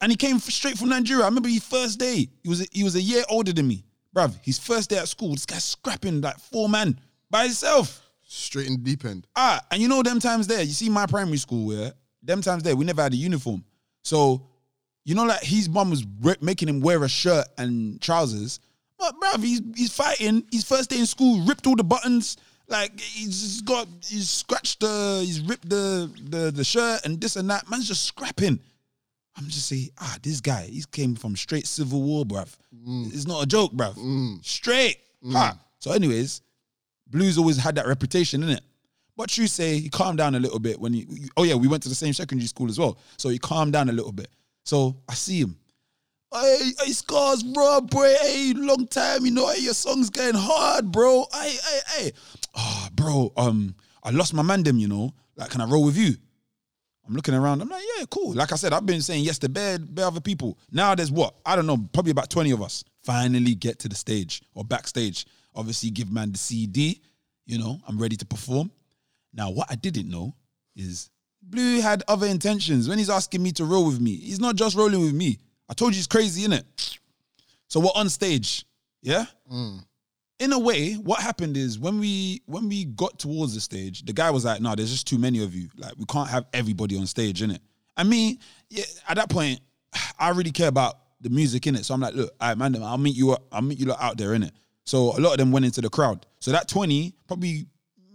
[0.01, 1.23] And he came straight from Nigeria.
[1.23, 2.27] I remember his first day.
[2.43, 3.85] He was a, he was a year older than me.
[4.15, 6.99] Bruv, his first day at school, this guy's scrapping like four man
[7.29, 8.01] by himself.
[8.21, 9.27] Straight in the deep end.
[9.35, 12.63] Ah, and you know them times there, you see my primary school where them times
[12.63, 13.63] there, we never had a uniform.
[14.03, 14.47] So,
[15.05, 18.59] you know, like his mum was re- making him wear a shirt and trousers.
[18.97, 20.45] But bruv, he's he's fighting.
[20.51, 22.37] His first day in school, ripped all the buttons.
[22.73, 27.35] Like he's just got he's scratched the he's ripped the the the shirt and this
[27.35, 27.69] and that.
[27.69, 28.59] Man's just scrapping.
[29.37, 32.55] I'm just saying, ah, this guy, he came from straight civil war, bruv.
[32.87, 33.13] Mm.
[33.13, 33.95] It's not a joke, bruv.
[33.95, 34.43] Mm.
[34.43, 34.97] Straight.
[35.23, 35.33] Mm.
[35.33, 35.57] Ha.
[35.79, 36.41] So, anyways,
[37.07, 38.61] Blues always had that reputation, innit?
[39.15, 41.07] But you say he calmed down a little bit when he.
[41.37, 43.89] Oh yeah, we went to the same secondary school as well, so he calmed down
[43.89, 44.29] a little bit.
[44.63, 45.57] So I see him.
[46.33, 48.11] Hey, hey, scars, bro, boy.
[48.21, 49.47] Hey, long time, you know.
[49.49, 51.25] Hey, your song's getting hard, bro.
[51.31, 52.11] Hey, hey, hey.
[52.55, 53.31] Oh, bro.
[53.37, 54.79] Um, I lost my man, them.
[54.79, 55.13] You know.
[55.35, 56.15] Like, can I roll with you?
[57.07, 57.61] I'm looking around.
[57.61, 58.33] I'm like, yeah, cool.
[58.33, 60.57] Like I said, I've been saying yes to bare, bare other people.
[60.71, 61.35] Now there's what?
[61.45, 62.83] I don't know, probably about 20 of us.
[63.03, 65.27] Finally get to the stage or backstage.
[65.53, 67.01] Obviously, give man the CD.
[67.45, 68.71] You know, I'm ready to perform.
[69.33, 70.33] Now, what I didn't know
[70.75, 71.09] is
[71.41, 72.87] Blue had other intentions.
[72.87, 75.39] When he's asking me to roll with me, he's not just rolling with me.
[75.73, 76.99] I told you he's crazy, innit?
[77.67, 78.63] So we're on stage,
[79.01, 79.25] yeah?
[80.37, 84.13] In a way, what happened is when we when we got towards the stage, the
[84.13, 85.69] guy was like, "No, there's just too many of you.
[85.75, 87.57] Like, we can't have everybody on stage, innit?"
[87.97, 88.37] I mean,
[88.69, 89.61] yeah, at that point,
[90.19, 91.85] I really care about the music in it.
[91.85, 93.35] So I'm like, look, all right, man, I'll meet you.
[93.51, 94.53] I'll meet you lot out there in it.
[94.85, 96.27] So a lot of them went into the crowd.
[96.39, 97.65] So that 20, probably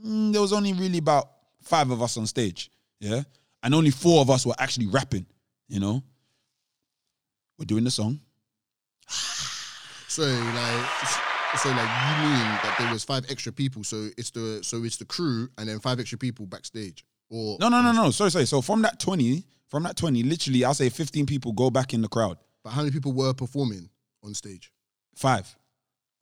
[0.06, 1.28] mm, there was only really about
[1.62, 2.70] five of us on stage,
[3.00, 3.22] yeah,
[3.64, 5.26] and only four of us were actually rapping.
[5.66, 6.04] You know,
[7.58, 8.20] we're doing the song.
[10.08, 10.88] So like,
[11.58, 13.84] so like you mean that there was five extra people?
[13.84, 17.68] So it's the so it's the crew and then five extra people backstage, or No,
[17.68, 18.10] no, no, no.
[18.10, 18.46] Sorry, sorry.
[18.46, 22.00] So from that 20, from that 20, literally, I'll say 15 people go back in
[22.02, 22.38] the crowd.
[22.64, 23.88] But how many people were performing
[24.24, 24.72] on stage?
[25.14, 25.54] Five.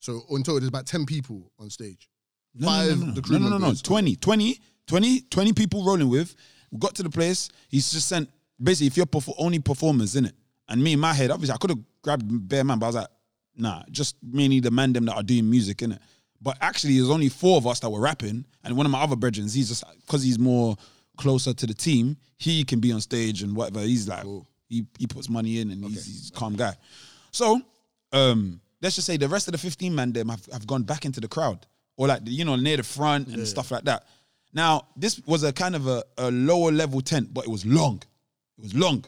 [0.01, 2.09] So in total, there's about ten people on stage.
[2.55, 3.75] No, no, Five, no, no, the crew no, no, no, no.
[3.75, 6.35] 20, 20, 20, 20 people rolling with.
[6.71, 7.51] We got to the place.
[7.69, 8.29] He's just sent,
[8.63, 10.35] basically, if you're perf- only performers in it.
[10.68, 12.97] And me in my head, obviously, I could have grabbed bare man, but I was
[12.97, 13.09] like,
[13.56, 15.98] nah, just mainly the man them that are doing music in it.
[16.40, 18.44] But actually, there's only four of us that were rapping.
[18.64, 20.76] And one of my other brethren, he's just, because he's more
[21.16, 23.80] closer to the team, he can be on stage and whatever.
[23.80, 24.24] He's like,
[24.68, 26.74] he, he puts money in and he's, he's a calm guy.
[27.30, 27.60] So,
[28.12, 31.05] um, let's just say the rest of the 15 man them have, have gone back
[31.05, 31.66] into the crowd
[31.97, 34.05] or like, you know, near the front and stuff like that.
[34.52, 38.02] Now, this was a kind of a, a lower level tent, but it was long.
[38.59, 39.05] It was long.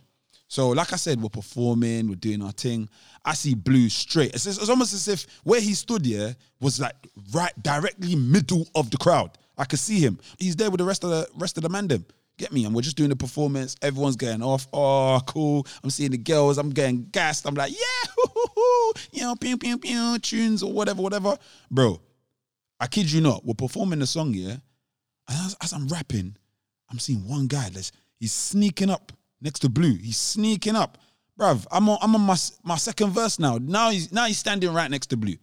[0.49, 2.89] So, like I said, we're performing, we're doing our thing.
[3.23, 4.35] I see Blue straight.
[4.35, 6.97] It's, it's almost as if where he stood here was like
[7.33, 9.37] right directly middle of the crowd.
[9.59, 10.19] I could see him.
[10.39, 12.07] He's there with the rest of the rest of the man them.
[12.39, 12.65] Get me?
[12.65, 13.77] And we're just doing the performance.
[13.83, 14.67] Everyone's getting off.
[14.73, 15.67] Oh, cool.
[15.83, 16.57] I'm seeing the girls.
[16.57, 17.47] I'm getting gassed.
[17.47, 18.11] I'm like, yeah,
[19.13, 21.37] you know, pew, pew, pew, tunes or whatever, whatever.
[21.71, 22.01] Bro,
[22.81, 24.57] I kid you not, we're performing the song, yeah?
[25.29, 26.37] And as, as I'm rapping,
[26.89, 29.95] I'm seeing one guy that's he's sneaking up next to Blue.
[29.97, 30.99] He's sneaking up.
[31.39, 33.59] Bruv, I'm on I'm on my my second verse now.
[33.61, 35.35] Now he's now he's standing right next to Blue.
[35.35, 35.39] Do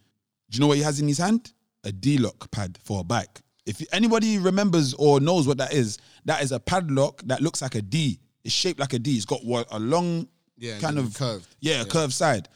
[0.52, 1.52] you know what he has in his hand?
[1.84, 3.40] A D-lock pad for a bike.
[3.64, 7.74] If anybody remembers or knows what that is, that is a padlock that looks like
[7.74, 8.20] a D.
[8.44, 9.16] It's shaped like a D.
[9.16, 11.48] It's got a long Yeah, kind of curved.
[11.60, 12.48] Yeah, a curved side.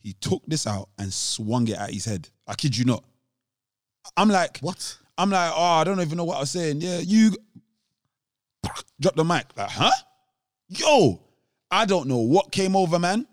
[0.00, 2.28] He took this out and swung it at his head.
[2.48, 3.04] I kid you not.
[4.16, 4.98] I'm like, What?
[5.16, 6.80] I'm like, oh, I don't even know what I was saying.
[6.80, 7.30] Yeah, you
[9.00, 9.46] drop the mic.
[9.56, 9.90] Like, huh?
[10.78, 11.20] Yo,
[11.70, 13.26] I don't know what came over, man.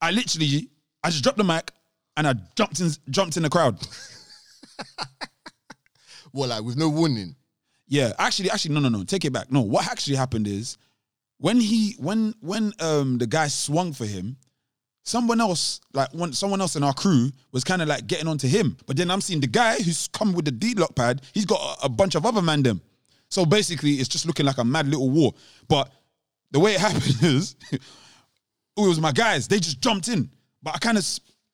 [0.00, 0.68] I literally,
[1.02, 1.70] I just dropped the mic
[2.16, 3.78] and I jumped in, jumped in the crowd.
[6.32, 7.34] Well, like with no warning.
[7.88, 9.04] Yeah, actually, actually, no, no, no.
[9.04, 9.50] Take it back.
[9.50, 10.76] No, what actually happened is
[11.38, 14.36] when he, when, when um the guy swung for him,
[15.02, 18.46] someone else, like one, someone else in our crew was kind of like getting onto
[18.46, 18.76] him.
[18.86, 21.22] But then I'm seeing the guy who's come with the D lock pad.
[21.34, 22.80] He's got a, a bunch of other man them.
[23.28, 25.34] So basically, it's just looking like a mad little war.
[25.68, 25.92] But
[26.50, 27.56] the way it happened is,
[28.76, 29.48] oh, it was my guys.
[29.48, 30.30] They just jumped in.
[30.62, 31.06] But I kind of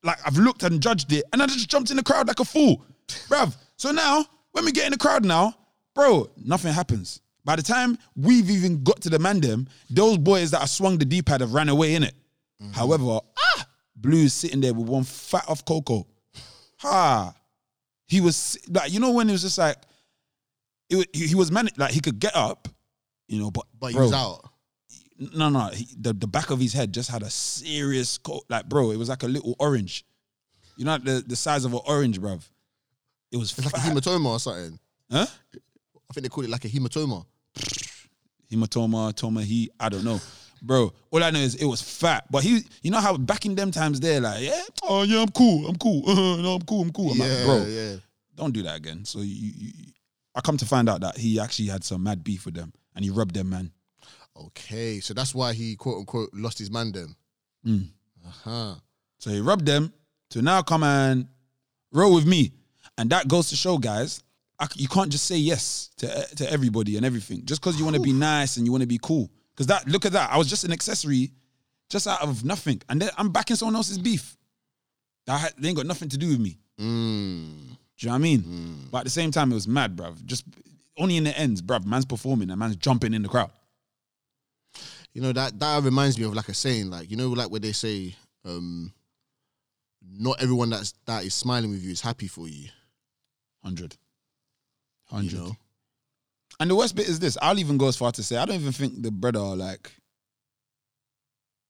[0.02, 2.44] like I've looked and judged it, and I just jumped in the crowd like a
[2.44, 2.84] fool,
[3.28, 3.54] bruv.
[3.76, 5.54] So now when we get in the crowd now,
[5.94, 7.20] bro, nothing happens.
[7.44, 10.98] By the time we've even got to the man them, those boys that I swung
[10.98, 12.14] the D pad have ran away in it.
[12.72, 16.06] However, ah, Blue's sitting there with one fat off Coco.
[16.78, 17.34] Ha,
[18.06, 19.76] he was like, you know, when it was just like,
[20.88, 22.66] it, he, he was man, like he could get up,
[23.28, 24.48] you know, but But he was out.
[25.18, 25.68] No, no.
[25.68, 28.44] He, the the back of his head just had a serious coat.
[28.48, 30.04] Like, bro, it was like a little orange.
[30.76, 32.46] You know, like the the size of an orange, bruv.
[33.32, 33.92] It was It's like a fat.
[33.96, 34.78] hematoma or something.
[35.10, 35.26] huh?
[36.08, 37.24] I think they call it like a hematoma.
[38.52, 39.70] Hematoma, toma, he.
[39.80, 40.20] I don't know,
[40.62, 40.92] bro.
[41.10, 42.24] All I know is it was fat.
[42.30, 45.30] But he, you know how back in them times they're like, yeah, oh yeah, I'm
[45.30, 47.10] cool, I'm cool, uh, no, I'm cool, I'm cool.
[47.12, 47.96] I'm yeah, like, bro, yeah.
[48.36, 49.04] don't do that again.
[49.04, 49.92] So you, you, you-
[50.34, 53.02] I come to find out that he actually had some mad beef with them, and
[53.02, 53.72] he rubbed them, man.
[54.38, 57.14] Okay, so that's why he quote unquote lost his man then.
[57.66, 57.88] Mm.
[58.26, 58.74] Uh-huh.
[59.18, 59.92] So he rubbed them
[60.30, 61.26] to now come and
[61.92, 62.52] roll with me.
[62.98, 64.22] And that goes to show, guys,
[64.58, 67.96] I you can't just say yes to to everybody and everything just because you want
[67.96, 69.30] to be nice and you want to be cool.
[69.54, 71.32] Because that, look at that, I was just an accessory,
[71.88, 74.36] just out of nothing, and then I'm backing someone else's beef.
[75.26, 76.58] That they ain't got nothing to do with me.
[76.78, 77.76] Mm.
[77.96, 78.88] Do you know what I mean?
[78.92, 80.22] But at the same time, it was mad, bruv.
[80.26, 80.44] Just
[80.98, 81.86] only in the ends, bruv.
[81.86, 83.50] Man's performing and man's jumping in the crowd.
[85.16, 87.58] You know that that reminds me of like a saying, like you know, like where
[87.58, 88.14] they say,
[88.44, 88.92] um,
[90.06, 92.68] not everyone that's that is smiling with you is happy for you.
[93.64, 93.96] Hundred.
[95.10, 95.38] You Hundred.
[95.38, 95.56] know,
[96.60, 97.38] And the worst bit is this.
[97.40, 99.90] I'll even go as far to say I don't even think the brother like.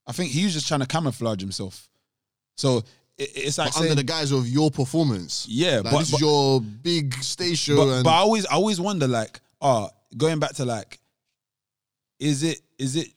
[0.08, 1.88] I think he was just trying to camouflage himself.
[2.56, 2.78] So
[3.16, 5.46] it, it's like but under the guise of your performance.
[5.48, 8.44] yeah, like but, this but, is your big stage show, but, and but I always
[8.44, 10.98] I always wonder like, oh, going back to like,
[12.18, 13.12] is it is it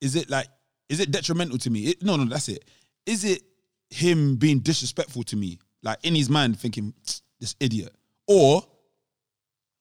[0.00, 0.46] is it like
[0.88, 1.80] is it detrimental to me?
[1.88, 2.64] It, no, no, that's it.
[3.06, 3.42] Is it
[3.90, 6.94] him being disrespectful to me, like in his mind thinking
[7.40, 7.94] this idiot,
[8.26, 8.62] or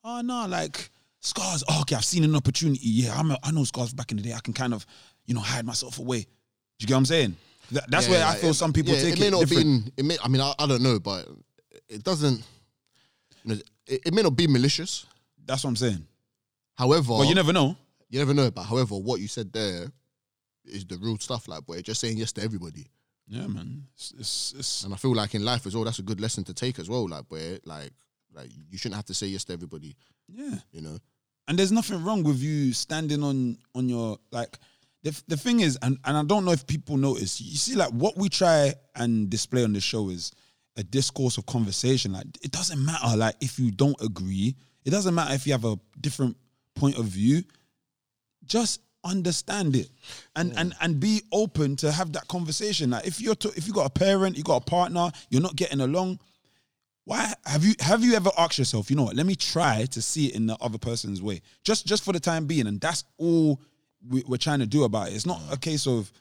[0.04, 0.90] ah, oh no, like
[1.20, 1.64] scars.
[1.70, 2.80] Oh, okay, I've seen an opportunity.
[2.84, 4.34] Yeah, I'm a, I know scars back in the day.
[4.34, 4.86] I can kind of
[5.26, 6.22] you know hide myself away.
[6.22, 6.28] Do
[6.80, 7.36] you get what I'm saying?
[7.72, 9.40] That, that's Yeah, where I feel it- some people yeah, take it may it not
[9.48, 9.86] different.
[9.86, 9.92] be.
[9.98, 10.18] It may.
[10.24, 11.28] I mean, I, I don't know, but
[11.90, 12.42] it doesn't.
[13.44, 15.06] You know, it, it may not be malicious.
[15.46, 16.06] That's what I'm saying.
[16.76, 17.76] However, But you never know.
[18.10, 18.52] you never know.
[18.52, 19.92] But however, what you said there
[20.68, 21.48] is the real stuff.
[21.48, 22.88] Like, boy, just saying yes to everybody.
[23.28, 23.84] Yeah, man.
[23.96, 26.44] It's, it's, it's And I feel like in life as well, that's a good lesson
[26.46, 27.08] to take as well.
[27.10, 27.92] Like, where like
[28.34, 29.96] like you shouldn't have to say yes to everybody.
[30.28, 30.56] yeah.
[30.72, 30.98] You know.
[31.48, 34.58] and there's nothing wrong with you standing on on your like
[35.04, 37.90] the, the thing is and, and i don't know if people notice you see like
[37.92, 40.32] what we try and display on the show is
[40.76, 45.16] a discourse of conversation like it doesn't matter like if you don't agree it doesn't
[45.16, 46.36] matter if you have a different
[46.76, 47.42] point of view
[48.46, 49.90] just understand it
[50.36, 53.74] and and and be open to have that conversation like if you're to, if you
[53.74, 56.20] got a parent you got a partner you're not getting along
[57.08, 60.02] why have you have you ever asked yourself, you know what, let me try to
[60.02, 61.42] see it in the other person's way.
[61.64, 62.68] Just just for the time being.
[62.68, 63.62] And that's all
[64.06, 65.14] we, we're trying to do about it.
[65.14, 66.12] It's not a case of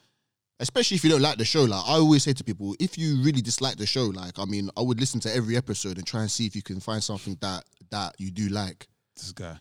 [0.58, 1.64] Especially if you don't like the show.
[1.64, 4.70] Like I always say to people, if you really dislike the show, like I mean,
[4.76, 7.36] I would listen to every episode and try and see if you can find something
[7.40, 8.86] that that you do like.
[9.16, 9.58] this guy.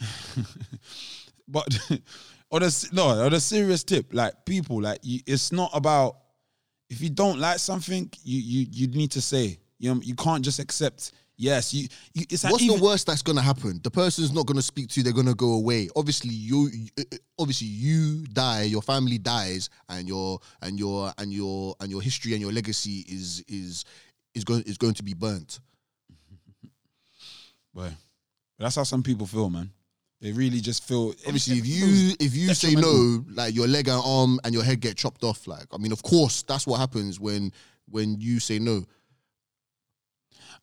[1.48, 1.78] but
[2.52, 6.16] on a no, on a serious tip, like people, like you, it's not about
[6.88, 9.58] if you don't like something, you you you need to say.
[9.78, 11.12] You know, you can't just accept.
[11.36, 11.88] Yes, you.
[12.12, 13.80] you it's like What's even- the worst that's gonna happen?
[13.82, 15.04] The person's not gonna speak to you.
[15.04, 15.88] They're gonna go away.
[15.96, 18.64] Obviously, you, you- obviously you die.
[18.64, 23.06] Your family dies, and your and your and your and your history and your legacy
[23.08, 23.84] is is
[24.34, 25.60] is going is going to be burnt.
[27.74, 27.88] Boy,
[28.58, 29.70] but that's how some people feel, man.
[30.20, 31.14] They really just feel.
[31.26, 34.80] Obviously, if you if you say no, like your leg and arm and your head
[34.80, 35.46] get chopped off.
[35.46, 37.52] Like I mean, of course, that's what happens when
[37.88, 38.84] when you say no.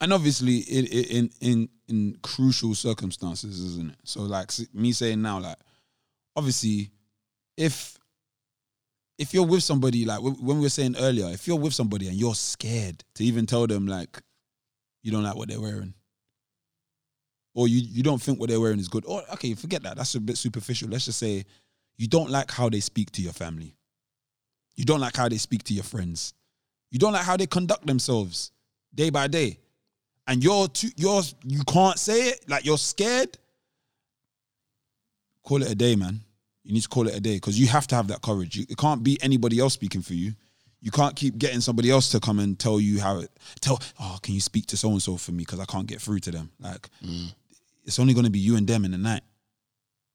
[0.01, 3.97] and obviously in in in in crucial circumstances, isn't it?
[4.03, 5.57] So like me saying now, like
[6.35, 6.91] obviously,
[7.55, 7.97] if
[9.17, 12.15] if you're with somebody, like when we were saying earlier, if you're with somebody and
[12.15, 14.21] you're scared to even tell them like
[15.01, 15.93] you don't like what they're wearing,
[17.57, 19.97] or you you don't think what they're wearing is good, or okay, forget that.
[19.97, 20.89] That's a bit superficial.
[20.89, 21.43] Let's just say
[21.97, 23.75] you don't like how they speak to your family.
[24.75, 26.35] You don't like how they speak to your friends.
[26.91, 28.51] You don't like how they conduct themselves
[28.93, 29.57] day by day.
[30.27, 33.35] And you're too, you're you can't say it, like you're scared.
[35.41, 36.21] Call it a day, man.
[36.63, 38.55] You need to call it a day because you have to have that courage.
[38.55, 40.33] You, it can't be anybody else speaking for you.
[40.79, 43.31] You can't keep getting somebody else to come and tell you how it
[43.61, 45.39] tell, oh, can you speak to so and so for me?
[45.39, 46.51] Because I can't get through to them.
[46.59, 47.33] Like mm.
[47.87, 49.23] It's only gonna be you and them in the night.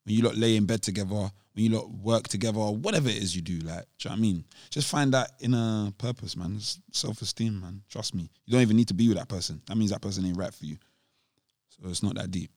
[0.04, 1.08] When you lot lay in bed together,
[1.54, 4.12] when you lot work together, or whatever it is you do, like, do you know
[4.12, 4.44] what I mean?
[4.70, 6.58] Just find that inner purpose, man.
[6.92, 7.82] Self esteem, man.
[7.88, 8.30] Trust me.
[8.46, 9.60] You don't even need to be with that person.
[9.66, 10.76] That means that person ain't right for you.
[11.68, 12.50] So it's not that deep.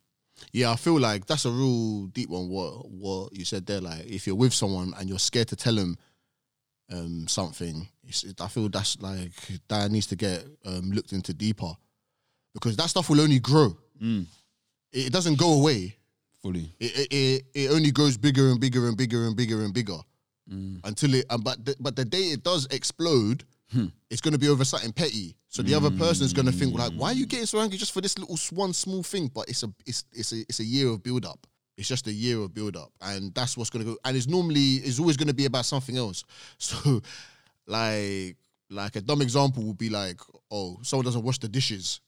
[0.52, 2.50] Yeah, I feel like that's a real deep one.
[2.50, 5.76] What what you said there, like if you're with someone and you're scared to tell
[5.76, 5.98] them
[6.92, 9.32] um, something, it, I feel that's like
[9.70, 11.72] that needs to get um, looked into deeper
[12.54, 13.78] because that stuff will only grow.
[14.24, 14.28] It,
[14.96, 15.96] it doesn't go away.
[16.42, 16.70] Fully.
[16.80, 19.98] It, it it only grows bigger and bigger and bigger and bigger and bigger
[20.84, 21.26] until it.
[21.30, 23.44] uh, But the, but the day it does explode,
[24.10, 25.36] it's going to be over something petty.
[25.50, 27.78] So the other person is going to think like, why are you getting so angry
[27.78, 29.28] just for this little one small thing?
[29.34, 31.46] But it's a it's it's a it's a year of build up.
[31.78, 33.98] It's just a year of build up, and that's what's going to go.
[34.06, 36.24] And it's normally it's always going to be about something else.
[36.58, 37.02] So,
[37.68, 38.38] like
[38.70, 40.20] like a dumb example would be like,
[40.52, 42.02] oh, someone doesn't wash the dishes,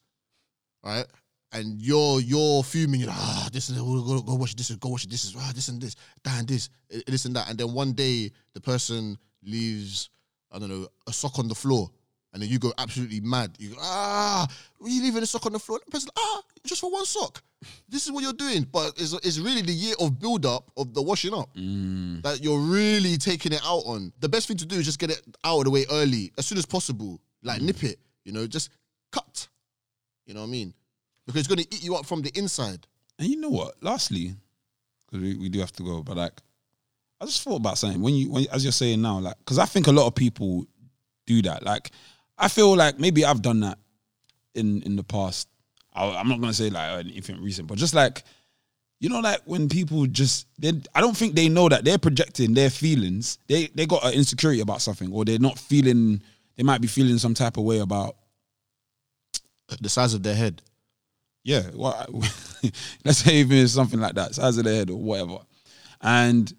[0.83, 1.05] right?
[1.53, 5.05] And you're you're fuming, you're like, ah, this is go, go, wash this, go wash
[5.05, 7.49] this, ah, this and this, that and this, eh, this and that.
[7.49, 10.09] And then one day the person leaves,
[10.51, 11.89] I don't know, a sock on the floor,
[12.33, 13.55] and then you go absolutely mad.
[13.59, 14.45] You go, ah,
[14.83, 15.79] are you leaving a sock on the floor?
[15.85, 17.41] The person, ah, just for one sock.
[17.87, 18.67] This is what you're doing.
[18.69, 22.59] But it's, it's really the year of build up of the washing up that you're
[22.59, 24.11] really taking it out on.
[24.19, 26.45] The best thing to do is just get it out of the way early, as
[26.45, 27.21] soon as possible.
[27.41, 28.69] Like nip it, you know, just
[29.11, 29.47] cut.
[30.25, 30.73] You know what I mean?
[31.27, 32.87] Because it's going to eat you up from the inside.
[33.19, 33.75] And you know what?
[33.83, 34.33] Lastly,
[35.05, 36.41] because we, we do have to go, but like,
[37.19, 39.65] I just thought about something when you, when, as you're saying now, like, because I
[39.65, 40.65] think a lot of people
[41.25, 41.63] do that.
[41.63, 41.91] Like,
[42.37, 43.77] I feel like maybe I've done that
[44.55, 45.49] in in the past.
[45.93, 48.23] I, I'm not gonna say like anything recent, but just like,
[48.99, 52.53] you know, like when people just, they, I don't think they know that they're projecting
[52.53, 53.39] their feelings.
[53.47, 56.21] They they got an insecurity about something, or they're not feeling.
[56.55, 58.15] They might be feeling some type of way about
[59.81, 60.61] The size of their head.
[61.47, 62.09] Yeah, what
[63.05, 65.37] let's say even something like that, size of the head or whatever.
[66.01, 66.53] And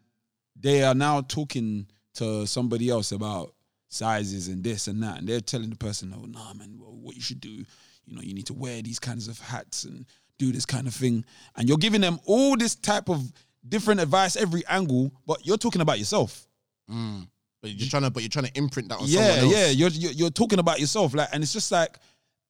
[0.58, 3.54] they are now talking to somebody else about
[3.90, 7.16] sizes and this and that, and they're telling the person, "Oh, nah, man, well, what
[7.16, 10.06] you should do, you know, you need to wear these kinds of hats and
[10.38, 11.22] do this kind of thing."
[11.56, 13.30] And you're giving them all this type of
[13.68, 16.48] different advice, every angle, but you're talking about yourself.
[16.90, 17.28] Mm.
[17.60, 19.90] But you're trying to, but you're trying to imprint that on someone Yeah, yeah, you're,
[19.90, 21.98] you're you're talking about yourself, like, and it's just like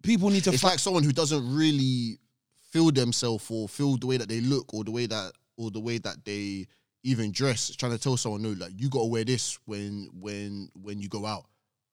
[0.04, 0.52] people need to.
[0.52, 2.20] It's fi- like someone who doesn't really
[2.70, 5.80] feel themselves or feel the way that they look or the way that or the
[5.80, 6.66] way that they
[7.04, 7.74] even dress.
[7.76, 11.26] Trying to tell someone, no, like you gotta wear this when when when you go
[11.26, 11.46] out.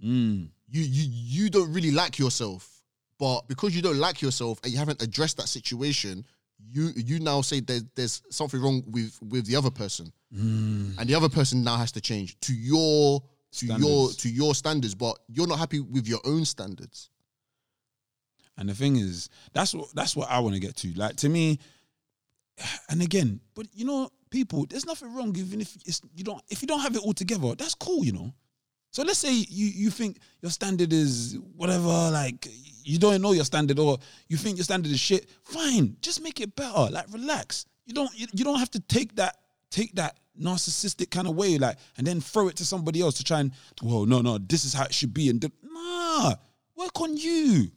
[0.04, 0.50] Mm.
[0.68, 2.82] You you you don't really like yourself,
[3.18, 6.26] but because you don't like yourself and you haven't addressed that situation,
[6.60, 10.98] you you now say there's there's something wrong with with the other person, Mm.
[10.98, 13.24] and the other person now has to change to your
[13.54, 17.10] to your to your standards, but you're not happy with your own standards.
[18.58, 20.94] And the thing is, that's what that's what I want to get to.
[20.94, 21.60] Like to me,
[22.90, 26.62] and again, but you know, people, there's nothing wrong even if it's you don't if
[26.62, 27.56] you don't have it all together.
[27.56, 28.34] That's cool, you know.
[28.92, 32.48] So let's say you you think your standard is whatever, like
[32.84, 33.98] you don't know your standard, or
[34.30, 35.30] you think your standard is shit.
[35.44, 36.92] Fine, just make it better.
[36.92, 37.66] Like relax.
[37.86, 39.38] You don't you, you don't have to take that
[39.70, 43.24] take that narcissistic kind of way, like, and then throw it to somebody else to
[43.24, 43.52] try and,
[43.82, 45.30] whoa, no, no, this is how it should be.
[45.30, 46.36] And nah,
[46.76, 47.72] work on you.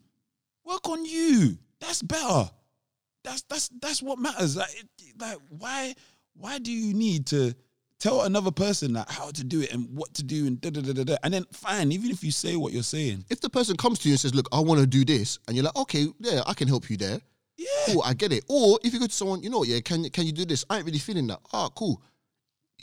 [0.69, 1.57] Work on you.
[1.81, 2.51] That's better.
[3.25, 4.57] That's that's that's what matters.
[4.57, 4.85] Like,
[5.19, 5.95] like why
[6.35, 7.55] why do you need to
[7.99, 10.83] tell another person like how to do it and what to do and da da
[10.83, 11.17] da da da?
[11.23, 14.09] And then fine, even if you say what you're saying, if the person comes to
[14.09, 16.53] you and says, "Look, I want to do this," and you're like, "Okay, yeah, I
[16.53, 17.21] can help you there."
[17.57, 18.45] yeah, Cool, I get it.
[18.49, 20.65] Or if you go to someone, you know, yeah, can can you do this?
[20.71, 21.41] I ain't really feeling that.
[21.53, 22.03] Ah, cool.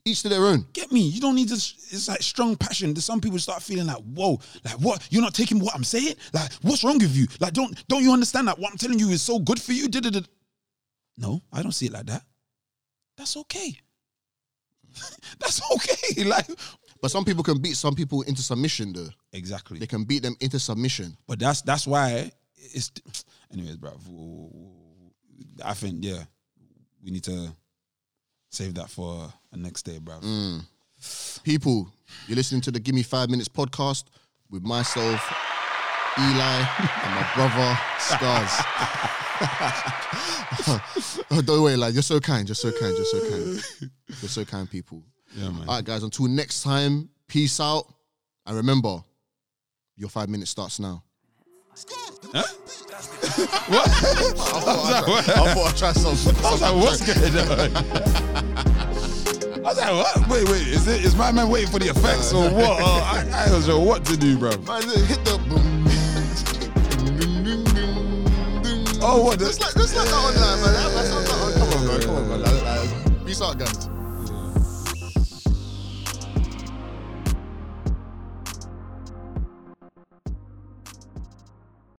[0.07, 0.67] Each to their own.
[0.71, 1.01] get me.
[1.01, 1.73] You don't need this.
[1.91, 2.93] It's like strong passion.
[2.93, 5.07] There's some people start feeling like, whoa, like what?
[5.09, 6.13] You're not taking what I'm saying?
[6.31, 7.25] Like, what's wrong with you?
[7.39, 9.87] Like, don't don't you understand that what I'm telling you is so good for you?
[9.87, 10.21] Da-da-da.
[11.17, 12.23] No, I don't see it like that.
[13.17, 13.75] That's okay.
[15.39, 16.23] That's okay.
[16.25, 16.45] Like,
[17.01, 19.09] But some people can beat some people into submission, though.
[19.33, 19.79] exactly.
[19.79, 21.17] They can beat them into submission.
[21.27, 22.91] But that's that's why it's.
[23.51, 23.97] Anyways, bro.
[25.63, 26.23] I think yeah,
[27.03, 27.51] we need to
[28.55, 30.15] save that for a next day, bro.
[30.19, 30.63] Mm.
[31.43, 31.91] People,
[32.27, 34.05] you're listening to the Give Me Five Minutes podcast
[34.49, 35.21] with myself,
[36.17, 36.65] Eli,
[37.03, 38.51] and my brother, Scars.
[41.31, 43.61] oh, don't worry, like, you're so kind, you're so kind, you're so kind.
[44.21, 45.03] You're so kind, people.
[45.35, 45.67] Yeah, man.
[45.67, 47.93] All right, guys, until next time, peace out.
[48.45, 49.03] And remember,
[49.97, 51.03] your five minutes starts now.
[51.71, 51.85] What?
[54.15, 56.45] I thought I'd try something.
[56.45, 57.37] I was like, what's going
[58.21, 58.34] on?
[59.65, 60.29] I was like, what?
[60.29, 62.79] Wait, wait, is it is my man waiting for the effects or what?
[62.79, 64.51] Uh, I, I don't know what to do, bro.
[64.57, 65.85] Man, hit the boom.
[69.01, 69.39] Oh, what?
[69.39, 70.73] Just like, just like that online, man.
[70.73, 72.01] That- that's not- Come on, man.
[72.01, 72.41] Come on, man.
[72.41, 73.89] Like, like, Peace out, guys.